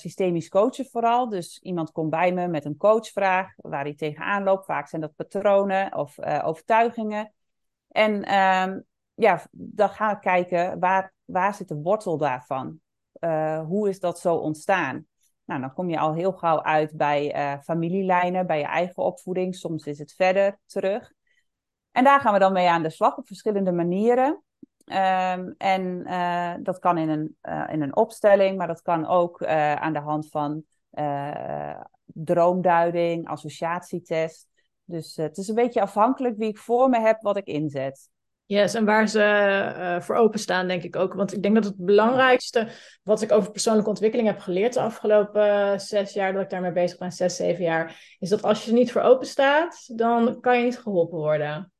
systemisch 0.00 0.48
coachen 0.48 0.86
vooral. 0.86 1.28
Dus 1.28 1.58
iemand 1.62 1.92
komt 1.92 2.10
bij 2.10 2.32
me 2.32 2.48
met 2.48 2.64
een 2.64 2.76
coachvraag 2.76 3.54
waar 3.56 3.82
hij 3.82 3.94
tegenaan 3.94 4.42
loopt. 4.42 4.64
Vaak 4.64 4.88
zijn 4.88 5.00
dat 5.00 5.14
patronen 5.14 5.96
of 5.96 6.18
overtuigingen. 6.18 7.32
En 7.88 8.22
ehm, 8.22 8.80
ja, 9.14 9.42
dan 9.50 9.88
ga 9.88 10.12
ik 10.12 10.20
kijken 10.20 10.78
waar, 10.78 11.14
waar 11.24 11.54
zit 11.54 11.68
de 11.68 11.74
wortel 11.74 12.18
daarvan? 12.18 12.78
hoe 13.66 13.88
is 13.88 14.00
dat 14.00 14.18
zo 14.18 14.34
ontstaan? 14.34 15.06
Nou, 15.44 15.60
dan 15.60 15.74
kom 15.74 15.90
je 15.90 15.98
al 15.98 16.14
heel 16.14 16.32
gauw 16.32 16.62
uit 16.62 16.96
bij 16.96 17.58
familielijnen, 17.62 18.46
bij 18.46 18.58
je 18.58 18.64
eigen 18.64 19.02
opvoeding. 19.02 19.54
Soms 19.54 19.86
is 19.86 19.98
het 19.98 20.14
verder 20.14 20.58
terug. 20.66 21.12
En 21.90 22.04
daar 22.04 22.20
gaan 22.20 22.32
we 22.32 22.38
dan 22.38 22.52
mee 22.52 22.68
aan 22.68 22.82
de 22.82 22.90
slag 22.90 23.16
op 23.16 23.26
verschillende 23.26 23.72
manieren. 23.72 24.42
Um, 24.84 25.54
en 25.58 26.02
uh, 26.06 26.54
dat 26.62 26.78
kan 26.78 26.98
in 26.98 27.08
een, 27.08 27.36
uh, 27.42 27.64
in 27.70 27.82
een 27.82 27.96
opstelling, 27.96 28.58
maar 28.58 28.66
dat 28.66 28.82
kan 28.82 29.06
ook 29.06 29.44
aan 29.44 29.92
de 29.92 29.98
hand 29.98 30.28
van 30.28 30.64
droomduiding, 32.04 33.28
associatietest. 33.28 34.48
Dus 34.84 35.16
het 35.16 35.36
is 35.36 35.48
een 35.48 35.54
beetje 35.54 35.80
afhankelijk 35.80 36.36
wie 36.36 36.48
ik 36.48 36.58
voor 36.58 36.88
me 36.88 37.00
heb, 37.00 37.22
wat 37.22 37.36
ik 37.36 37.46
inzet. 37.46 38.08
Yes, 38.46 38.74
en 38.74 38.84
waar 38.84 39.08
ze 39.08 39.98
voor 40.00 40.16
openstaan, 40.16 40.68
denk 40.68 40.82
ik 40.82 40.96
ook. 40.96 41.14
Want 41.14 41.32
ik 41.32 41.42
denk 41.42 41.54
dat 41.54 41.64
het 41.64 41.76
belangrijkste 41.76 42.68
wat 43.02 43.22
ik 43.22 43.32
over 43.32 43.50
persoonlijke 43.50 43.88
ontwikkeling 43.88 44.28
heb 44.28 44.38
geleerd 44.38 44.72
de 44.72 44.80
afgelopen 44.80 45.80
zes 45.80 46.12
jaar 46.12 46.32
dat 46.32 46.42
ik 46.42 46.50
daarmee 46.50 46.72
bezig 46.72 46.98
ben, 46.98 47.12
zes, 47.12 47.36
zeven 47.36 47.64
jaar, 47.64 48.16
is 48.18 48.28
dat 48.28 48.42
als 48.42 48.64
je 48.64 48.70
er 48.70 48.76
niet 48.76 48.92
voor 48.92 49.02
open 49.02 49.26
staat, 49.26 49.98
dan 49.98 50.40
kan 50.40 50.58
je 50.58 50.64
niet 50.64 50.78
geholpen 50.78 51.18
worden. 51.18 51.72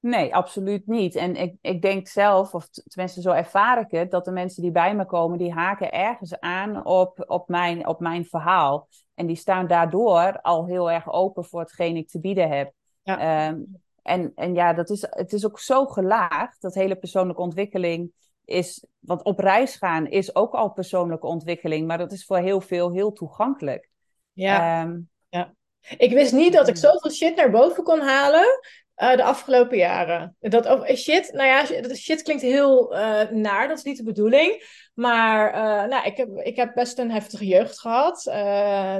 Nee, 0.00 0.34
absoluut 0.34 0.86
niet. 0.86 1.14
En 1.14 1.36
ik, 1.36 1.54
ik 1.60 1.82
denk 1.82 2.08
zelf, 2.08 2.54
of 2.54 2.68
tenminste 2.68 3.20
zo 3.20 3.30
ervaar 3.30 3.80
ik 3.80 3.90
het, 3.90 4.10
dat 4.10 4.24
de 4.24 4.30
mensen 4.30 4.62
die 4.62 4.70
bij 4.70 4.94
me 4.94 5.06
komen, 5.06 5.38
die 5.38 5.52
haken 5.52 5.92
ergens 5.92 6.40
aan 6.40 6.86
op, 6.86 7.24
op, 7.26 7.48
mijn, 7.48 7.86
op 7.86 8.00
mijn 8.00 8.24
verhaal. 8.24 8.88
En 9.14 9.26
die 9.26 9.36
staan 9.36 9.66
daardoor 9.66 10.40
al 10.40 10.66
heel 10.66 10.90
erg 10.90 11.12
open 11.12 11.44
voor 11.44 11.60
hetgeen 11.60 11.96
ik 11.96 12.08
te 12.08 12.20
bieden 12.20 12.48
heb. 12.50 12.72
Ja. 13.02 13.48
Um, 13.48 13.80
en, 14.08 14.32
en 14.34 14.54
ja, 14.54 14.72
dat 14.72 14.90
is, 14.90 15.06
het 15.10 15.32
is 15.32 15.46
ook 15.46 15.60
zo 15.60 15.86
gelaagd, 15.86 16.60
dat 16.60 16.74
hele 16.74 16.96
persoonlijke 16.96 17.42
ontwikkeling 17.42 18.12
is, 18.44 18.86
want 18.98 19.22
op 19.22 19.38
reis 19.38 19.76
gaan 19.76 20.06
is 20.06 20.34
ook 20.34 20.52
al 20.54 20.72
persoonlijke 20.72 21.26
ontwikkeling, 21.26 21.86
maar 21.86 21.98
dat 21.98 22.12
is 22.12 22.24
voor 22.24 22.38
heel 22.38 22.60
veel 22.60 22.92
heel 22.92 23.12
toegankelijk. 23.12 23.90
Ja. 24.32 24.82
Um, 24.82 25.08
ja. 25.28 25.54
Ik 25.96 26.12
wist 26.12 26.32
niet 26.32 26.52
dat 26.52 26.68
ik 26.68 26.76
zoveel 26.76 27.10
shit 27.10 27.36
naar 27.36 27.50
boven 27.50 27.82
kon 27.82 28.00
halen 28.00 28.60
uh, 28.98 29.16
de 29.16 29.22
afgelopen 29.22 29.76
jaren. 29.76 30.36
Dat 30.40 30.66
of 30.66 30.82
eh, 30.82 30.96
shit, 30.96 31.32
nou 31.32 31.46
ja, 31.48 31.80
dat 31.80 31.96
shit 31.96 32.22
klinkt 32.22 32.42
heel 32.42 32.94
uh, 32.94 33.30
naar, 33.30 33.68
dat 33.68 33.78
is 33.78 33.84
niet 33.84 33.96
de 33.96 34.02
bedoeling. 34.02 34.62
Maar 34.94 35.54
uh, 35.54 35.88
nou, 35.88 36.06
ik, 36.06 36.16
heb, 36.16 36.28
ik 36.38 36.56
heb 36.56 36.74
best 36.74 36.98
een 36.98 37.10
heftige 37.10 37.46
jeugd 37.46 37.80
gehad. 37.80 38.24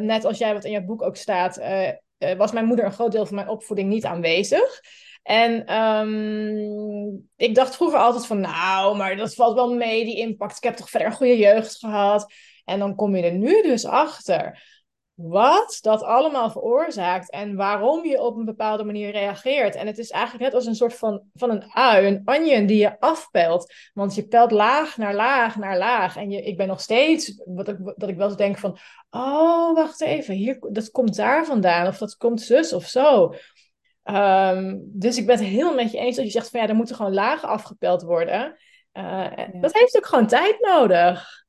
net 0.03 0.25
als 0.25 0.39
jij 0.39 0.55
wat 0.55 0.65
in 0.65 0.71
je 0.71 0.85
boek 0.85 1.03
ook 1.03 1.17
staat, 1.17 1.57
was 2.37 2.53
mijn 2.53 2.67
moeder 2.67 2.85
een 2.85 2.93
groot 2.93 3.13
deel 3.13 3.27
van 3.27 3.35
mijn 3.35 3.49
opvoeding 3.49 3.89
niet 3.89 4.05
aanwezig. 4.05 4.81
En 5.23 5.75
um, 5.77 7.29
ik 7.37 7.55
dacht 7.55 7.77
vroeger 7.77 7.99
altijd 7.99 8.27
van, 8.27 8.41
nou, 8.41 8.97
maar 8.97 9.17
dat 9.17 9.35
valt 9.35 9.55
wel 9.55 9.75
mee, 9.75 10.05
die 10.05 10.17
impact. 10.17 10.57
Ik 10.57 10.63
heb 10.63 10.77
toch 10.77 10.91
verder 10.91 11.09
een 11.09 11.15
goede 11.15 11.37
jeugd 11.37 11.79
gehad. 11.79 12.33
En 12.65 12.79
dan 12.79 12.95
kom 12.95 13.17
je 13.17 13.23
er 13.23 13.33
nu 13.33 13.63
dus 13.63 13.85
achter 13.85 14.63
wat 15.19 15.79
dat 15.81 16.03
allemaal 16.03 16.51
veroorzaakt 16.51 17.31
en 17.31 17.57
waarom 17.57 18.05
je 18.05 18.21
op 18.21 18.37
een 18.37 18.45
bepaalde 18.45 18.85
manier 18.85 19.11
reageert. 19.11 19.75
En 19.75 19.87
het 19.87 19.99
is 19.99 20.11
eigenlijk 20.11 20.45
net 20.45 20.55
als 20.55 20.67
een 20.67 20.75
soort 20.75 20.95
van, 20.95 21.23
van 21.35 21.51
een 21.51 21.65
ui, 21.73 22.07
een 22.07 22.23
onion 22.25 22.67
die 22.67 22.79
je 22.79 23.01
afpelt. 23.01 23.73
Want 23.95 24.15
je 24.15 24.27
pelt 24.27 24.51
laag 24.51 24.97
naar 24.97 25.15
laag 25.15 25.57
naar 25.57 25.79
laag. 25.79 26.17
En 26.17 26.31
je, 26.31 26.43
ik 26.43 26.57
ben 26.57 26.67
nog 26.67 26.81
steeds, 26.81 27.43
wat 27.45 27.69
ik, 27.69 27.77
dat 27.97 28.09
ik 28.09 28.17
wel 28.17 28.27
eens 28.27 28.37
denk 28.37 28.59
van, 28.59 28.79
oh, 29.11 29.75
wacht 29.75 30.01
even, 30.01 30.35
hier, 30.35 30.59
dat 30.71 30.91
komt 30.91 31.17
daar 31.17 31.45
vandaan. 31.45 31.87
Of 31.87 31.99
dat 31.99 32.17
komt 32.17 32.41
zus 32.41 32.73
of 32.73 32.85
zo. 32.85 33.35
Um, 34.05 34.83
dus 34.85 35.17
ik 35.17 35.27
ben 35.27 35.39
het 35.39 35.47
heel 35.47 35.75
met 35.75 35.93
je 35.93 35.99
eens 35.99 36.17
dat 36.17 36.25
je 36.25 36.31
zegt 36.31 36.51
van 36.51 36.61
ja, 36.61 36.69
er 36.69 36.75
moeten 36.75 36.97
gewoon 36.97 37.15
lagen 37.15 37.49
afgepeld 37.49 38.03
worden. 38.03 38.57
Uh, 38.93 39.05
ja. 39.37 39.49
Dat 39.61 39.73
heeft 39.73 39.97
ook 39.97 40.07
gewoon 40.07 40.27
tijd 40.27 40.61
nodig. 40.61 41.47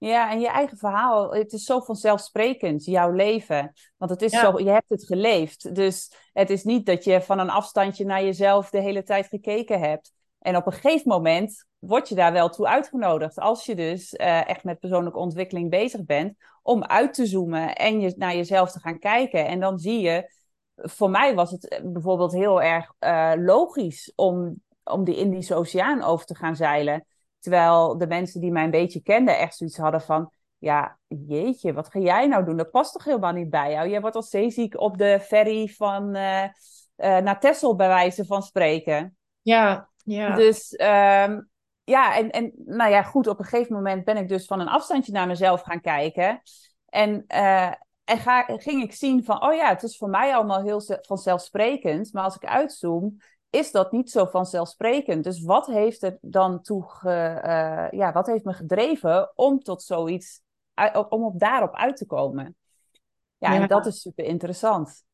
Ja, 0.00 0.30
en 0.30 0.40
je 0.40 0.48
eigen 0.48 0.78
verhaal, 0.78 1.34
het 1.34 1.52
is 1.52 1.64
zo 1.64 1.80
vanzelfsprekend, 1.80 2.84
jouw 2.84 3.10
leven. 3.10 3.72
Want 3.96 4.10
het 4.10 4.22
is 4.22 4.32
zo, 4.32 4.58
je 4.58 4.70
hebt 4.70 4.88
het 4.88 5.04
geleefd. 5.04 5.74
Dus 5.74 6.12
het 6.32 6.50
is 6.50 6.64
niet 6.64 6.86
dat 6.86 7.04
je 7.04 7.22
van 7.22 7.38
een 7.38 7.50
afstandje 7.50 8.04
naar 8.04 8.22
jezelf 8.22 8.70
de 8.70 8.80
hele 8.80 9.02
tijd 9.02 9.26
gekeken 9.26 9.80
hebt. 9.80 10.12
En 10.38 10.56
op 10.56 10.66
een 10.66 10.72
gegeven 10.72 11.08
moment 11.08 11.66
word 11.78 12.08
je 12.08 12.14
daar 12.14 12.32
wel 12.32 12.48
toe 12.48 12.66
uitgenodigd. 12.66 13.38
Als 13.38 13.64
je 13.64 13.74
dus 13.74 14.12
uh, 14.14 14.48
echt 14.48 14.64
met 14.64 14.78
persoonlijke 14.78 15.18
ontwikkeling 15.18 15.70
bezig 15.70 16.04
bent, 16.04 16.36
om 16.62 16.84
uit 16.84 17.14
te 17.14 17.26
zoomen 17.26 17.74
en 17.74 18.00
je, 18.00 18.14
naar 18.16 18.36
jezelf 18.36 18.72
te 18.72 18.80
gaan 18.80 18.98
kijken. 18.98 19.46
En 19.46 19.60
dan 19.60 19.78
zie 19.78 20.00
je, 20.00 20.32
voor 20.76 21.10
mij 21.10 21.34
was 21.34 21.50
het 21.50 21.80
bijvoorbeeld 21.84 22.32
heel 22.32 22.62
erg 22.62 22.92
uh, 23.00 23.32
logisch 23.36 24.12
om, 24.14 24.62
om 24.84 25.04
die 25.04 25.16
Indische 25.16 25.54
Oceaan 25.54 26.02
over 26.02 26.26
te 26.26 26.34
gaan 26.34 26.56
zeilen. 26.56 27.04
Terwijl 27.40 27.98
de 27.98 28.06
mensen 28.06 28.40
die 28.40 28.52
mij 28.52 28.64
een 28.64 28.70
beetje 28.70 29.02
kenden 29.02 29.38
echt 29.38 29.56
zoiets 29.56 29.76
hadden 29.76 30.00
van... 30.00 30.32
Ja, 30.58 30.98
jeetje, 31.06 31.72
wat 31.72 31.88
ga 31.90 31.98
jij 31.98 32.26
nou 32.26 32.44
doen? 32.44 32.56
Dat 32.56 32.70
past 32.70 32.92
toch 32.92 33.04
helemaal 33.04 33.32
niet 33.32 33.50
bij 33.50 33.70
jou? 33.70 33.88
Jij 33.88 34.00
wordt 34.00 34.16
al 34.16 34.22
zeeziek 34.22 34.80
op 34.80 34.98
de 34.98 35.20
ferry 35.20 35.68
van, 35.68 36.16
uh, 36.16 36.42
uh, 36.42 36.48
naar 36.96 37.40
Texel, 37.40 37.76
bij 37.76 37.88
wijze 37.88 38.24
van 38.24 38.42
spreken. 38.42 39.16
Ja, 39.42 39.88
ja. 40.04 40.34
Dus 40.34 40.72
um, 40.72 41.50
ja, 41.84 42.16
en, 42.16 42.30
en 42.30 42.52
nou 42.56 42.90
ja, 42.90 43.02
goed, 43.02 43.26
op 43.26 43.38
een 43.38 43.44
gegeven 43.44 43.74
moment 43.74 44.04
ben 44.04 44.16
ik 44.16 44.28
dus 44.28 44.46
van 44.46 44.60
een 44.60 44.68
afstandje 44.68 45.12
naar 45.12 45.26
mezelf 45.26 45.60
gaan 45.60 45.80
kijken. 45.80 46.42
En, 46.86 47.24
uh, 47.28 47.72
en 48.04 48.18
ga, 48.18 48.42
ging 48.42 48.82
ik 48.82 48.92
zien 48.92 49.24
van, 49.24 49.42
oh 49.42 49.54
ja, 49.54 49.68
het 49.68 49.82
is 49.82 49.96
voor 49.96 50.08
mij 50.08 50.34
allemaal 50.34 50.62
heel 50.62 50.82
vanzelfsprekend. 51.00 52.12
Maar 52.12 52.24
als 52.24 52.36
ik 52.36 52.44
uitzoom, 52.44 53.16
is 53.50 53.70
dat 53.70 53.92
niet 53.92 54.10
zo 54.10 54.24
vanzelfsprekend. 54.24 55.24
Dus 55.24 55.42
wat 55.42 55.66
heeft 55.66 56.02
er 56.02 56.18
dan 56.20 56.62
toe 56.62 56.84
uh, 57.04 57.90
ja, 57.90 58.12
wat 58.12 58.26
heeft 58.26 58.44
me 58.44 58.52
gedreven 58.52 59.32
om 59.34 59.58
tot 59.62 59.82
zoiets, 59.82 60.40
om 61.08 61.24
op 61.24 61.38
daarop 61.38 61.74
uit 61.74 61.96
te 61.96 62.06
komen? 62.06 62.56
Ja, 63.38 63.52
ja, 63.52 63.60
en 63.60 63.68
dat 63.68 63.86
is 63.86 64.00
super 64.00 64.24
interessant. 64.24 65.04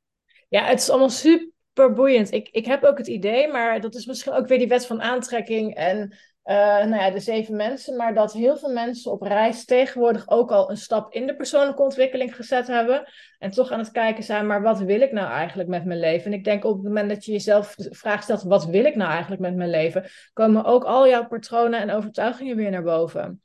Ja, 0.49 0.64
het 0.64 0.81
is 0.81 0.90
allemaal 0.90 1.11
super 1.11 1.92
boeiend. 1.92 2.33
Ik, 2.33 2.49
ik 2.49 2.66
heb 2.66 2.85
ook 2.85 2.99
het 2.99 3.07
idee, 3.07 3.49
maar 3.49 3.81
dat 3.81 3.94
is 3.94 4.07
misschien 4.07 4.33
ook 4.33 4.46
weer 4.46 4.59
die 4.59 4.68
wet 4.68 4.87
van 4.87 5.03
aantrekking 5.03 5.75
en 5.75 6.16
uh, 6.46 6.54
nou 6.56 6.94
ja, 6.94 7.11
de 7.11 7.20
zeven 7.20 7.56
mensen, 7.56 7.96
maar 7.96 8.14
dat 8.14 8.32
heel 8.32 8.56
veel 8.56 8.72
mensen 8.72 9.12
op 9.12 9.22
reis 9.22 9.64
tegenwoordig 9.64 10.28
ook 10.28 10.50
al 10.50 10.70
een 10.70 10.76
stap 10.76 11.12
in 11.12 11.26
de 11.26 11.37
persoonlijke 11.37 11.82
ontwikkeling 11.82 12.37
gezet 12.37 12.66
hebben. 12.66 13.09
En 13.38 13.50
toch 13.50 13.70
aan 13.70 13.78
het 13.78 13.90
kijken 13.90 14.24
zijn, 14.24 14.46
maar 14.46 14.62
wat 14.62 14.80
wil 14.80 15.00
ik 15.00 15.12
nou 15.12 15.30
eigenlijk 15.30 15.68
met 15.68 15.85
mijn 15.85 16.00
leven? 16.00 16.26
En 16.26 16.38
ik 16.38 16.44
denk 16.44 16.64
op 16.64 16.74
het 16.74 16.85
moment 16.85 17.09
dat 17.09 17.24
je 17.24 17.32
jezelf 17.32 17.74
de 17.74 17.94
vraag 17.94 18.22
stelt, 18.22 18.42
wat 18.42 18.66
wil 18.66 18.84
ik 18.84 18.94
nou 18.94 19.11
eigenlijk 19.11 19.40
met 19.40 19.57
mijn 19.57 19.70
leven? 19.70 20.05
Komen 20.32 20.64
ook 20.64 20.84
al 20.84 21.09
jouw 21.09 21.26
patronen 21.26 21.80
en 21.80 21.90
overtuigingen 21.90 22.57
weer 22.57 22.70
naar 22.70 22.82
boven. 22.82 23.42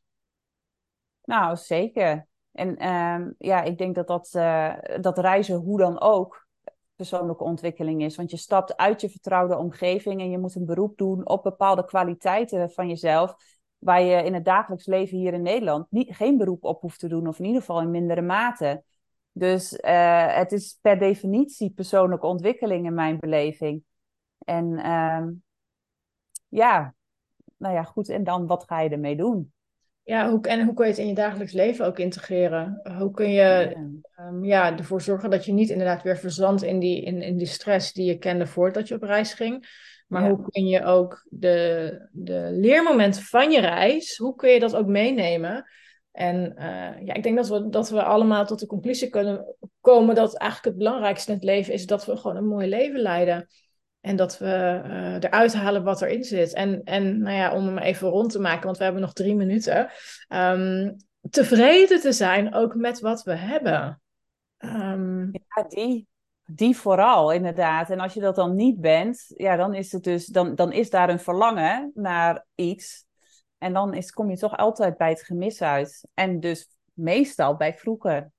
Nou, 1.23 1.55
zeker. 1.55 2.27
En 2.51 2.83
uh, 2.83 3.27
ja, 3.37 3.61
ik 3.61 3.77
denk 3.77 3.95
dat 3.95 4.07
dat, 4.07 4.31
uh, 4.35 4.73
dat 4.99 5.17
reizen 5.17 5.55
hoe 5.55 5.77
dan 5.77 6.01
ook 6.01 6.47
persoonlijke 7.01 7.43
ontwikkeling 7.43 8.03
is. 8.03 8.15
Want 8.15 8.31
je 8.31 8.37
stapt 8.37 8.77
uit 8.77 9.01
je 9.01 9.09
vertrouwde 9.09 9.57
omgeving 9.57 10.21
en 10.21 10.29
je 10.29 10.37
moet 10.37 10.55
een 10.55 10.65
beroep 10.65 10.97
doen 10.97 11.27
op 11.27 11.43
bepaalde 11.43 11.85
kwaliteiten 11.85 12.71
van 12.71 12.87
jezelf. 12.87 13.35
Waar 13.77 14.01
je 14.01 14.23
in 14.23 14.33
het 14.33 14.45
dagelijks 14.45 14.85
leven 14.85 15.17
hier 15.17 15.33
in 15.33 15.41
Nederland 15.41 15.85
niet, 15.89 16.15
geen 16.15 16.37
beroep 16.37 16.63
op 16.63 16.81
hoeft 16.81 16.99
te 16.99 17.07
doen, 17.07 17.27
of 17.27 17.39
in 17.39 17.45
ieder 17.45 17.59
geval 17.59 17.81
in 17.81 17.91
mindere 17.91 18.21
mate. 18.21 18.83
Dus 19.31 19.73
uh, 19.73 20.35
het 20.35 20.51
is 20.51 20.77
per 20.81 20.99
definitie 20.99 21.71
persoonlijke 21.71 22.27
ontwikkeling 22.27 22.85
in 22.85 22.93
mijn 22.93 23.19
beleving. 23.19 23.83
En 24.37 24.65
uh, 24.65 25.27
ja, 26.47 26.93
nou 27.57 27.73
ja, 27.73 27.83
goed. 27.83 28.09
En 28.09 28.23
dan 28.23 28.47
wat 28.47 28.63
ga 28.63 28.79
je 28.79 28.89
ermee 28.89 29.15
doen? 29.15 29.53
Ja, 30.03 30.29
hoe, 30.29 30.41
en 30.41 30.65
hoe 30.65 30.73
kun 30.73 30.85
je 30.85 30.91
het 30.91 30.99
in 30.99 31.07
je 31.07 31.13
dagelijks 31.13 31.53
leven 31.53 31.85
ook 31.85 31.99
integreren? 31.99 32.81
Hoe 32.97 33.11
kun 33.11 33.29
je 33.31 33.41
Ja. 33.41 33.87
ehm, 34.15 34.43
ja, 34.43 34.77
ervoor 34.77 35.01
zorgen 35.01 35.29
dat 35.29 35.45
je 35.45 35.53
niet 35.53 35.69
inderdaad 35.69 36.03
weer 36.03 36.17
verzandt 36.17 36.63
in 36.63 36.79
die, 36.79 37.01
in, 37.01 37.21
in 37.21 37.37
die 37.37 37.47
stress 37.47 37.93
die 37.93 38.05
je 38.05 38.17
kende 38.17 38.47
voordat 38.47 38.87
je 38.87 38.95
op 38.95 39.03
reis 39.03 39.33
ging? 39.33 39.67
Maar 40.07 40.23
Ja. 40.23 40.29
hoe 40.29 40.49
kun 40.49 40.65
je 40.65 40.83
ook 40.83 41.25
de, 41.29 42.07
de 42.11 42.47
leermomenten 42.51 43.21
van 43.21 43.51
je 43.51 43.59
reis, 43.59 44.17
hoe 44.17 44.35
kun 44.35 44.49
je 44.49 44.59
dat 44.59 44.75
ook 44.75 44.87
meenemen? 44.87 45.65
En 46.11 46.55
eh, 46.55 47.05
ja, 47.05 47.13
ik 47.13 47.23
denk 47.23 47.35
dat 47.35 47.47
we, 47.47 47.69
dat 47.69 47.89
we 47.89 48.03
allemaal 48.03 48.45
tot 48.45 48.59
de 48.59 48.65
conclusie 48.65 49.09
kunnen 49.09 49.55
komen 49.81 50.15
dat 50.15 50.37
eigenlijk 50.37 50.69
het 50.75 50.83
belangrijkste 50.83 51.31
in 51.31 51.37
het 51.37 51.45
leven 51.45 51.73
is 51.73 51.85
dat 51.85 52.05
we 52.05 52.17
gewoon 52.17 52.37
een 52.37 52.47
mooi 52.47 52.67
leven 52.67 52.99
leiden. 52.99 53.47
En 54.01 54.15
dat 54.15 54.37
we 54.37 54.81
eh, 54.83 55.13
eruit 55.13 55.53
halen 55.53 55.83
wat 55.83 56.01
erin 56.01 56.23
zit. 56.23 56.53
En, 56.53 56.83
en 56.83 57.19
nou 57.21 57.35
ja, 57.35 57.53
om 57.53 57.65
hem 57.65 57.77
even 57.77 58.07
rond 58.09 58.31
te 58.31 58.39
maken, 58.39 58.65
want 58.65 58.77
we 58.77 58.83
hebben 58.83 59.01
nog 59.01 59.13
drie 59.13 59.35
minuten. 59.35 59.89
ehm, 60.27 60.91
tevreden 61.29 61.99
te 62.01 62.11
zijn 62.11 62.53
ook 62.53 62.75
met 62.75 62.99
wat 62.99 63.23
we 63.23 63.35
hebben. 63.35 64.01
Ehm, 64.57 65.21
Ja, 65.31 65.63
die, 65.67 66.07
die 66.45 66.77
vooral, 66.77 67.31
inderdaad. 67.31 67.89
En 67.89 67.99
als 67.99 68.13
je 68.13 68.19
dat 68.19 68.35
dan 68.35 68.55
niet 68.55 68.81
bent, 68.81 69.33
ja, 69.37 69.55
dan 69.55 69.73
is 69.73 69.91
het 69.91 70.03
dus, 70.03 70.25
dan, 70.25 70.55
dan 70.55 70.71
is 70.71 70.89
daar 70.89 71.09
een 71.09 71.19
verlangen 71.19 71.91
naar 71.93 72.45
iets. 72.55 73.05
En 73.57 73.73
dan 73.73 73.93
is, 73.93 74.11
kom 74.11 74.29
je 74.29 74.37
toch 74.37 74.57
altijd 74.57 74.97
bij 74.97 75.09
het 75.09 75.23
gemis 75.23 75.61
uit. 75.61 76.07
En 76.13 76.39
dus 76.39 76.67
meestal 76.93 77.55
bij 77.55 77.73
vroeger. 77.73 78.31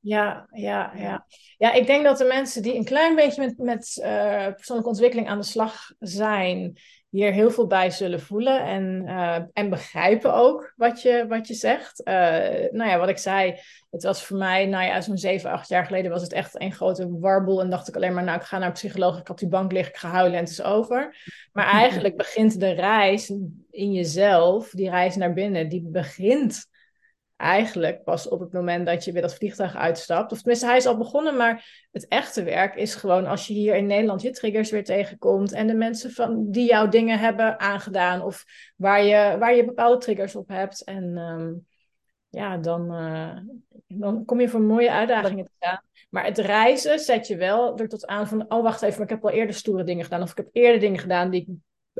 Ja, 0.00 0.46
ja, 0.50 0.92
ja. 0.96 1.26
Ja, 1.58 1.72
ik 1.72 1.86
denk 1.86 2.04
dat 2.04 2.18
de 2.18 2.24
mensen 2.24 2.62
die 2.62 2.74
een 2.74 2.84
klein 2.84 3.14
beetje 3.14 3.42
met, 3.42 3.58
met 3.58 4.00
eh, 4.02 4.46
persoonlijke 4.54 4.90
ontwikkeling 4.90 5.28
aan 5.28 5.38
de 5.38 5.44
slag 5.44 5.92
zijn, 5.98 6.78
hier 7.10 7.32
heel 7.32 7.50
veel 7.50 7.66
bij 7.66 7.90
zullen 7.90 8.20
voelen 8.20 8.64
en, 8.64 9.02
eh, 9.06 9.38
en 9.52 9.70
begrijpen 9.70 10.34
ook 10.34 10.72
wat 10.76 11.02
je, 11.02 11.24
wat 11.28 11.48
je 11.48 11.54
zegt. 11.54 12.02
Eh, 12.02 12.14
nou 12.70 12.90
ja, 12.90 12.98
wat 12.98 13.08
ik 13.08 13.18
zei, 13.18 13.60
het 13.90 14.02
was 14.02 14.24
voor 14.24 14.36
mij, 14.36 14.66
nou 14.66 14.84
ja, 14.84 15.00
zo'n 15.00 15.18
zeven, 15.18 15.50
acht 15.50 15.68
jaar 15.68 15.84
geleden 15.84 16.10
was 16.10 16.22
het 16.22 16.32
echt 16.32 16.60
een 16.60 16.72
grote 16.72 17.18
warboel 17.18 17.60
en 17.60 17.70
dacht 17.70 17.88
ik 17.88 17.96
alleen 17.96 18.14
maar, 18.14 18.24
nou, 18.24 18.38
ik 18.38 18.46
ga 18.46 18.58
naar 18.58 18.66
een 18.66 18.72
psycholoog, 18.72 19.18
ik 19.18 19.28
op 19.28 19.38
die 19.38 19.48
bank 19.48 19.72
liggen, 19.72 19.92
ik 19.92 20.00
ga 20.00 20.08
huilen 20.08 20.38
en 20.38 20.44
het 20.44 20.52
is 20.52 20.62
over. 20.62 21.16
Maar 21.52 21.66
eigenlijk 21.82 22.16
begint 22.16 22.60
de 22.60 22.70
reis 22.70 23.28
in 23.70 23.92
jezelf, 23.92 24.70
die 24.70 24.90
reis 24.90 25.16
naar 25.16 25.32
binnen, 25.32 25.68
die 25.68 25.82
begint 25.82 26.68
eigenlijk 27.40 28.04
pas 28.04 28.28
op 28.28 28.40
het 28.40 28.52
moment 28.52 28.86
dat 28.86 29.04
je 29.04 29.12
weer 29.12 29.22
dat 29.22 29.34
vliegtuig 29.34 29.76
uitstapt. 29.76 30.32
Of 30.32 30.38
tenminste, 30.38 30.66
hij 30.66 30.76
is 30.76 30.86
al 30.86 30.96
begonnen, 30.96 31.36
maar 31.36 31.86
het 31.90 32.08
echte 32.08 32.42
werk 32.42 32.74
is 32.74 32.94
gewoon 32.94 33.26
als 33.26 33.46
je 33.46 33.52
hier 33.52 33.74
in 33.74 33.86
Nederland 33.86 34.22
je 34.22 34.30
triggers 34.30 34.70
weer 34.70 34.84
tegenkomt 34.84 35.52
en 35.52 35.66
de 35.66 35.74
mensen 35.74 36.10
van, 36.10 36.50
die 36.50 36.68
jouw 36.68 36.88
dingen 36.88 37.18
hebben 37.18 37.60
aangedaan 37.60 38.22
of 38.22 38.44
waar 38.76 39.04
je, 39.04 39.36
waar 39.38 39.54
je 39.54 39.64
bepaalde 39.64 39.98
triggers 39.98 40.36
op 40.36 40.48
hebt. 40.48 40.84
En 40.84 41.16
ehm, 41.16 41.52
ja, 42.28 42.56
dan, 42.56 42.94
eh, 42.94 43.36
dan 43.86 44.24
kom 44.24 44.40
je 44.40 44.48
voor 44.48 44.60
mooie 44.60 44.90
uitdagingen 44.90 45.44
te 45.44 45.52
staan. 45.56 45.82
Maar 46.10 46.24
het 46.24 46.38
reizen 46.38 46.98
zet 46.98 47.26
je 47.26 47.36
wel 47.36 47.78
er 47.78 47.88
tot 47.88 48.06
aan 48.06 48.28
van, 48.28 48.52
oh 48.52 48.62
wacht 48.62 48.82
even, 48.82 48.94
maar 48.98 49.08
ik 49.08 49.14
heb 49.14 49.24
al 49.24 49.30
eerder 49.30 49.54
stoere 49.54 49.84
dingen 49.84 50.04
gedaan 50.04 50.22
of 50.22 50.30
ik 50.30 50.36
heb 50.36 50.48
eerder 50.52 50.80
dingen 50.80 51.00
gedaan 51.00 51.30
die 51.30 51.40
ik 51.40 51.48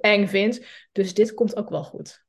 eng 0.02 0.26
vind. 0.26 0.64
Dus 0.92 1.14
dit 1.14 1.34
komt 1.34 1.56
ook 1.56 1.68
wel 1.68 1.84
goed. 1.84 2.24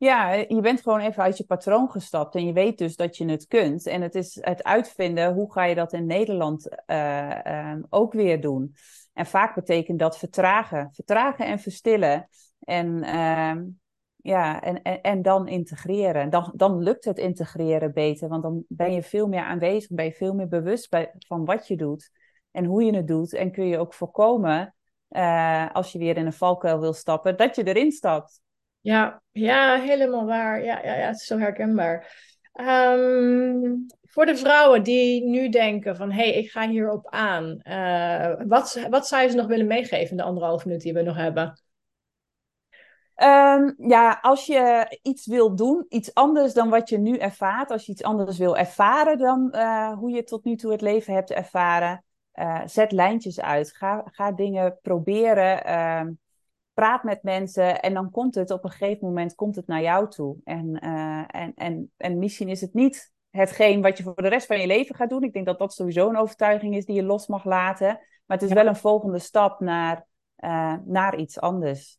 Ja, 0.00 0.32
je 0.32 0.60
bent 0.60 0.82
gewoon 0.82 1.00
even 1.00 1.22
uit 1.22 1.36
je 1.36 1.44
patroon 1.44 1.90
gestapt 1.90 2.34
en 2.34 2.46
je 2.46 2.52
weet 2.52 2.78
dus 2.78 2.96
dat 2.96 3.16
je 3.16 3.28
het 3.28 3.46
kunt. 3.46 3.86
En 3.86 4.02
het 4.02 4.14
is 4.14 4.38
het 4.40 4.62
uitvinden, 4.62 5.34
hoe 5.34 5.52
ga 5.52 5.64
je 5.64 5.74
dat 5.74 5.92
in 5.92 6.06
Nederland 6.06 6.84
eh, 6.86 7.46
ehm, 7.46 7.82
ook 7.88 8.12
weer 8.12 8.40
doen? 8.40 8.74
En 9.12 9.26
vaak 9.26 9.54
betekent 9.54 9.98
dat 9.98 10.18
vertragen. 10.18 10.90
Vertragen 10.92 11.46
en 11.46 11.58
verstillen. 11.58 12.28
En, 12.60 13.02
ehm, 13.02 13.64
ja, 14.16 14.62
en, 14.62 14.82
en, 14.82 15.00
en 15.00 15.22
dan 15.22 15.48
integreren. 15.48 16.30
Dan, 16.30 16.52
dan 16.54 16.82
lukt 16.82 17.04
het 17.04 17.18
integreren 17.18 17.92
beter, 17.92 18.28
want 18.28 18.42
dan 18.42 18.64
ben 18.68 18.92
je 18.92 19.02
veel 19.02 19.28
meer 19.28 19.44
aanwezig, 19.44 19.90
ben 19.90 20.04
je 20.04 20.12
veel 20.12 20.34
meer 20.34 20.48
bewust 20.48 20.90
bij, 20.90 21.14
van 21.18 21.44
wat 21.44 21.66
je 21.66 21.76
doet 21.76 22.10
en 22.50 22.64
hoe 22.64 22.84
je 22.84 22.96
het 22.96 23.06
doet. 23.06 23.34
En 23.34 23.52
kun 23.52 23.66
je 23.66 23.78
ook 23.78 23.94
voorkomen, 23.94 24.74
eh, 25.08 25.70
als 25.72 25.92
je 25.92 25.98
weer 25.98 26.16
in 26.16 26.26
een 26.26 26.32
valkuil 26.32 26.80
wil 26.80 26.92
stappen, 26.92 27.36
dat 27.36 27.56
je 27.56 27.64
erin 27.64 27.92
stapt. 27.92 28.40
Ja, 28.80 29.22
ja, 29.32 29.80
helemaal 29.80 30.24
waar. 30.26 30.64
Ja, 30.64 30.82
ja, 30.84 30.94
ja, 30.96 31.06
het 31.06 31.16
is 31.16 31.26
zo 31.26 31.38
herkenbaar. 31.38 32.28
Ehm, 32.52 33.76
voor 34.02 34.26
de 34.26 34.36
vrouwen 34.36 34.82
die 34.82 35.24
nu 35.24 35.48
denken 35.48 35.96
van, 35.96 36.10
hé, 36.10 36.22
hey, 36.30 36.32
ik 36.32 36.50
ga 36.50 36.68
hierop 36.68 37.08
aan. 37.10 37.60
eh, 37.60 38.34
wat, 38.46 38.86
wat 38.90 39.06
zou 39.08 39.22
je 39.22 39.28
ze 39.28 39.36
nog 39.36 39.46
willen 39.46 39.66
meegeven 39.66 40.10
in 40.10 40.16
de 40.16 40.22
anderhalf 40.22 40.64
minuut 40.64 40.80
die 40.80 40.92
we 40.92 41.02
nog 41.02 41.16
hebben? 41.16 41.62
Um, 43.22 43.74
ja, 43.88 44.18
als 44.22 44.46
je 44.46 44.86
iets 45.02 45.26
wil 45.26 45.54
doen, 45.56 45.86
iets 45.88 46.14
anders 46.14 46.54
dan 46.54 46.68
wat 46.68 46.88
je 46.88 46.98
nu 46.98 47.16
ervaart, 47.16 47.70
als 47.70 47.86
je 47.86 47.92
iets 47.92 48.02
anders 48.02 48.38
wil 48.38 48.56
ervaren 48.56 49.18
dan 49.18 49.48
uh, 49.54 49.92
hoe 49.92 50.10
je 50.10 50.24
tot 50.24 50.44
nu 50.44 50.56
toe 50.56 50.72
het 50.72 50.80
leven 50.80 51.14
hebt 51.14 51.30
ervaren, 51.30 52.04
uh, 52.34 52.60
zet 52.64 52.92
lijntjes 52.92 53.40
uit. 53.40 53.76
Ga, 53.76 54.02
ga 54.04 54.32
dingen 54.32 54.78
proberen. 54.82 55.66
Uh, 55.66 56.12
praat 56.74 57.02
met 57.02 57.22
mensen 57.22 57.80
en 57.80 57.94
dan 57.94 58.10
komt 58.10 58.34
het 58.34 58.50
op 58.50 58.64
een 58.64 58.70
gegeven 58.70 59.06
moment 59.06 59.34
komt 59.34 59.56
het 59.56 59.66
naar 59.66 59.82
jou 59.82 60.08
toe. 60.08 60.36
En, 60.44 60.84
uh, 60.84 61.24
en, 61.26 61.52
en, 61.54 61.92
en 61.96 62.18
misschien 62.18 62.48
is 62.48 62.60
het 62.60 62.74
niet 62.74 63.12
hetgeen 63.30 63.82
wat 63.82 63.96
je 63.96 64.02
voor 64.02 64.22
de 64.22 64.28
rest 64.28 64.46
van 64.46 64.60
je 64.60 64.66
leven 64.66 64.94
gaat 64.94 65.10
doen. 65.10 65.22
Ik 65.22 65.32
denk 65.32 65.46
dat 65.46 65.58
dat 65.58 65.72
sowieso 65.72 66.08
een 66.08 66.16
overtuiging 66.16 66.76
is 66.76 66.84
die 66.84 66.96
je 66.96 67.02
los 67.02 67.26
mag 67.26 67.44
laten. 67.44 67.86
Maar 68.26 68.36
het 68.38 68.42
is 68.42 68.48
ja. 68.48 68.54
wel 68.54 68.66
een 68.66 68.76
volgende 68.76 69.18
stap 69.18 69.60
naar, 69.60 70.06
uh, 70.38 70.74
naar 70.84 71.16
iets 71.16 71.40
anders. 71.40 71.98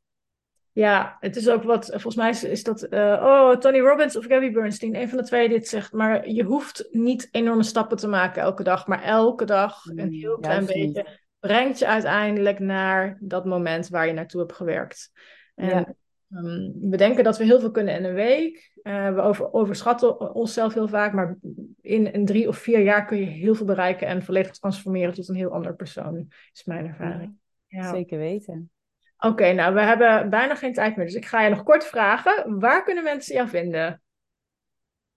Ja, 0.73 1.17
het 1.19 1.35
is 1.35 1.49
ook 1.49 1.63
wat, 1.63 1.85
volgens 1.85 2.15
mij 2.15 2.29
is, 2.29 2.43
is 2.43 2.63
dat, 2.63 2.87
uh, 2.89 3.21
oh, 3.23 3.57
Tony 3.57 3.79
Robbins 3.79 4.17
of 4.17 4.25
Gabby 4.25 4.51
Bernstein, 4.51 4.95
een 4.95 5.09
van 5.09 5.17
de 5.17 5.23
twee 5.23 5.49
dit 5.49 5.67
zegt. 5.67 5.91
Maar 5.91 6.29
je 6.29 6.43
hoeft 6.43 6.87
niet 6.91 7.27
enorme 7.31 7.63
stappen 7.63 7.97
te 7.97 8.07
maken 8.07 8.41
elke 8.41 8.63
dag, 8.63 8.87
maar 8.87 9.03
elke 9.03 9.45
dag 9.45 9.85
een 9.85 10.11
heel 10.11 10.37
klein 10.37 10.65
beetje 10.65 10.85
niet. 10.85 11.20
Brengt 11.41 11.79
je 11.79 11.87
uiteindelijk 11.87 12.59
naar 12.59 13.17
dat 13.19 13.45
moment 13.45 13.89
waar 13.89 14.07
je 14.07 14.13
naartoe 14.13 14.41
hebt 14.41 14.53
gewerkt. 14.53 15.11
En 15.55 15.67
ja. 15.69 15.95
um, 16.29 16.73
we 16.89 16.97
denken 16.97 17.23
dat 17.23 17.37
we 17.37 17.43
heel 17.43 17.59
veel 17.59 17.71
kunnen 17.71 17.95
in 17.95 18.03
een 18.03 18.13
week. 18.13 18.71
Uh, 18.83 19.13
we 19.13 19.21
over, 19.21 19.53
overschatten 19.53 20.33
onszelf 20.33 20.73
heel 20.73 20.87
vaak, 20.87 21.13
maar 21.13 21.37
in, 21.81 22.13
in 22.13 22.25
drie 22.25 22.47
of 22.47 22.57
vier 22.57 22.79
jaar 22.79 23.05
kun 23.05 23.17
je 23.17 23.25
heel 23.25 23.55
veel 23.55 23.65
bereiken 23.65 24.07
en 24.07 24.23
volledig 24.23 24.51
transformeren 24.51 25.13
tot 25.13 25.29
een 25.29 25.35
heel 25.35 25.51
ander 25.51 25.75
persoon, 25.75 26.27
is 26.53 26.63
mijn 26.65 26.87
ervaring. 26.87 27.35
Ja, 27.67 27.89
zeker 27.93 28.17
weten. 28.17 28.71
Oké, 29.17 29.31
okay, 29.31 29.53
nou, 29.53 29.73
we 29.73 29.81
hebben 29.81 30.29
bijna 30.29 30.55
geen 30.55 30.73
tijd 30.73 30.95
meer, 30.95 31.05
dus 31.05 31.15
ik 31.15 31.25
ga 31.25 31.41
je 31.41 31.49
nog 31.49 31.63
kort 31.63 31.85
vragen. 31.85 32.59
Waar 32.59 32.83
kunnen 32.83 33.03
mensen 33.03 33.35
jou 33.35 33.47
vinden? 33.47 34.01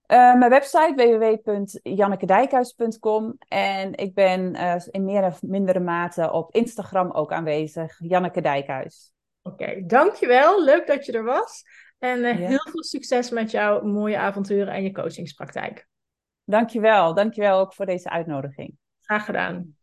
Uh, 0.06 0.34
mijn 0.34 0.50
website 0.50 0.92
www.jannekedijkhuis.com 0.96 3.36
en 3.48 3.94
ik 3.94 4.14
ben 4.14 4.54
uh, 4.54 4.74
in 4.90 5.04
meer 5.04 5.24
of 5.24 5.42
mindere 5.42 5.80
mate 5.80 6.32
op 6.32 6.54
Instagram 6.54 7.10
ook 7.10 7.32
aanwezig, 7.32 7.96
Janneke 7.98 8.40
Dijkhuis. 8.40 9.12
Oké, 9.42 9.62
okay, 9.62 9.84
dankjewel. 9.86 10.64
Leuk 10.64 10.86
dat 10.86 11.06
je 11.06 11.12
er 11.12 11.24
was. 11.24 11.64
En 11.98 12.18
uh, 12.18 12.40
ja. 12.40 12.46
heel 12.46 12.68
veel 12.70 12.82
succes 12.82 13.30
met 13.30 13.50
jouw 13.50 13.82
mooie 13.82 14.18
avonturen 14.18 14.72
en 14.72 14.82
je 14.82 14.92
coachingspraktijk. 14.92 15.88
Dankjewel. 16.44 17.14
Dankjewel 17.14 17.58
ook 17.58 17.74
voor 17.74 17.86
deze 17.86 18.10
uitnodiging. 18.10 18.76
Graag 19.00 19.24
gedaan. 19.24 19.76